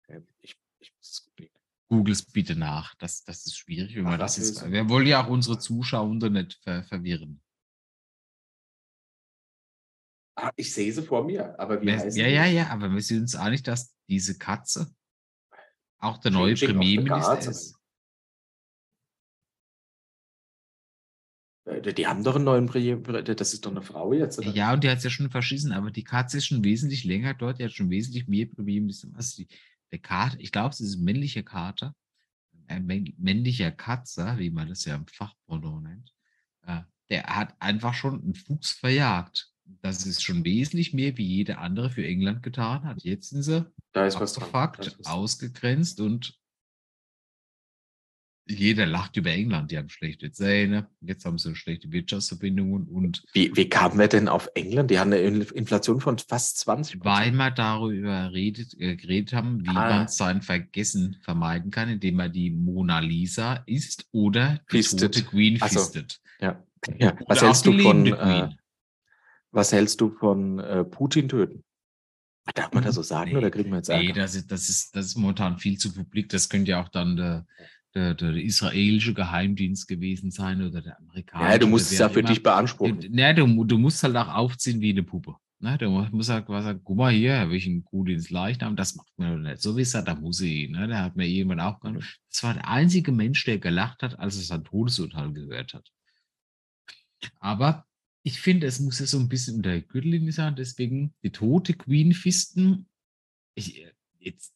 [0.04, 1.50] Okay, Ich, ich muss es googeln.
[1.88, 2.96] Googles bitte nach.
[2.96, 6.14] Das, das ist schwierig, wenn man das das ist- Wir wollen ja auch unsere Zuschauer
[6.30, 7.42] nicht ver verwirren.
[10.38, 13.02] Ah, ich sehe sie vor mir, aber wie Wer- heißen ja, ja, ja, aber wir
[13.02, 14.94] sind uns einig, dass diese Katze
[16.00, 17.76] auch der neue Premierminister ist.
[21.66, 24.52] Die haben doch einen neuen Premier, das ist doch eine Frau jetzt, oder?
[24.52, 27.34] Ja, und die hat es ja schon verschissen, aber die Katze ist schon wesentlich länger
[27.34, 29.08] dort, die hat schon wesentlich mehr Premierminister.
[29.14, 29.48] Was die,
[29.92, 31.96] der Kater, ich glaube, es ist ein männlicher Kater,
[32.68, 36.14] ein männl- männlicher Katzer, wie man das ja im Fachporno nennt.
[36.68, 39.52] Äh, der hat einfach schon einen Fuchs verjagt.
[39.82, 43.04] Das ist schon wesentlich mehr, wie jede andere für England getan hat.
[43.04, 44.72] Jetzt sind sie Da ist was dran.
[45.06, 46.38] ausgegrenzt und
[48.48, 49.72] jeder lacht über England.
[49.72, 54.28] Die haben schlechte Zähne, jetzt haben sie schlechte Wirtschaftsverbindungen und Wie, wie kamen wir denn
[54.28, 54.92] auf England?
[54.92, 59.64] Die haben eine In- Inflation von fast 20 weil wir darüber redet, äh, geredet haben,
[59.66, 59.74] wie Ah.
[59.98, 65.14] man sein Vergessen vermeiden kann, indem man die Mona Lisa isst oder die Fistet.
[65.16, 65.66] tote Queen so.
[65.66, 66.20] fistet.
[66.40, 66.64] Ja.
[67.00, 67.18] ja.
[67.28, 68.60] Was hältst die du von lebende äh, Queen.
[69.52, 71.64] was hältst du von äh, Putin töten?
[72.54, 74.22] Darf man das so sagen Nee, oder kriegen wir jetzt Nee, Ärger?
[74.22, 76.30] das ist, das, ist, das ist momentan viel zu publik.
[76.30, 77.48] Das könnte ja auch dann der,
[77.96, 81.52] der, der israelische Geheimdienst gewesen sein oder der amerikanische.
[81.52, 82.30] ja, du musst es ja für immer.
[82.30, 83.18] dich beanspruchen.
[83.18, 85.36] Ja, du, du musst halt auch aufziehen wie eine Puppe.
[85.60, 85.78] Ne?
[85.78, 88.96] Du mu- musst halt quasi sagen, guck mal hier, habe ich einen ins Leichnam, das
[88.96, 89.62] macht mir doch nicht.
[89.62, 90.70] So wie es da muss ich.
[90.70, 90.88] Ne?
[90.88, 92.20] Der hat mir jemand auch gesagt.
[92.30, 95.90] Das war der einzige Mensch, der gelacht hat, als er sein Todesurteil gehört hat.
[97.40, 97.86] Aber
[98.24, 101.74] ich finde, es muss ja so ein bisschen unter der Gürtellinie sein, deswegen die tote
[101.74, 102.88] Queen fisten.
[103.56, 103.86] Ich,
[104.20, 104.55] jetzt, ich,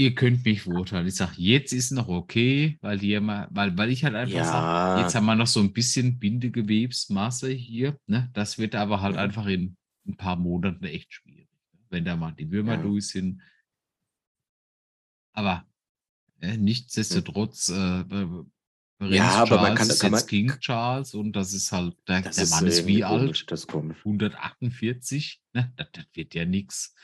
[0.00, 1.06] ihr könnt mich verurteilen.
[1.06, 4.98] Ich sage, jetzt ist noch okay, weil die immer, weil, weil ich halt einfach sage,
[4.98, 7.98] Ja, Jetzt haben wir noch so ein bisschen Bindegewebsmasse hier.
[8.06, 8.30] Ne?
[8.32, 9.20] Das wird aber halt Mhm.
[9.20, 11.48] einfach in ein paar Monaten echt schwierig.
[11.72, 11.78] ne?
[11.90, 12.82] Wenn da mal die Würmer Ja.
[12.82, 13.42] durch sind.
[15.32, 15.66] Aber
[16.40, 18.44] äh, nichtsdestotrotz, äh, äh,
[19.02, 21.96] Ja, aber man Charles kann- ist kann jetzt man- King Charles und das ist halt,
[22.08, 23.50] der, der ist Mann ist irgendwie wie komisch, alt?
[23.52, 23.98] Das ist komisch.
[24.04, 25.40] 148.
[25.54, 25.72] Ne?
[25.76, 26.94] Das, das wird ja nichts.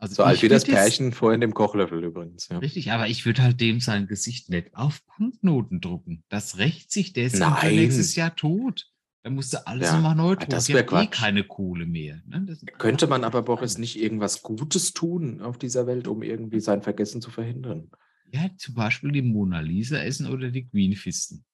[0.00, 2.48] Also So alt wie das Pärchen vorhin dem Kochlöffel übrigens.
[2.48, 2.58] Ja.
[2.58, 6.22] Richtig, aber ich würde halt dem sein Gesicht nicht auf Banknoten drucken.
[6.28, 7.74] Das rächt sich, der ist Nein.
[7.74, 8.86] nächstes Jahr tot.
[9.24, 10.50] Da musst du alles Ja, nochmal neu drucken.
[10.52, 12.22] das Die wär haben eh keine Kohle mehr.
[12.26, 12.56] Ne?
[12.78, 17.20] Könnte man aber, Boris, nicht irgendwas Gutes tun auf dieser Welt, um irgendwie sein Vergessen
[17.20, 17.90] zu verhindern?
[18.30, 21.44] ja, zum Beispiel die Mona Lisa essen oder die Queen fisten.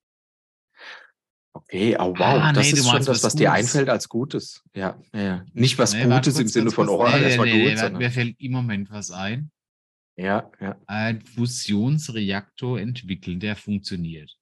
[1.56, 4.62] Okay, oh wow, Ah, das nee, ist schon das, was was dir einfällt als Gutes.
[4.74, 5.47] Ja, ja, ja.
[5.52, 7.78] Nicht was Nee, Gutes im kurz, Sinne kurz, von, oh, Nee, das war nee, gut,
[7.78, 9.52] sondern, Mir fällt im Moment was ein.
[10.16, 10.76] ja, ja.
[10.86, 14.36] Ein Fusionsreaktor entwickeln, der funktioniert.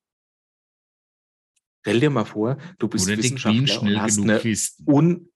[1.82, 4.56] Stell dir mal vor, du bist Oder Wissenschaftler schnell und hast genug eine
[4.86, 5.28] un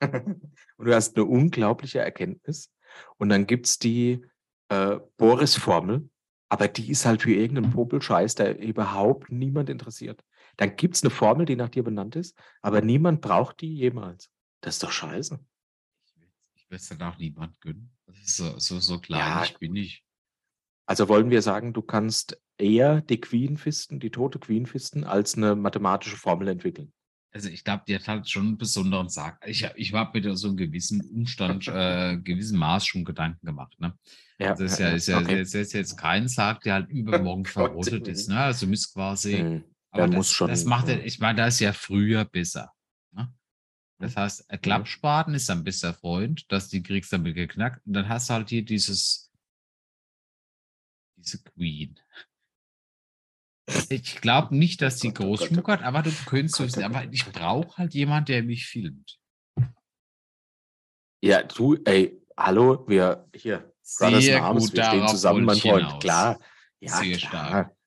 [0.78, 2.70] und du hast eine unglaubliche Erkenntnis
[3.18, 4.24] und dann gibt es die
[4.70, 6.08] äh, Boris-Formel,
[6.48, 10.22] aber die ist halt für irgendeinen Popelscheiß, der überhaupt niemand interessiert.
[10.58, 14.30] Dann gibt es eine Formel, die nach dir benannt ist, aber niemand braucht die jemals.
[14.60, 15.38] Das ist doch scheiße.
[16.56, 17.90] Ich will es dann auch niemand gönnen.
[18.06, 20.04] Das ist so, so, so klar, Ja, ich bin ich.
[20.86, 25.36] Also wollen wir sagen, du kannst eher die Queen fisten, die tote Queen fisten, als
[25.36, 26.92] eine mathematische Formel entwickeln.
[27.30, 29.38] Also ich glaube, die hat halt schon einen besonderen Sarg.
[29.46, 33.78] Ich, ich habe mir da so einen gewissen Umstand, äh, gewissen Maß schon Gedanken gemacht.
[33.78, 33.96] Ne?
[34.40, 35.38] Ja, Das ist ja, ist ja, okay.
[35.38, 38.28] das ist jetzt kein Sarg, der halt übermorgen verrottet ist.
[38.28, 38.40] Ne?
[38.40, 39.36] Also du müsst quasi.
[39.36, 39.64] Hm,
[39.98, 42.72] Aber der das, muss schon, das macht, ich meine, da ist ja früher besser.
[43.12, 43.32] Ne?
[43.98, 47.86] Das heißt, ein Klappspaten ist ein bester Freund, dass die kriegst damit geknackt.
[47.86, 49.32] Und dann hast du halt hier dieses,
[51.16, 51.98] diese Queen.
[53.90, 55.80] Ich glaube nicht, dass die oh oh Großschmuck Gott.
[55.80, 59.18] hat, aber du könntest, Gott, oh aber ich brauche halt jemand, der mich filmt.
[61.20, 65.86] Ja, du, ey, hallo, wir hier, Brothers Sehr Arms, gut, wir stehen zusammen, mein Freund.
[65.86, 66.00] hinaus.
[66.00, 66.40] Klar,
[66.80, 67.77] ja, Sehr klar, stark.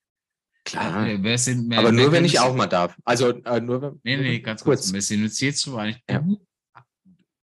[0.64, 1.08] Klar.
[1.08, 2.98] Äh, wer sind, wer, Aber nur, wenn ich auch mal darf.
[3.04, 4.00] Also, äh, nur wenn.
[4.04, 4.92] Nee, nee, ganz kurz.
[4.94, 6.24] Wir sind uns jetzt so eigentlich, Ja.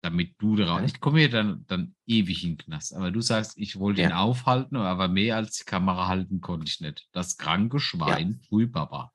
[0.02, 0.80] damit du darauf.
[0.80, 0.86] Ja.
[0.86, 2.94] Ich komme hier dann, dann ewig in den Knast.
[2.94, 4.18] Aber du sagst, ich wollte ihn Ja.
[4.20, 7.08] aufhalten, aber mehr als die Kamera halten konnte ich nicht.
[7.12, 9.12] Das kranke Schwein, früh Baba.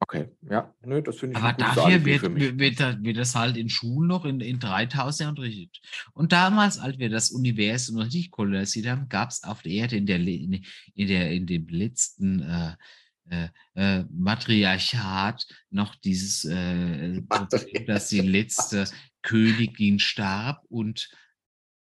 [0.00, 4.08] Okay, ja, nö, das finde ich Aber dafür wird, wird, wird, das- halt in Schulen
[4.08, 5.80] noch in, in 3000 unterrichtet.
[6.12, 9.96] Und damals, als wir das Universum noch nicht kolonisiert haben, gab es auf der Erde
[9.96, 10.62] in, der, in,
[10.94, 12.76] der, in dem letzten äh,
[13.30, 18.88] äh, äh, Matriarchat noch dieses äh, Problem, dass die letzte
[19.22, 21.10] Königin starb und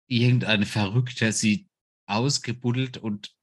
[0.07, 1.67] irgendein Verrückter sie
[2.07, 3.35] ausgebuddelt und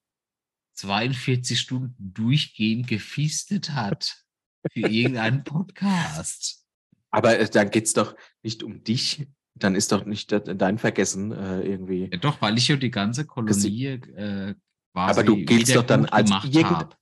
[0.75, 4.26] 42 Stunden durchgehend gefistet hat
[4.73, 6.65] für irgendeinen Podcast.
[7.11, 9.27] Aber äh, dann geht es doch nicht um dich.
[9.55, 12.09] Dann ist doch nicht de- dein Vergessen äh, irgendwie.
[12.13, 14.55] Ja, doch, weil ich ja die ganze Kolonie äh,
[14.93, 16.99] quasi Aber du giltst doch dann als irgend- hab.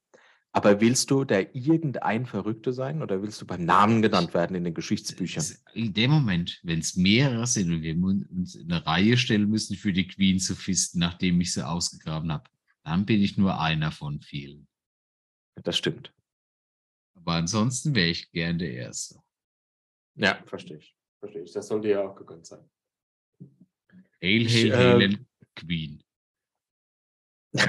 [0.53, 4.62] Aber willst du der irgendein Verrückte sein oder willst du beim Namen genannt werden in
[4.62, 5.41] den Geschichtsbüchern?
[5.43, 9.51] Es- In dem Moment, wenn es mehrere sind und wir uns in eine Reihe stellen
[9.51, 12.49] müssen, für die Queen zu fisten, nachdem ich sie ausgegraben habe,
[12.85, 14.69] dann bin ich nur einer von vielen.
[15.61, 16.12] Das stimmt.
[17.25, 19.19] Aber ansonsten wäre ich gern der Erste.
[20.17, 20.95] Ja, verstehe ich.
[21.21, 21.53] Verstehe ich.
[21.53, 22.69] Das sollte ja auch gegönnt sein.
[24.23, 25.27] Hail, Ich, hail, äh, hail,
[25.57, 26.03] Queen.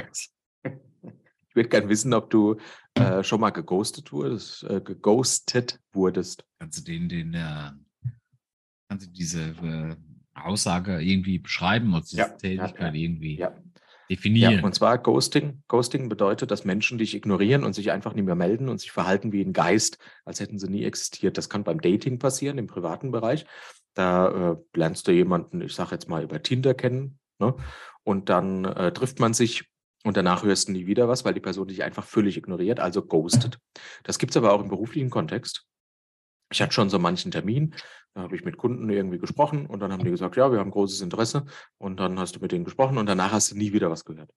[1.47, 2.57] Ich würde gerne wissen, ob du
[2.95, 6.45] äh, schon mal geghostet wurdest, äh, geghostet wurdest.
[6.59, 7.71] Kannst du den, den, äh,
[8.89, 9.95] kannst du diese äh,
[10.33, 13.01] Aussage irgendwie beschreiben oder diese Ja, ja, Tätigkeit ja.
[13.01, 13.55] irgendwie Ja.
[14.09, 14.59] Definieren?
[14.59, 15.63] Ja, und zwar Ghosting.
[15.67, 19.31] Ghosting bedeutet, dass Menschen dich ignorieren und sich einfach nicht mehr melden und sich verhalten
[19.31, 21.37] wie ein Geist, als hätten sie nie existiert.
[21.37, 23.45] Das kann beim Dating passieren, im privaten Bereich.
[23.93, 27.19] Da äh, lernst du jemanden, ich sage jetzt mal, über Tinder kennen.
[27.39, 27.55] Ne?
[28.03, 29.65] Und dann äh, trifft man sich
[30.03, 33.01] und danach hörst du nie wieder was, weil die Person dich einfach völlig ignoriert, also
[33.01, 33.57] ghostet.
[34.03, 35.65] Das gibt es aber auch im beruflichen Kontext.
[36.51, 37.73] Ich hatte schon so manchen Termin,
[38.15, 40.71] da habe ich mit Kunden irgendwie gesprochen und dann haben die gesagt, ja, wir haben
[40.71, 41.45] großes Interesse.
[41.77, 44.31] Und dann hast du mit denen gesprochen und danach hast du nie wieder was gehört.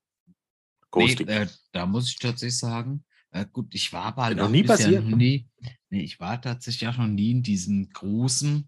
[0.91, 1.27] Ghosting.
[1.27, 5.05] Nee, äh, da muss ich tatsächlich sagen, äh, gut, ich war aber Noch nie passiert?
[5.07, 5.47] noch nie,
[5.89, 8.67] nee, ich war tatsächlich auch noch nie in diesem großen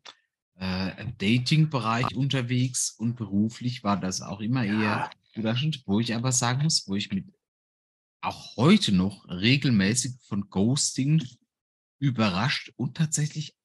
[0.55, 5.09] äh, Dating-Bereich unterwegs und beruflich war das auch immer eher Ja.
[5.35, 7.25] überraschend, wo ich aber sagen muss, wo ich mit
[8.21, 11.21] auch heute noch regelmäßig von Ghosting
[11.99, 13.57] überrascht und tatsächlich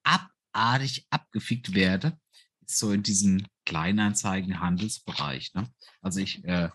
[0.57, 2.19] abartig abgefickt werde,
[2.67, 5.55] ist so in diesem Kleinanzeigen-Handelsbereich.
[5.55, 5.69] Ne?
[6.01, 6.71] Also ich äh,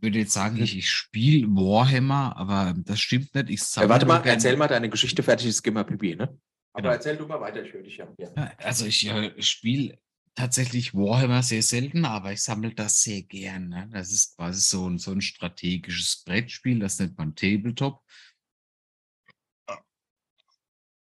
[0.00, 3.50] würde jetzt sagen, ich, ich spiele Warhammer, aber das stimmt nicht.
[3.50, 6.38] Ich Ja, sammle warte mal, erzähl mal deine Geschichte fertig, ist geh mal Pipi, ne?
[6.72, 6.94] Aber Genau.
[6.94, 8.06] erzähl du mal weiter, ich höre dich ja.
[8.18, 8.30] ja.
[8.36, 9.98] Ja, Also ich äh, spiele
[10.36, 13.70] tatsächlich Warhammer sehr selten, aber ich sammle das sehr gern.
[13.70, 13.88] Ne?
[13.92, 18.00] Das ist quasi so ein, so ein strategisches Brettspiel, das nennt man Tabletop.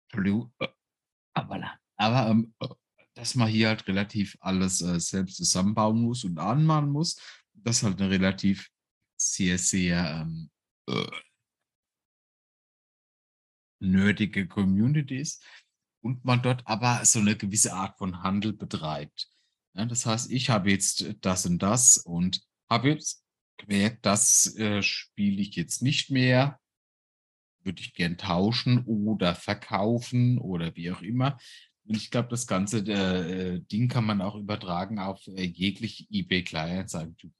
[0.07, 0.53] Entschuldigung.
[0.59, 0.67] Äh,
[1.35, 2.67] Aber, aber ähm, äh,
[3.13, 7.17] dass man hier halt relativ alles äh, selbst zusammenbauen muss und anmalen muss,
[7.53, 8.69] das halt eine relativ
[9.17, 10.49] sehr, sehr ähm,
[10.89, 11.11] äh,
[13.79, 15.43] nerdige Community ist
[16.01, 19.29] und man dort aber so eine gewisse Art von Handel betreibt.
[19.75, 23.23] Ja, das heißt, ich habe jetzt das und das und habe jetzt
[23.57, 26.59] gemerkt, das äh, spiele ich jetzt nicht mehr,
[27.65, 31.37] würde ich gern tauschen oder verkaufen oder wie auch immer.
[31.87, 37.15] Und ich glaube, das ganze äh, Ding kann man auch übertragen auf äh, jegliche eBay-Kleinanzeigen.
[37.17, 37.31] Du,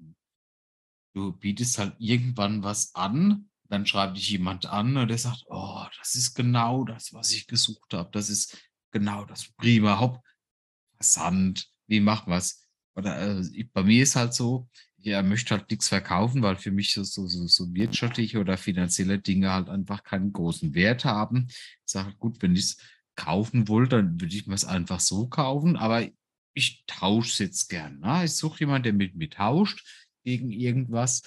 [1.14, 5.86] du bietest halt irgendwann was an, dann schreibt dich jemand an und der sagt, oh,
[5.98, 8.10] das ist genau das, was ich gesucht habe.
[8.12, 8.58] Das ist
[8.92, 11.68] genau das prima Hauptversand.
[11.88, 12.68] Wie machen wir es?
[12.96, 14.70] Oder äh, bei mir ist halt so,
[15.06, 19.52] ja, möchte halt nichts verkaufen, weil für mich so, so, so, wirtschaftliche oder finanzielle Dinge
[19.52, 21.46] halt einfach keinen großen Wert haben.
[21.48, 22.78] Ich sage, gut, wenn ich es
[23.16, 26.10] kaufen wollte, dann würde ich mir es einfach so kaufen, aber
[26.56, 28.00] ich tausche es jetzt gern.
[28.00, 28.26] Ne?
[28.26, 29.86] Ich suche jemanden, der mit mir tauscht
[30.24, 31.22] gegen irgendwas.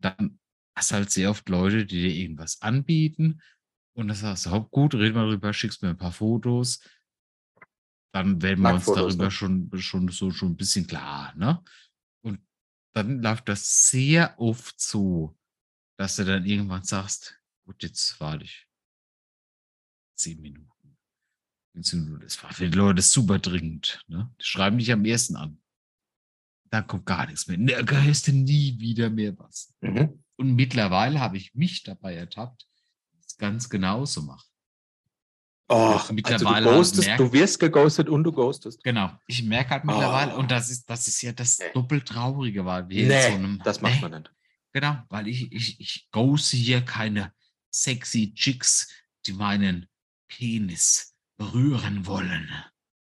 [0.00, 0.40] Dann
[0.76, 3.40] hast halt sehr oft Leute, die dir irgendwas anbieten
[3.94, 6.80] und dann sagst du, "Hopp, gut, red mal drüber, schickst mir ein paar Fotos.
[8.12, 9.30] Dann werden wir uns darüber ne?
[9.30, 11.62] schon, schon so schon ein bisschen klar, ne?
[12.96, 15.38] Dann läuft das sehr oft so,
[15.98, 18.66] dass du dann irgendwann sagst, gut, jetzt warte ich
[20.16, 20.96] zehn Minuten.
[21.74, 22.22] 15 Minuten.
[22.22, 24.02] Das war für die Leute super dringend.
[24.06, 24.34] Ne?
[24.40, 25.60] Die schreiben dich am ersten an.
[26.70, 27.58] Dann kommt gar nichts mehr.
[27.58, 29.74] Ne, Da hörst du nie wieder mehr was.
[29.82, 30.24] Mhm.
[30.36, 32.66] Und mittlerweile habe ich mich dabei ertappt,
[33.36, 34.48] ganz genauso mache.
[35.68, 38.84] Oh, Jetzt also mittlerweile du ghostest, du wirst geghostet und du ghostest.
[38.84, 39.10] Genau.
[39.26, 40.38] Ich merke halt mittlerweile, Oh.
[40.38, 41.64] und das ist, das ist ja das Nee.
[41.74, 43.60] doppelt Traurige, weil wir in Nee, so einem.
[43.64, 44.32] das macht Nee, man nicht.
[44.72, 47.32] Genau, weil ich, ich, ich ghoste hier keine
[47.70, 48.88] sexy Chicks,
[49.26, 49.88] die meinen
[50.28, 52.48] Penis berühren wollen,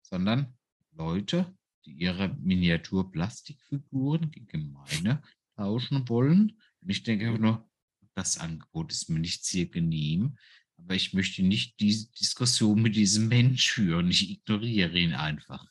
[0.02, 0.56] sondern
[0.92, 1.54] Leute,
[1.84, 5.22] die ihre Miniaturplastikfiguren gegen meine
[5.56, 6.60] tauschen wollen.
[6.80, 7.68] Und ich denke nur,
[8.14, 10.36] das Angebot ist mir nicht sehr genehm,
[10.78, 14.08] aber ich möchte nicht diese Diskussion mit diesem Mensch führen.
[14.10, 15.66] Ich ignoriere ihn einfach.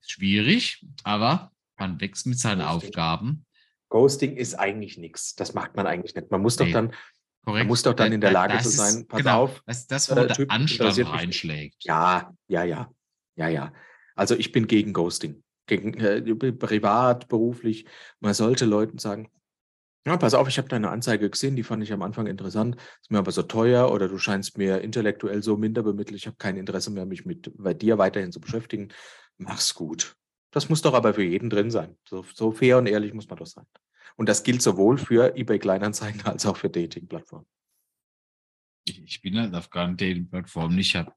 [0.00, 2.88] Schwierig, aber man wächst mit seinen Richtig.
[2.88, 3.46] Aufgaben.
[3.88, 5.34] Ghosting ist eigentlich nichts.
[5.34, 6.30] Das macht man eigentlich nicht.
[6.30, 6.72] Man muss doch Nee.
[6.72, 6.94] dann,
[7.44, 7.66] Korrekt.
[7.66, 9.90] muss doch dann in der Lage das zu ist- sein, pass genau, auf, Das ist
[9.90, 11.84] das, wo äh, der Typ Anstand mich reinschlägt.
[11.84, 12.90] ja, ja, ja,
[13.36, 13.72] ja, ja.
[14.14, 15.42] Also ich bin gegen Ghosting.
[15.66, 16.20] Gegen äh,
[16.52, 17.86] privat, beruflich.
[18.20, 19.30] Man sollte Leuten sagen,
[20.06, 23.10] ja, pass auf, ich habe deine Anzeige gesehen, die fand ich am Anfang interessant, ist
[23.10, 26.56] mir aber so teuer oder du scheinst mir intellektuell so minder bemittelt, ich habe kein
[26.56, 28.92] Interesse mehr, mich mit bei dir weiterhin zu beschäftigen.
[29.38, 30.16] Mach's gut.
[30.50, 31.96] Das muss doch aber für jeden drin sein.
[32.08, 33.66] So, so fair und ehrlich muss man doch sein.
[34.16, 37.46] Und das gilt sowohl für eBay Kleinanzeigen als auch für Dating-Plattformen.
[38.86, 40.78] Ich, bin halt auf keinen Dating-Plattformen.
[40.78, 41.12] Ich habe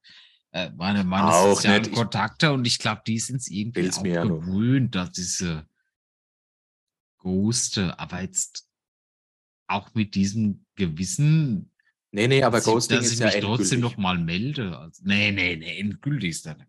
[0.51, 1.91] äh, meine, meine Auch sozialen nicht.
[1.91, 5.67] Ich- Kontakte und ich glaube, die sind es irgendwie auch mir ja gewöhnt, dass diese
[7.17, 8.66] Ghoste, aber jetzt
[9.67, 11.71] auch mit diesem gewissen
[12.11, 13.49] Nee, nee, aber dass ich- Ghosting dass ist ich ja mich trotzdem
[13.79, 13.79] endgültig.
[13.81, 14.77] noch mal melde.
[14.79, 16.63] Also, nee, nee, nee, endgültig ist dann.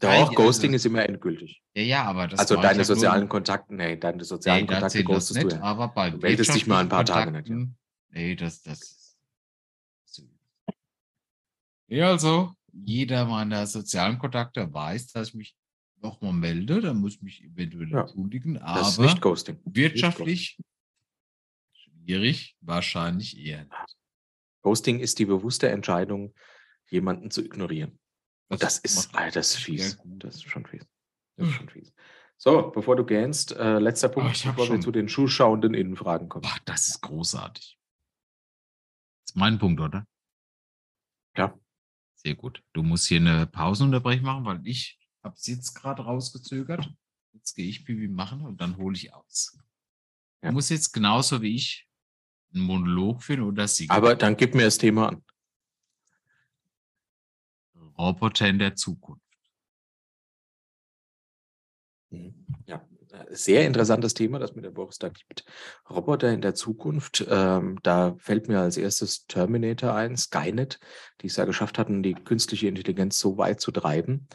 [0.00, 1.62] Doch, Nein, Ghosting also, ist immer endgültig.
[1.74, 5.04] Ja, ja, aber das also deine ja nur- sozialen Kontakte, nee, deine sozialen Nee, Kontakte
[5.04, 5.62] ghostest du nicht, ja.
[5.62, 7.66] aber bei Du meldest dich mal ein paar Tage nicht, ja.
[8.10, 9.16] Nee, das, das.
[11.86, 15.56] Ja, also, jeder meiner sozialen Kontakte weiß, dass ich mich
[16.00, 16.80] nochmal melde.
[16.80, 19.58] Da muss ich mich eventuell Ja, entschuldigen, Das ist aber nicht Ghosting.
[19.64, 20.58] wirtschaftlich
[22.02, 23.96] schwierig, wahrscheinlich eher nicht.
[24.62, 26.34] Ghosting ist die bewusste Entscheidung,
[26.90, 27.98] jemanden zu ignorieren.
[28.48, 29.96] Und das ist, macht ah, das ist fies.
[29.96, 30.22] gut.
[30.24, 30.86] Das ist schon fies.
[31.36, 31.92] Das ist schon fies.
[32.36, 35.74] So, bevor du gähnst, äh, letzter Punkt, ich hab bevor wir schon- zu den schuhschauenden
[35.74, 36.42] Innenfragen kommen.
[36.42, 37.78] Boah, das ist großartig.
[39.24, 40.06] Das ist mein Punkt, oder?
[41.36, 41.58] Ja.
[42.14, 42.62] Sehr gut.
[42.72, 46.92] Du musst hier eine Pausenunterbrechung machen, weil ich habe jetzt gerade rausgezögert.
[47.32, 49.58] Jetzt gehe ich Pipi machen und dann hole ich aus.
[50.42, 50.50] Ja.
[50.50, 51.88] Du musst jetzt genauso wie ich
[52.54, 53.90] einen Monolog führen oder singen.
[53.90, 55.24] Aber dann gib mir das Thema an.
[57.98, 59.22] Roboter in der Zukunft.
[62.10, 62.46] Mhm.
[62.66, 65.44] Ja, äh, sehr interessantes Thema, das mir der Boris da gibt.
[65.88, 67.24] Roboter in der Zukunft.
[67.28, 70.78] Ähm, da fällt mir als erstes Terminator ein, Skynet,
[71.20, 74.28] die es ja geschafft hatten, die künstliche Intelligenz so weit zu treiben,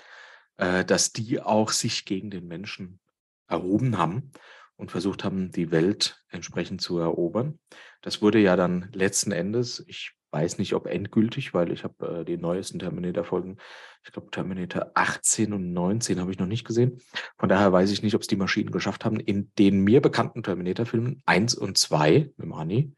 [0.57, 2.99] äh, dass die auch sich gegen den Menschen
[3.47, 4.31] erhoben haben
[4.77, 7.59] und versucht haben, die Welt entsprechend zu erobern.
[8.01, 12.25] Das wurde ja dann letzten Endes, ich weiß nicht, ob endgültig, weil ich habe äh,
[12.25, 13.57] die neuesten Terminator-Folgen,
[14.03, 17.01] ich glaube Terminator 18 und 19 habe ich noch nicht gesehen.
[17.37, 19.19] Von daher weiß ich nicht, ob es die Maschinen geschafft haben.
[19.19, 22.93] In den mir bekannten Terminator-Filmen 1 und 2 mit Arnie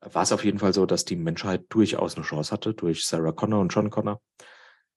[0.00, 3.32] war es auf jeden Fall so, dass die Menschheit durchaus eine Chance hatte durch Sarah
[3.32, 4.20] Connor und John Connor.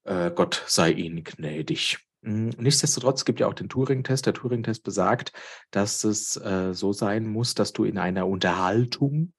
[0.03, 2.08] Äh, Gott sei ihnen gnädig.
[2.21, 4.25] Mm, Nichtsdestotrotz gibt ja auch den Turing-Test.
[4.25, 5.33] Der Turing-Test besagt,
[5.71, 9.33] dass es äh, so sein muss, dass du in einer Unterhaltung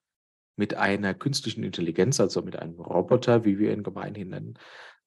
[0.56, 4.58] mit einer künstlichen Intelligenz, also mit einem Roboter, wie wir ihn gemeinhin nennen,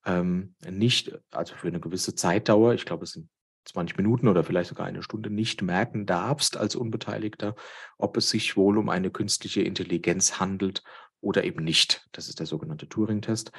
[0.06, 3.30] ähm, nicht, also für eine gewisse Zeitdauer, ich glaube, es sind
[3.66, 7.56] 20 Minuten oder vielleicht sogar eine Stunde, nicht merken darfst als Unbeteiligter,
[7.98, 10.84] ob es sich wohl um eine künstliche Intelligenz handelt
[11.22, 12.06] oder eben nicht.
[12.12, 13.52] Das ist der sogenannte Turing-Test.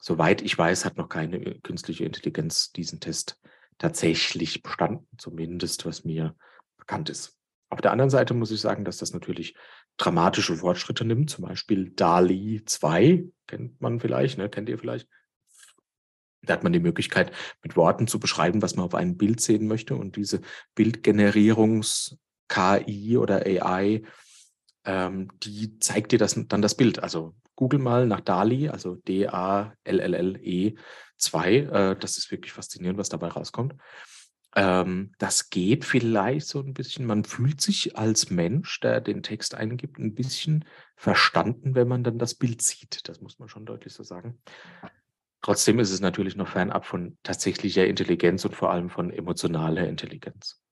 [0.00, 3.40] Soweit ich weiß, hat noch keine äh, künstliche Intelligenz diesen Test
[3.78, 6.36] tatsächlich bestanden, zumindest was mir
[6.76, 7.36] bekannt ist.
[7.70, 9.54] Auf der anderen Seite muss ich sagen, dass das natürlich
[9.98, 11.30] dramatische Fortschritte nimmt.
[11.30, 14.48] Zum Beispiel DALI 2, kennt man vielleicht, ne?
[14.48, 15.08] kennt ihr vielleicht.
[16.42, 17.32] Da hat man die Möglichkeit,
[17.62, 19.96] mit Worten zu beschreiben, was man auf einem Bild sehen möchte.
[19.96, 20.40] Und diese
[20.76, 24.02] Bildgenerierungs-KI oder AI,
[24.84, 27.02] ähm, die zeigt dir das, dann das Bild.
[27.02, 30.74] Also google mal nach DALI, also D-A-L-L-L-E
[31.16, 31.54] 2.
[31.56, 33.74] Äh, das ist wirklich faszinierend, was dabei rauskommt.
[34.54, 39.56] Ähm, das geht vielleicht so ein bisschen, man fühlt sich als Mensch, der den Text
[39.56, 43.08] eingibt, ein bisschen verstanden, wenn man dann das Bild sieht.
[43.08, 44.40] Das muss man schon deutlich so sagen.
[45.42, 50.62] Trotzdem ist es natürlich noch fernab von tatsächlicher Intelligenz und vor allem von emotionaler Intelligenz.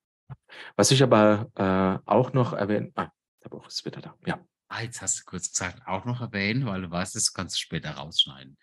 [0.76, 3.10] Was ich aber äh, auch noch erwähnen, ah,
[3.42, 4.38] der Boris ist wieder da, ja.
[4.68, 7.60] Ah, jetzt hast du kurz gesagt, auch noch erwähnen, weil du weißt, das kannst du
[7.60, 8.56] später rausschneiden.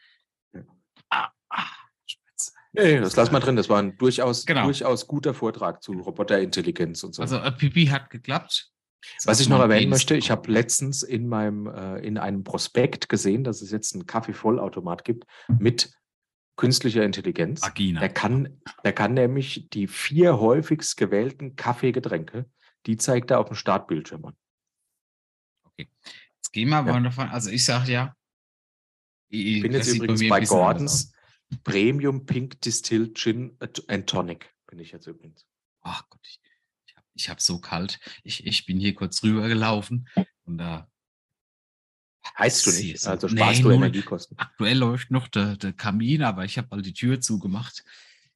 [0.54, 0.62] Ja.
[1.10, 1.66] Ah, ah.
[2.74, 4.64] Nee, das lass mal drin, das war ein durchaus, Genau.
[4.64, 7.22] durchaus guter Vortrag zu Roboterintelligenz und so.
[7.22, 8.72] Also, äh, Pipi hat geklappt.
[9.12, 13.10] Jetzt Was ich noch erwähnen möchte, ich habe letztens in meinem äh, in einem Prospekt
[13.10, 15.26] gesehen, dass es jetzt einen Kaffeevollautomat gibt
[15.60, 15.94] mit
[16.56, 17.62] künstlicher Intelligenz.
[17.62, 18.00] Vagina.
[18.00, 22.50] Der kann, der kann nämlich die vier häufigst gewählten Kaffeegetränke,
[22.86, 24.36] die zeigt er auf dem Startbildschirm an.
[25.78, 27.00] Jetzt gehen wir Ja.
[27.00, 27.30] davon.
[27.30, 28.16] Also, ich sage ja.
[29.30, 31.12] Ich bin jetzt übrigens bei Gordons
[31.64, 34.54] Premium Pink Distilled Gin and Tonic.
[34.68, 35.46] Bin ich jetzt übrigens.
[35.82, 36.40] Ach Gott, ich,
[36.86, 38.00] ich habe ich hab so kalt.
[38.24, 40.08] Ich, ich bin hier kurz rübergelaufen
[40.46, 40.90] und da
[42.38, 43.06] Heißt du nicht?
[43.06, 43.74] Also Nee, sparst du null.
[43.74, 44.38] Energiekosten.
[44.40, 47.84] aktuell läuft noch der, der Kamin, aber ich habe mal die Tür zugemacht,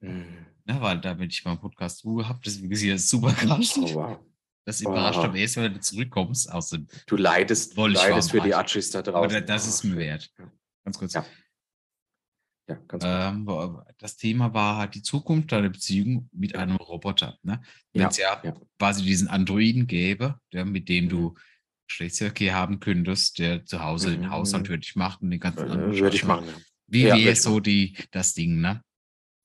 [0.02, 0.46] Hm.
[0.66, 2.40] ne, weil damit ich meinen Podcast Ruhe habe.
[2.46, 3.78] Deswegen ist hier super kalt.
[3.78, 4.20] Oh, wow.
[4.68, 5.24] Das überrascht Oh.
[5.24, 6.88] am ersten, wenn du zurückkommst aus dem.
[7.06, 9.46] Du leidest, du leidest für die Atschis da Aber draußen.
[9.46, 10.30] das ist mir wert.
[10.38, 10.52] Ja.
[10.84, 11.14] Ganz kurz.
[11.14, 11.26] Ja.
[12.70, 13.02] Ja, ganz.
[13.06, 17.38] Ähm, das Thema war halt die Zukunft deiner Beziehung mit einem Roboter.
[17.44, 17.62] Ne?
[17.94, 18.54] Wenn Ja, es ja, ja.
[18.78, 21.36] quasi diesen Androiden gäbe, der, mit dem du
[21.88, 24.32] Geschlechtsverkehr haben könntest, der zu Hause den Mhm.
[24.32, 26.48] Haushalt für dich macht und den ganzen anderen Äh, würde ich Scheiß machen.
[26.48, 26.54] ja.
[26.88, 28.82] Wie Ja, wäre so die, das Ding, ne?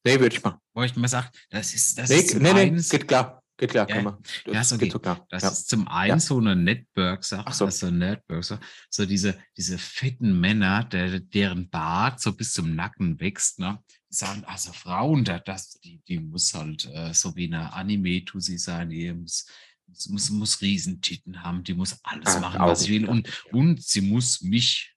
[0.04, 0.58] Nee, würde ich machen.
[0.74, 3.40] Wo ich mal sage, das ist, das Nee, ist nee, nee, geht klar.
[3.62, 4.18] Geht klar, Ja, können wir.
[4.44, 4.90] Das ja, ist geht okay.
[4.90, 5.26] so klar.
[5.30, 5.48] das ja.
[5.50, 6.18] ist zum einen Ja.
[6.20, 7.64] so eine Network-Sache, Ach so.
[7.66, 8.44] also Network,
[8.90, 13.78] so diese, diese fetten Männer, der, deren Bart so bis zum Nacken wächst, ne?
[14.10, 18.58] Die sagen, also Frauen, da, das, die, die muss halt äh, so wie eine Anime-Tussi
[18.58, 19.46] sein, die muss,
[19.86, 23.08] muss, muss, muss Riesentitten haben, die muss alles Ah, machen, was sie will.
[23.08, 24.94] Und, und sie muss mich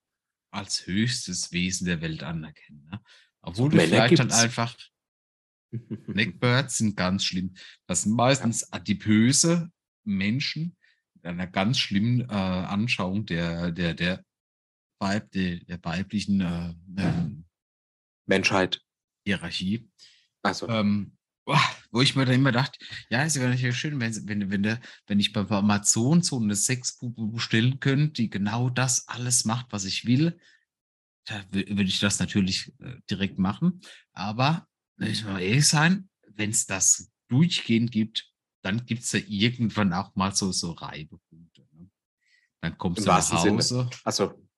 [0.50, 2.88] als höchstes Wesen der Welt anerkennen.
[2.90, 3.00] Ne?
[3.42, 4.34] Obwohl So du Männer vielleicht halt gibt's.
[4.42, 4.76] einfach
[5.70, 7.54] Neckbirds sind ganz schlimm.
[7.86, 9.70] Das sind meistens adipöse
[10.04, 10.76] Menschen
[11.14, 14.24] mit einer ganz schlimmen äh, Anschauung der, der, der,
[14.98, 17.44] Weib, der, der weiblichen äh, ähm,
[18.26, 18.80] Menschheit.
[19.24, 19.88] Hierarchie.
[20.42, 21.12] Also, Ähm,
[21.92, 22.78] wo ich mir dann immer dachte,
[23.08, 26.56] ja, es wäre natürlich schön, wenn, wenn, wenn, der, wenn ich bei Amazon so eine
[26.56, 30.38] Sexbube bestellen könnte, die genau das alles macht, was ich will.
[31.24, 33.80] Da wü- würde ich das natürlich äh, direkt machen.
[34.12, 34.66] Aber
[34.98, 38.32] ich mal ehrlich sein, wenn es das durchgehend gibt,
[38.62, 41.66] dann gibt es ja irgendwann auch mal so, so Reibepunkte.
[41.72, 41.90] Ne?
[42.60, 43.30] Dann kommst Im du nach.
[43.30, 43.90] Hause.
[44.04, 44.48] also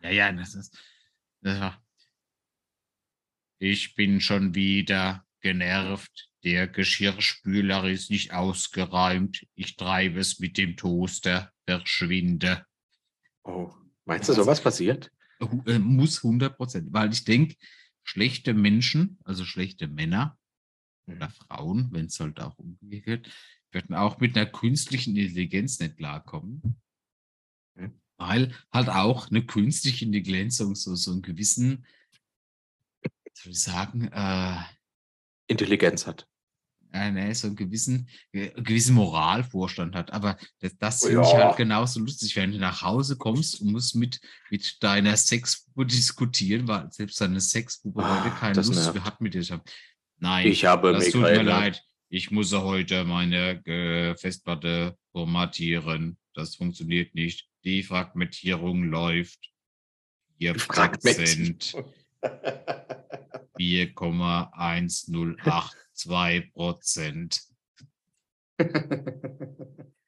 [0.00, 0.78] Ja, ja, das ist.
[1.40, 1.84] Das war,
[3.58, 6.30] ich bin schon wieder genervt.
[6.42, 9.46] Der Geschirrspüler ist nicht ausgeräumt.
[9.54, 11.50] Ich treibe es mit dem Toaster.
[11.66, 12.66] Verschwinde.
[13.44, 13.72] oh,
[14.04, 15.10] meinst du, sowas passiert?
[15.66, 16.92] Äh, Muss 100 Prozent.
[16.92, 17.56] Weil ich denke,
[18.04, 20.38] schlechte Menschen, also schlechte Männer
[21.06, 23.30] oder Frauen, wenn es halt auch umgekehrt,
[23.72, 26.80] werden auch mit einer künstlichen Intelligenz nicht klarkommen.
[27.74, 28.00] Mhm.
[28.16, 31.84] Weil halt auch eine künstliche Intelligenz so, so, so einen gewissen,
[33.02, 34.62] wie soll ich sagen, äh,
[35.46, 36.28] Intelligenz hat.
[36.94, 40.12] Äh, nee, so einen gewissen, äh, gewissen Moralvorstand hat.
[40.12, 41.48] Aber das, das Oh finde ich ja.
[41.48, 46.68] halt genauso lustig, wenn du nach Hause kommst und musst mit, mit deiner Sexbube diskutieren,
[46.68, 49.60] weil selbst deine Sexbube Ah, heute keine Lust mehr hat mit dir.
[50.18, 51.82] Nein, Ich habe das tut mir leid.
[52.08, 56.16] Ich muss heute meine äh, Festplatte formatieren.
[56.32, 57.48] Das funktioniert nicht.
[57.64, 59.50] Die Fragmentierung läuft.
[60.40, 61.82] 4%,
[65.96, 67.42] 4,1082 Prozent.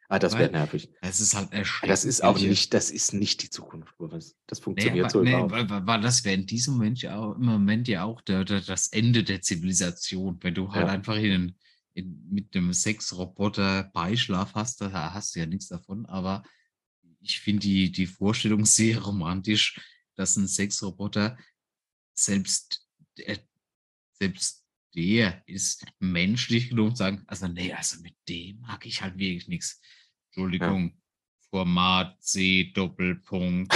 [0.08, 0.90] ah, das wäre nervig.
[1.00, 1.90] Es ist halt erschreckend.
[1.90, 3.94] Das ist auch nicht, das ist nicht die Zukunft.
[3.98, 5.86] Das Nee, funktioniert aber, so nee, überhaupt.
[5.86, 8.88] weil, das wäre in diesem Moment ja auch, im Moment ja auch der, der, das
[8.88, 10.38] Ende der Zivilisation.
[10.42, 10.92] Wenn du halt Ja.
[10.92, 11.56] einfach in,
[11.94, 16.06] in, mit dem Sexroboter Beischlaf hast, da hast du ja nichts davon.
[16.06, 16.44] Aber
[17.20, 19.80] ich finde die, die Vorstellung sehr romantisch,
[20.14, 21.36] dass ein Sexroboter
[22.14, 22.86] selbst,
[23.18, 23.38] der,
[24.12, 24.65] selbst
[24.96, 29.48] der ist menschlich genug zu sagen, also nee, also mit dem mag ich halt wirklich
[29.48, 29.80] nichts.
[30.28, 30.98] Entschuldigung,
[31.50, 33.72] Format C Doppelpunkt.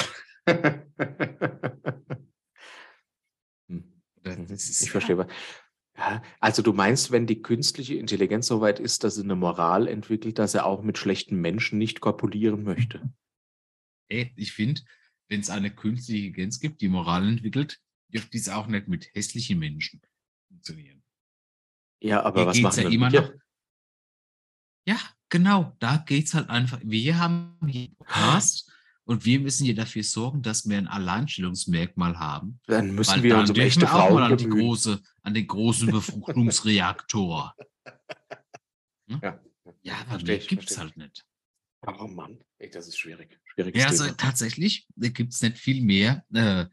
[3.68, 4.02] Hm.
[4.22, 4.44] Das Mhm.
[4.54, 5.26] ist Ich ja- verstehe.
[5.96, 9.86] Ja, also du meinst, wenn die künstliche Intelligenz so weit ist, dass sie eine Moral
[9.86, 13.12] entwickelt, dass er auch mit schlechten Menschen nicht kopulieren möchte.
[14.08, 14.80] Ey, ich finde,
[15.28, 19.58] wenn es eine künstliche Intelligenz gibt, die Moral entwickelt, dürfte dies auch nicht mit hässlichen
[19.58, 20.00] Menschen
[20.48, 20.99] funktionieren.
[22.00, 23.32] Ja, aber Hier was machen ja wir immer noch.
[24.86, 24.98] Ja,
[25.28, 26.80] genau, da geht es halt einfach.
[26.82, 28.72] Wir haben hier Podcast
[29.04, 32.60] und wir müssen hier dafür sorgen, dass wir ein Alleinstellungsmerkmal haben.
[32.66, 35.34] Dann müssen wir dann uns dürfen echte wir auch mal Frauen an, die große, an
[35.34, 37.54] den großen Befruchtungsreaktor.
[39.08, 39.20] Hm?
[39.22, 39.40] Ja,
[39.82, 41.24] Ja, aber mehr gibt es halt nicht.
[41.86, 43.38] Oh Mann, ey, das ist schwierig.
[43.44, 44.16] Schwieriges Ja, also Thema.
[44.16, 46.24] tatsächlich, gibt es nicht viel mehr.
[46.32, 46.66] Äh,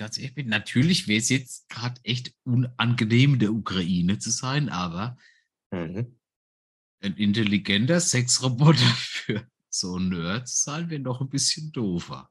[0.00, 5.18] ganz ehrlich, bin, natürlich wäre es jetzt gerade echt unangenehm, der Ukraine zu sein, aber
[5.72, 6.16] Mhm.
[7.02, 12.28] ein intelligenter Sexroboter für so Nerds sein wäre doch ein bisschen doofer.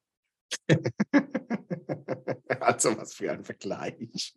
[2.59, 4.35] also was für ein Vergleich.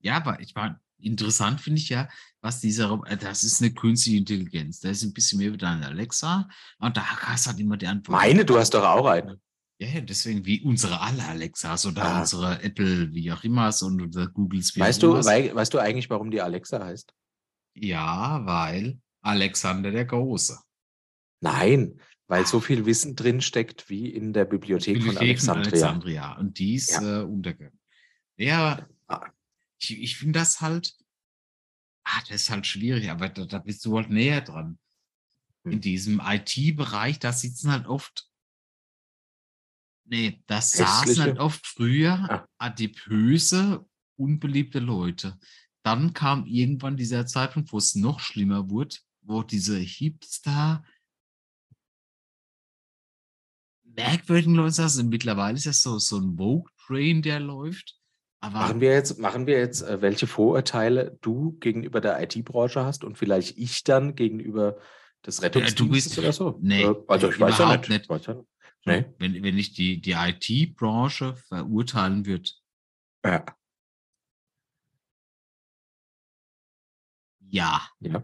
[0.00, 2.08] Ja, aber ich meine, interessant finde ich ja,
[2.40, 4.80] was dieser, äh, das ist eine künstliche Intelligenz.
[4.80, 6.48] Das ist ein bisschen mehr wie deine Alexa.
[6.78, 8.18] Und da hast du halt immer die Antwort.
[8.18, 9.38] Meine, du hast doch auch eine.
[9.80, 12.20] Ja, ja, deswegen wie unsere alle Alexas oder Ah.
[12.20, 15.24] unsere Apple, wie auch immer, und unser Googles, wie auch Weißt du, immer.
[15.24, 17.14] wei weißt du eigentlich, warum die Alexa heißt?
[17.74, 20.58] Ja, weil Alexander der Große.
[21.42, 22.46] Nein, weil Ah.
[22.46, 25.70] so viel Wissen drin steckt wie in der Bibliothek, von Bibliothek von Alexandria.
[25.84, 26.38] Alexandria.
[26.38, 27.20] Und die ist Ja.
[27.20, 27.80] äh, untergegangen.
[28.36, 29.30] Ja, Ah.
[29.78, 30.94] ich, ich finde das halt,
[32.04, 34.78] ah, das ist halt schwierig, aber da, da bist du halt näher dran.
[35.64, 35.80] In Hm.
[35.80, 38.29] diesem IT-Bereich, da sitzen halt oft,
[40.10, 41.22] nee, da saßen Hässliche?
[41.22, 42.46] halt oft früher Ah.
[42.58, 45.38] adipöse, unbeliebte Leute.
[45.82, 50.84] Dann kam irgendwann dieser Zeitpunkt, wo es noch schlimmer wurde, wo diese Hipster,
[53.84, 55.08] merkwürdigen Leute saßen.
[55.08, 57.96] Mittlerweile ist das so, so ein Vogue-Train, der läuft.
[58.42, 63.04] Aber Machen wir jetzt, machen wir jetzt, äh, welche Vorurteile du gegenüber der IT-Branche hast
[63.04, 64.78] und vielleicht ich dann gegenüber
[65.26, 66.58] des Rettungsdienstes bist- oder so?
[66.62, 67.88] nee, Äh, also ich weiß ja nicht.
[67.90, 68.08] nicht.
[68.86, 69.14] Ja Nee.
[69.18, 72.50] wenn, wenn ich die, die IT-Branche verurteilen würde,
[73.24, 73.44] Ja.
[77.40, 77.88] ja.
[78.00, 78.22] Ja.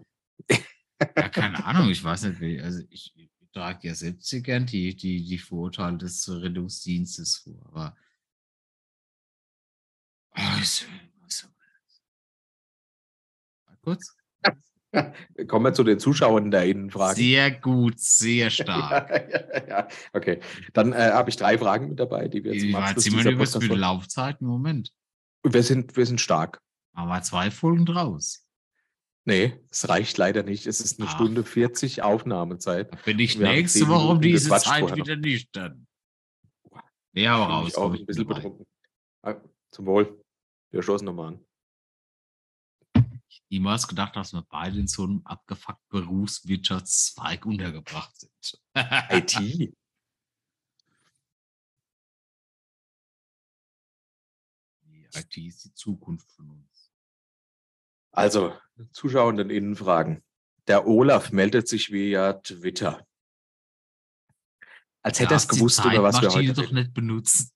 [1.16, 3.12] Ja, keine Ahnung, ich weiß nicht, wie, also ich,
[3.53, 7.66] trage ja selbst sehr gern die, die, die Vorurteile des Rettungsdienstes vor.
[7.66, 7.97] Aber
[10.61, 10.87] ist-
[11.27, 11.49] ist-
[13.66, 14.16] Mal kurz.
[15.48, 17.16] Kommen wir zu den Zuschauern der Innenfragen.
[17.16, 19.10] Sehr gut, sehr stark.
[19.31, 20.40] ja, ja, okay.
[20.73, 23.32] Dann äh, habe ich drei Fragen mit dabei, die wir zum weit Abschluss sind wir
[23.32, 24.93] über die Laufzeit im Moment?
[25.43, 26.60] wir sind, wir sind stark.
[26.93, 28.47] Aber zwei Folgen draus.
[29.24, 30.66] Nee, es reicht leider nicht.
[30.66, 31.14] Es ist eine Ach.
[31.14, 33.05] Stunde 40 Aufnahmezeit.
[33.05, 35.86] Bin ich Wir nächste Woche um diese Zeit wieder nicht dann.
[37.12, 37.68] Ja, aber raus.
[37.68, 38.66] ich auch ein bisschen betrunken.
[39.23, 39.35] Ah,
[39.70, 40.23] Zum Wohl.
[40.70, 41.45] Wir stoßen nochmal an.
[43.48, 48.60] Niemals gedacht, dass wir beide in so einem abgefuckten Berufswirtschaftszweig untergebracht sind.
[48.74, 49.39] IT.
[54.82, 56.93] Die IT ist die Zukunft von uns.
[58.10, 58.56] Also,
[58.93, 60.23] Zuschauenden Innenfragen.
[60.66, 63.06] Der Olaf meldet sich via Twitter.
[65.02, 66.74] Als hätte er es die gewusst, über was wir heute doch reden.
[66.74, 67.52] nicht benutzen.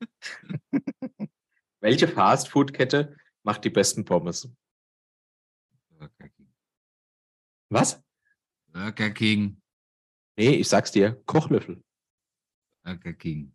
[1.80, 4.48] Welche Fastfood-Kette macht die besten Pommes?
[5.88, 6.52] Burger King.
[7.72, 8.02] Was?
[8.72, 9.60] Burger King.
[10.36, 11.22] Nee, ich sag's dir.
[11.26, 11.82] Kochlöffel.
[12.84, 13.54] Burger King.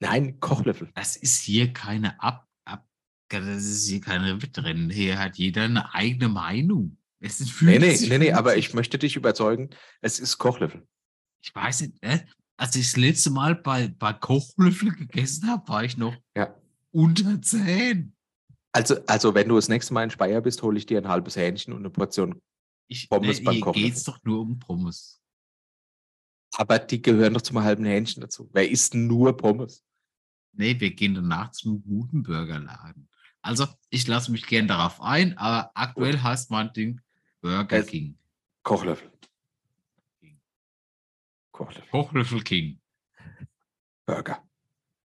[0.00, 0.90] Nein, Kochlöffel.
[0.94, 2.86] Das ist hier keine Ab, Ab
[3.28, 4.90] das ist hier keine Wettrennen.
[4.90, 6.96] Hier hat jeder eine eigene Meinung.
[7.20, 8.68] Es sind Nee, nee, 50, nee, nee, aber 50.
[8.68, 9.70] ich möchte dich überzeugen,
[10.00, 10.86] es ist Kochlöffel.
[11.40, 12.20] Ich weiß nicht, äh,
[12.56, 16.54] als ich das letzte Mal bei, bei Kochlöffel gegessen habe, war ich noch Ja.
[16.90, 18.14] unter 10.
[18.72, 21.36] Also, also, wenn du das nächste Mal in Speyer bist, hole ich dir ein halbes
[21.36, 22.40] Hähnchen und eine Portion.
[22.92, 23.82] Ich, Pommes nee, beim hier Kochlöffel.
[23.88, 25.20] geht es doch nur um Pommes.
[26.54, 28.50] Aber die gehören doch zum halben Hähnchen dazu.
[28.52, 29.84] Wer isst nur Pommes?
[30.52, 33.08] Nee, wir gehen danach zum guten Burgerladen.
[33.40, 37.00] Also, ich lasse mich gern darauf ein, aber aktuell heißt mein Ding
[37.40, 38.18] Burger Es- King.
[38.62, 39.10] Kochlöffel.
[41.52, 41.88] Kochlöffel.
[41.90, 42.80] Kochlöffel King.
[44.06, 44.42] Burger.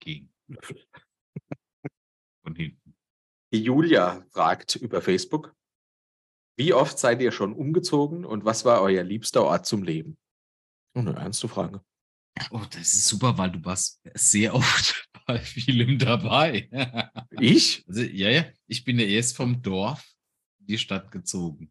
[0.01, 0.31] King.
[0.47, 0.83] Löffel.
[2.43, 2.95] Von hinten.
[3.53, 5.55] Julia fragt über Facebook,
[6.57, 10.17] wie oft seid ihr schon umgezogen und was war euer liebster Ort zum Leben?
[10.95, 11.81] Oh, eine ernste Frage.
[12.51, 16.69] Oh, das ist super, weil du warst sehr oft bei vielem dabei.
[17.39, 17.85] Ich?
[17.89, 20.03] Also, ja, ja, ich bin ja erst vom Dorf
[20.61, 21.71] in die Stadt gezogen.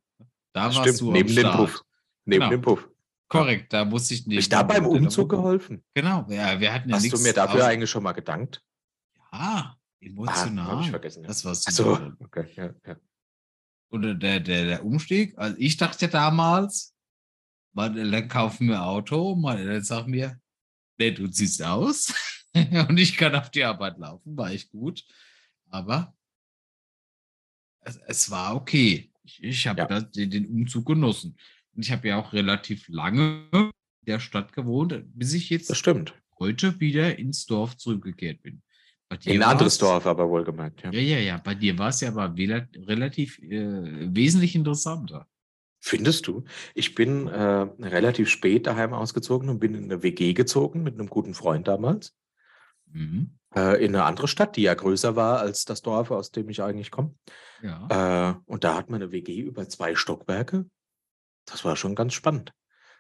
[0.54, 1.58] Da Das warst stimmt, du am neben dem Start.
[1.58, 1.82] Puff.
[2.26, 2.50] Neben Genau.
[2.52, 2.88] dem Puff.
[3.28, 4.40] Korrekt, da musste ich Hab nicht.
[4.40, 5.84] ich da beim Umzug geholfen?
[5.94, 8.62] Genau, ja, wir hatten ja Hast du mir dafür eigentlich schon mal gedankt?
[9.16, 10.66] Ja, Ah, emotional.
[10.68, 11.22] habe ich vergessen.
[11.24, 11.28] Ja.
[11.30, 12.18] Das war Ach so, super.
[12.20, 12.98] okay, ja, ja.
[13.92, 16.96] Und der, der, der Umstieg, also ich dachte damals,
[17.74, 20.40] meine Eltern kaufen mir Auto, meine Eltern sagen mir,
[20.98, 22.14] nee, du siehst aus
[22.88, 25.04] und ich kann auf die Arbeit laufen, war echt gut.
[25.70, 26.16] Aber
[27.82, 29.12] es, es war okay.
[29.24, 30.00] Ich, ich habe Ja.
[30.02, 31.38] den, Umzug genossen.
[31.74, 33.72] Und ich habe ja auch relativ lange in
[34.08, 35.70] der Stadt gewohnt, bis ich jetzt
[36.40, 38.62] heute wieder ins Dorf zurückgekehrt bin.
[39.26, 40.84] In ein anderes Dorf, aber wohlgemerkt.
[40.84, 40.92] Ja.
[40.92, 41.38] Ja, ja, ja.
[41.38, 45.28] Bei dir war es ja aber relativ äh, wesentlich interessanter.
[45.80, 46.44] Findest du?
[46.76, 51.10] Ich bin äh, relativ spät daheim ausgezogen und bin in eine WG gezogen mit einem
[51.10, 52.16] guten Freund damals.
[52.86, 53.38] Mhm.
[53.56, 56.62] Äh, in eine andere Stadt, die ja größer war als das Dorf, aus dem ich
[56.62, 57.16] eigentlich komme.
[57.62, 58.30] Ja.
[58.30, 60.68] Äh, und da hat man eine WG über zwei Stockwerke.
[61.46, 62.54] Das war schon ganz spannend.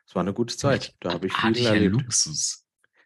[0.05, 0.95] Das war eine gute Zeit.
[0.99, 1.93] Da habe ich viel erlebt.
[1.95, 2.65] Luxus.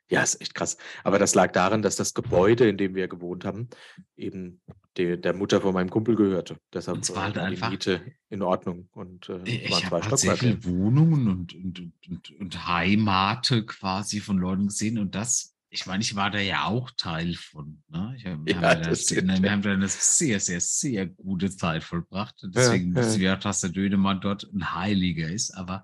[0.10, 0.78] Ja, ist echt krass.
[1.04, 3.70] Aber das lag daran, dass das Gebäude, in dem wir gewohnt haben,
[4.16, 4.62] eben
[4.98, 6.58] de, der Mutter von meinem Kumpel gehörte.
[6.72, 10.20] Deshalb Und es war halt die einfach- Miete in Ordnung und äh, Ich habe halt
[10.40, 15.00] viele Wohnungen und, und, und, und, Heimate quasi von Leuten gesehen.
[15.00, 17.82] Und das, ich meine, ich war da ja auch Teil von.
[17.90, 18.14] Ne?
[18.18, 19.42] Ich hab, wir, Ja, haben da, das stimmt, ne, ja.
[19.42, 22.44] wir haben da eine sehr, sehr, sehr gute Zeit vollbracht.
[22.44, 23.02] Und deswegen ja.
[23.02, 25.52] wissen wir auch, dass der Dönemann dort ein Heiliger ist.
[25.58, 25.84] Aber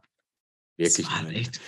[0.81, 1.05] Wirklich.
[1.07, 1.31] es war nein.
[1.35, 1.61] echt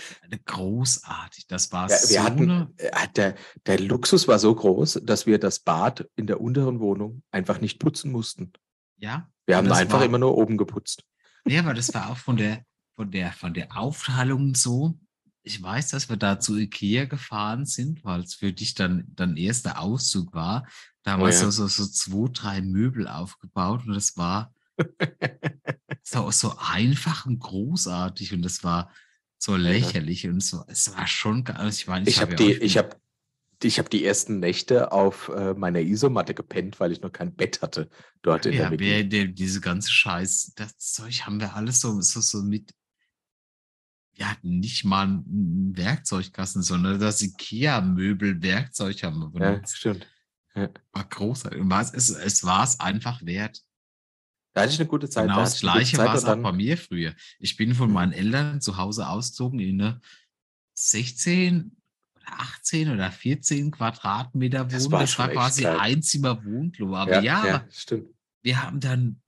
[0.46, 1.46] großartig.
[1.46, 2.72] Das war Ja, so hatten, eine.
[2.78, 3.34] äh, der,
[3.66, 7.78] der Luxus war so groß, dass wir das Bad in der unteren Wohnung einfach nicht
[7.78, 8.52] putzen mussten.
[8.96, 11.04] Ja, Wir haben das einfach war- immer nur oben geputzt.
[11.46, 12.64] Ja, aber das war auch von der,
[12.94, 14.98] von der, von der Aufteilung so.
[15.42, 19.36] Ich weiß, dass wir da zu Ikea gefahren sind, weil es für dich dann, dann
[19.36, 20.66] erster Auszug war.
[21.02, 24.54] Da haben Oh wir so, so, so zwei, drei Möbel aufgebaut und das war
[26.02, 28.90] so, so einfach und großartig und das war
[29.38, 32.78] so lächerlich und so, es war schon, also ich meine, Ich habe ja die, ich
[32.78, 32.96] habe
[33.62, 37.62] ich habe die ersten Nächte auf äh, meiner Isomatte gepennt, weil ich noch kein Bett
[37.62, 37.88] hatte
[38.22, 39.10] dort in ja, der WG.
[39.10, 42.74] wir, diese ganze Scheiß, das Zeug haben wir alles so, so, so mit.
[44.12, 49.78] Wir hatten nicht mal einen Werkzeugkasten, sondern das IKEA-Möbel-Werkzeug haben wir Ja, benutzt.
[49.78, 50.06] stimmt.
[50.54, 51.62] War großartig.
[51.92, 53.62] Es war es einfach wert.
[54.54, 55.24] Da hatte ich eine gute Zeit.
[55.24, 57.14] Genau da das Gleiche war es auch bei mir früher.
[57.40, 57.94] Ich bin von Mhm.
[57.94, 60.00] meinen Eltern zu Hause ausgezogen in eine
[60.78, 61.76] 16
[62.16, 64.92] oder 18 oder 14 Quadratmeter Das Wohnung.
[64.92, 65.78] war Das war quasi klein.
[65.80, 66.94] Einzimmer Wohnklo.
[66.94, 68.08] Aber Ja, ja, ja, stimmt.
[68.42, 69.20] wir haben dann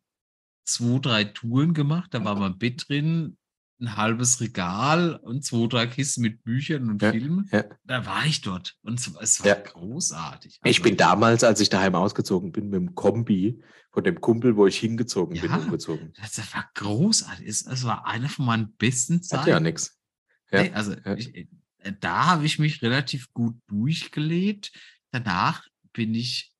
[0.64, 2.14] zwei, drei Touren gemacht.
[2.14, 3.36] Da war mein Bett drin,
[3.80, 7.48] ein halbes Regal und zwei, drei Kisten mit Büchern und Ja, Filmen.
[7.52, 7.64] ja.
[7.84, 9.54] Da war ich dort und es, war Ja.
[9.54, 10.60] großartig.
[10.64, 13.62] Ich Also, bin damals, als ich daheim ausgezogen bin, mit dem Kombi
[13.92, 16.12] von dem Kumpel, wo ich hingezogen bin, umgezogen.
[16.20, 17.46] Das war großartig.
[17.46, 19.48] Es, war eine von meinen besten Hat Zeiten.
[19.50, 19.98] ja nichts.
[20.50, 21.46] Ja, Nee, also ich, äh,
[22.00, 24.72] da habe ich mich relativ gut durchgelebt.
[25.10, 26.52] Danach bin ich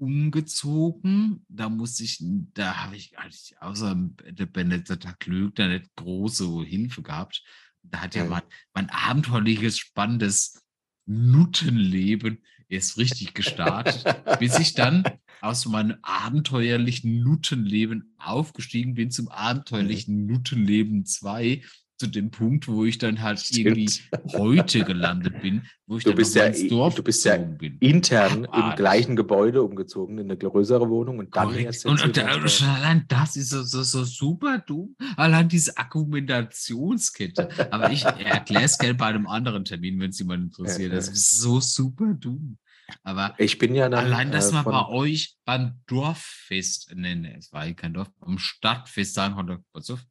[0.00, 1.44] umgezogen.
[1.48, 2.18] Da musste ich,
[2.54, 3.96] da habe ich, ich außer
[4.30, 7.42] der Benedetta Klöckner nicht große Hilfe gehabt.
[7.82, 8.30] Da hat ja Mhm.
[8.30, 8.42] mein,
[8.74, 10.62] mein abenteuerliches, spannendes
[11.06, 14.04] Nuttenleben erst richtig gestartet,
[14.38, 15.04] bis ich dann
[15.40, 21.62] aus meinem abenteuerlichen Nuttenleben aufgestiegen bin zum abenteuerlichen Nuttenleben 2,
[22.00, 24.32] zu dem Punkt, wo ich dann halt irgendwie Stimmt.
[24.32, 27.76] heute gelandet bin, wo ich Du dann bist ja ins Dorf du bist ja bin.
[27.78, 28.76] Intern im Abartig.
[28.76, 31.64] gleichen Gebäude umgezogen, in eine größere Wohnung und dann Korrekt.
[31.66, 32.62] erst Und, und, Dorf.
[32.62, 34.96] allein das ist so, so, so super dumm.
[35.16, 37.48] Allein diese Argumentationskette.
[37.72, 40.92] Aber ich erkläre es gerne bei einem anderen Termin, wenn es jemand interessiert.
[40.92, 42.56] Das ist so super dumm.
[43.04, 44.04] Aber Ich bin ja dann.
[44.06, 48.08] allein, dass äh, man bei euch beim Dorffest, nee, nee, es war ja kein Dorf,
[48.18, 50.04] beim Stadtfest sagen konnte, pass auf,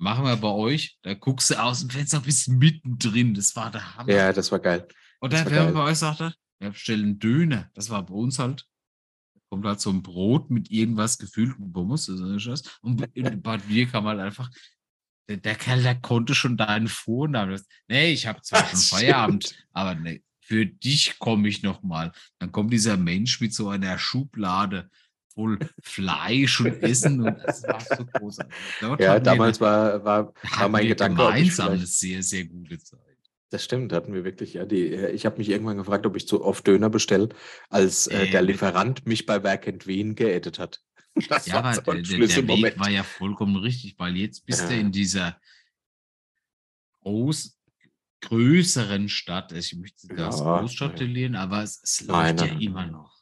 [0.00, 3.34] machen wir bei euch, da guckst du aus dem Fenster, bist mittendrin.
[3.34, 4.12] Das war der Hammer.
[4.12, 4.88] Ja, das war geil.
[5.20, 5.74] Und dann, war wenn man geil.
[5.84, 8.66] bei euch sagte, wir bestellen Döner, das war bei uns halt,
[9.34, 11.18] da kommt halt so ein Brot mit irgendwas
[12.18, 12.62] das nicht das.
[12.80, 13.42] Und bei- in-
[13.86, 14.50] kann man halt einfach,
[15.28, 17.60] der, der Kerl, der konnte schon deinen Vornamen.
[17.88, 19.00] Nee, ich habe zwar schon Stimmt.
[19.02, 22.12] Feierabend, aber nee, für dich komme ich noch mal.
[22.38, 24.90] Dann kommt dieser Mensch mit so einer Schublade
[25.34, 28.54] voll Fleisch und Essen und das war so großartig.
[28.80, 32.44] Dort Ja, wir damals eine- war, war, war mein wir Gedanke, gemeinsam eine sehr, sehr
[32.46, 32.98] gute Zeit.
[33.50, 34.64] das stimmt, hatten wir wirklich, ja.
[34.64, 37.28] Die, äh, ich habe mich irgendwann gefragt, ob ich zu oft Döner bestelle,
[37.68, 38.46] als äh, der Ähm.
[38.46, 40.80] Lieferant mich bei Werk Wien geedit hat.
[41.28, 44.74] Das Ja, aber so der, der, Weg war ja vollkommen richtig, weil jetzt bist du
[44.74, 44.80] Ja.
[44.80, 45.36] in dieser
[47.02, 47.58] groß,
[48.20, 49.52] größeren Stadt.
[49.52, 50.96] Ich möchte das Ja, Großstadt ja.
[50.98, 53.19] titulieren, aber es, es läuft ja immer noch.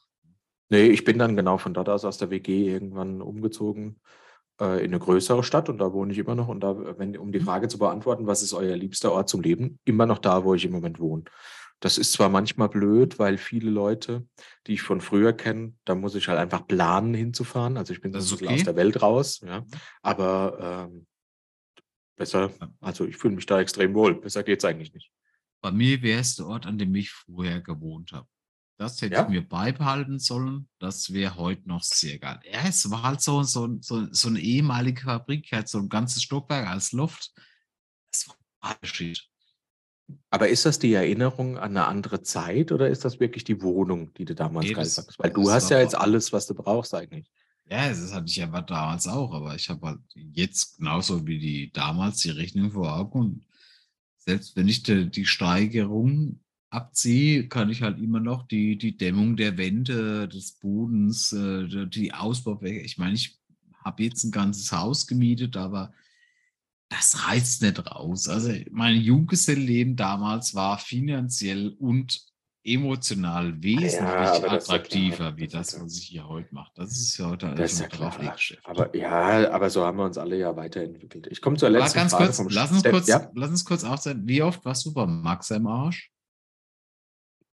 [0.69, 3.99] Nee, ich bin dann genau von dort aus aus der WG irgendwann umgezogen
[4.61, 6.47] äh, in eine größere Stadt und da wohne ich immer noch.
[6.47, 7.45] Und da, wenn, um die Mhm.
[7.45, 9.79] Frage zu beantworten, was ist euer liebster Ort zum Leben?
[9.85, 11.23] Immer noch da, wo ich im Moment wohne.
[11.81, 14.27] Das ist zwar manchmal blöd, weil viele Leute,
[14.67, 17.77] die ich von früher kenne, da muss ich halt einfach planen hinzufahren.
[17.77, 18.49] Also ich bin so okay.
[18.49, 19.65] aus der Welt raus, ja.
[20.01, 21.07] Aber ähm,
[22.17, 22.51] besser,
[22.81, 24.15] also ich fühle mich da extrem wohl.
[24.15, 25.09] Besser geht's eigentlich nicht.
[25.61, 28.27] Bei mir wäre es der Ort, an dem ich vorher gewohnt habe.
[28.79, 29.23] Das hätte Ja?
[29.23, 30.69] ich mir beibehalten sollen.
[30.79, 32.39] Das wäre heute noch sehr geil.
[32.49, 36.23] Ja, es war halt so, so, so, so eine ehemalige Fabrik, halt so ein ganzes
[36.23, 37.33] Stockwerk als Loft.
[38.09, 38.29] Das
[38.61, 39.21] war shit.
[40.29, 44.13] Aber ist das die Erinnerung an eine andere Zeit oder ist das wirklich die Wohnung,
[44.13, 45.19] die du damals Nee, geil fandest?
[45.19, 47.29] Weil du hast ja jetzt alles, was du brauchst eigentlich.
[47.69, 51.37] Ja, das hatte ich ja aber damals auch, aber ich habe halt jetzt genauso wie
[51.37, 53.19] die damals die Rechnung vor Augen.
[53.19, 53.45] Und
[54.17, 56.39] selbst wenn ich die, die Steigerung
[56.69, 62.13] abziehe, kann ich halt immer noch die, die Dämmung der Wände, des Bodens, äh, die-
[62.13, 62.81] Ausbaufläche.
[62.81, 63.39] Ich meine, ich
[63.83, 65.93] habe jetzt ein ganzes Haus gemietet, aber
[66.89, 68.27] das reißt nicht raus.
[68.27, 72.21] Also mein Junggesellenleben damals war finanziell und
[72.63, 76.71] emotional wesentlich aber das ja attraktiver wie das das, was ich hier heute mache.
[76.75, 77.97] Das ist ja heute Das ist ja alles.
[77.97, 78.65] Draufleggeschäft.
[78.65, 81.27] Aber ja, aber so haben wir uns alle ja weiterentwickelt.
[81.31, 83.49] Ich komme zur Aber letzten ganz Frage kurz, vom lass uns Steff- kurz, Ja, lass
[83.49, 84.27] uns kurz aufzeigen.
[84.27, 86.11] Wie oft warst du beim Max im Arsch?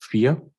[0.06, 0.50] Vier.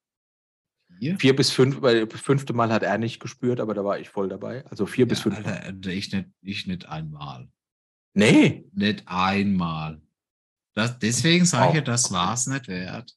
[1.00, 1.18] Hier?
[1.20, 4.10] Vier bis fünf, weil das fünfte Mal hat er nicht gespürt, aber da war ich
[4.10, 4.66] voll dabei.
[4.68, 5.44] Also vier bis Ja, fünf.
[5.44, 5.52] Mal.
[5.54, 7.50] Alter, Alter, ich nicht, ich nicht einmal.
[8.14, 8.66] Nee.
[8.74, 10.02] Nicht einmal.
[10.74, 13.16] Das, deswegen sage ich Wow, ja, das war es nicht wert.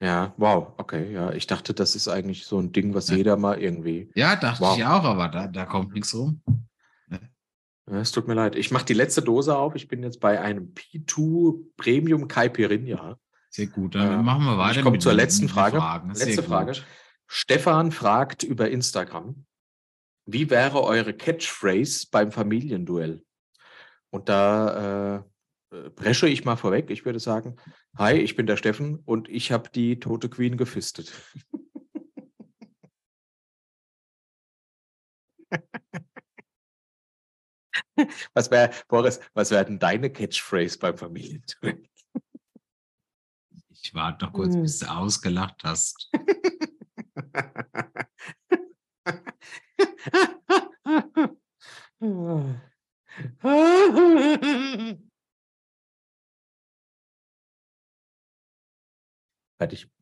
[0.00, 1.32] Ja, wow, okay, ja.
[1.32, 3.16] Ich dachte, das ist eigentlich so ein Ding, was Ja.
[3.16, 4.10] jeder mal irgendwie.
[4.14, 4.76] Ja, dachte Wow.
[4.76, 6.42] ich auch, aber da, da kommt nichts rum.
[7.10, 8.56] Ja, Es tut mir leid.
[8.56, 9.74] Ich mache die letzte Dose auf.
[9.74, 13.18] Ich bin jetzt bei einem P2 Premium Caipirinha.
[13.56, 14.80] Sehr gut, dann Ähm, machen wir weiter.
[14.80, 15.78] Ich komme zur letzten Frage.
[16.08, 16.44] Letzte gut.
[16.44, 16.74] Frage.
[17.26, 19.46] Stefan fragt über Instagram,
[20.26, 23.24] wie wäre eure Catchphrase beim Familienduell?
[24.10, 25.22] Und da
[25.70, 26.90] äh, äh, presche ich mal vorweg.
[26.90, 27.56] Ich würde sagen,
[27.96, 31.14] hi, ich bin der Steffen und ich habe die tote Queen gefistet.
[38.34, 41.88] Was wäre, Boris, was wäre denn deine Catchphrase beim Familienduell?
[43.86, 44.62] Ich warte noch kurz, Hm.
[44.62, 46.10] bis du ausgelacht hast.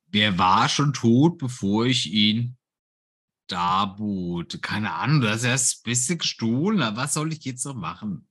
[0.06, 2.56] der war schon tot, bevor ich ihn
[3.50, 4.62] da bot.
[4.62, 6.80] Keine Ahnung, das ist ja das Beste gestohlen.
[6.80, 8.26] aber Was soll ich jetzt noch machen?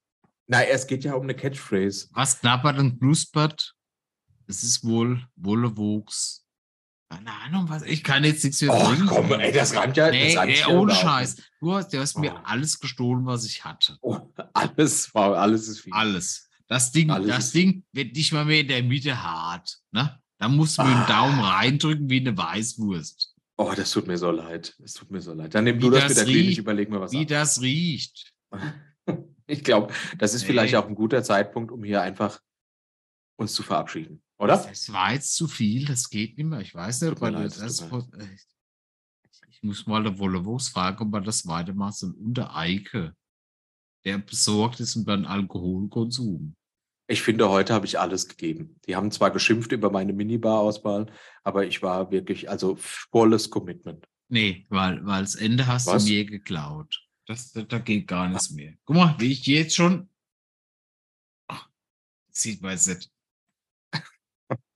[0.47, 2.09] Na, es geht ja um eine Catchphrase.
[2.13, 3.75] Was knabbert und knuspert?
[4.47, 6.45] Es ist wohl Wollewuchs.
[7.09, 7.83] Keine Ahnung, was.
[7.83, 9.05] Ich kann jetzt nichts mehr Oh, bringen.
[9.07, 10.09] komm, ey, das reimt ja.
[10.09, 11.35] Nee, das ey, ohne Scheiß.
[11.59, 12.39] Du hast, du hast mir Oh.
[12.43, 13.97] alles gestohlen, was ich hatte.
[14.01, 14.19] Oh,
[14.53, 15.93] alles, wow, alles ist viel.
[15.93, 16.49] Alles.
[16.67, 19.79] Das Ding, Alles das Ding wird nicht mal mehr in der Mitte hart.
[19.91, 20.19] Ne?
[20.39, 21.05] Da musst du mir Ah.
[21.07, 23.35] Daumen reindrücken wie eine Weißwurst.
[23.57, 24.75] Oh, das tut mir so leid.
[24.79, 25.53] Das tut mir so leid.
[25.53, 27.27] Dann nimm Wie du das das mit der Klinik, überleg mir was Wie an.
[27.27, 28.33] das riecht.
[29.45, 30.47] Ich glaube, das ist Nee.
[30.47, 32.39] vielleicht auch ein guter Zeitpunkt, um hier einfach
[33.35, 34.57] uns zu verabschieden, oder?
[34.57, 36.59] Das war jetzt zu viel, das geht nicht mehr.
[36.59, 37.81] Ich weiß nicht, ob man das.
[37.81, 38.27] mir äh,
[39.49, 42.01] Ich muss mal der Wollewuchs fragen, ob man das weitermacht.
[42.03, 43.15] Ein unter Eike,
[44.05, 46.55] der besorgt ist über den Alkoholkonsum.
[47.07, 48.79] Ich finde, heute habe ich alles gegeben.
[48.87, 51.11] Die haben zwar geschimpft über meine Minibar-Auswahl,
[51.43, 54.07] aber ich war wirklich, also volles Commitment.
[54.29, 56.05] Nee, weil, weil das Ende hast Was?
[56.05, 57.05] du mir geklaut.
[57.25, 58.73] Das, da, da geht gar nichts mehr.
[58.85, 60.09] Guck mal, wie ich jetzt schon.
[61.47, 61.69] Ach,
[62.31, 63.12] sieht man jetzt nicht.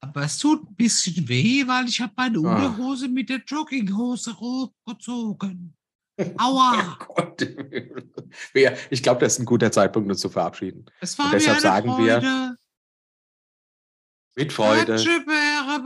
[0.01, 2.55] Aber es tut ein bisschen weh, weil ich habe meine Ah.
[2.55, 5.73] Unterhose mit der Jogginghose hochgezogen.
[6.19, 6.97] Oh Aua!
[6.97, 7.47] Gott.
[8.55, 10.83] Ja, Ich glaube, das ist ein guter Zeitpunkt, uns zu verabschieden.
[10.99, 12.55] Es war Und deshalb sagen wir, Freude.
[14.35, 14.93] Mit Freude.
[14.93, 15.79] Ratsche, Bäre,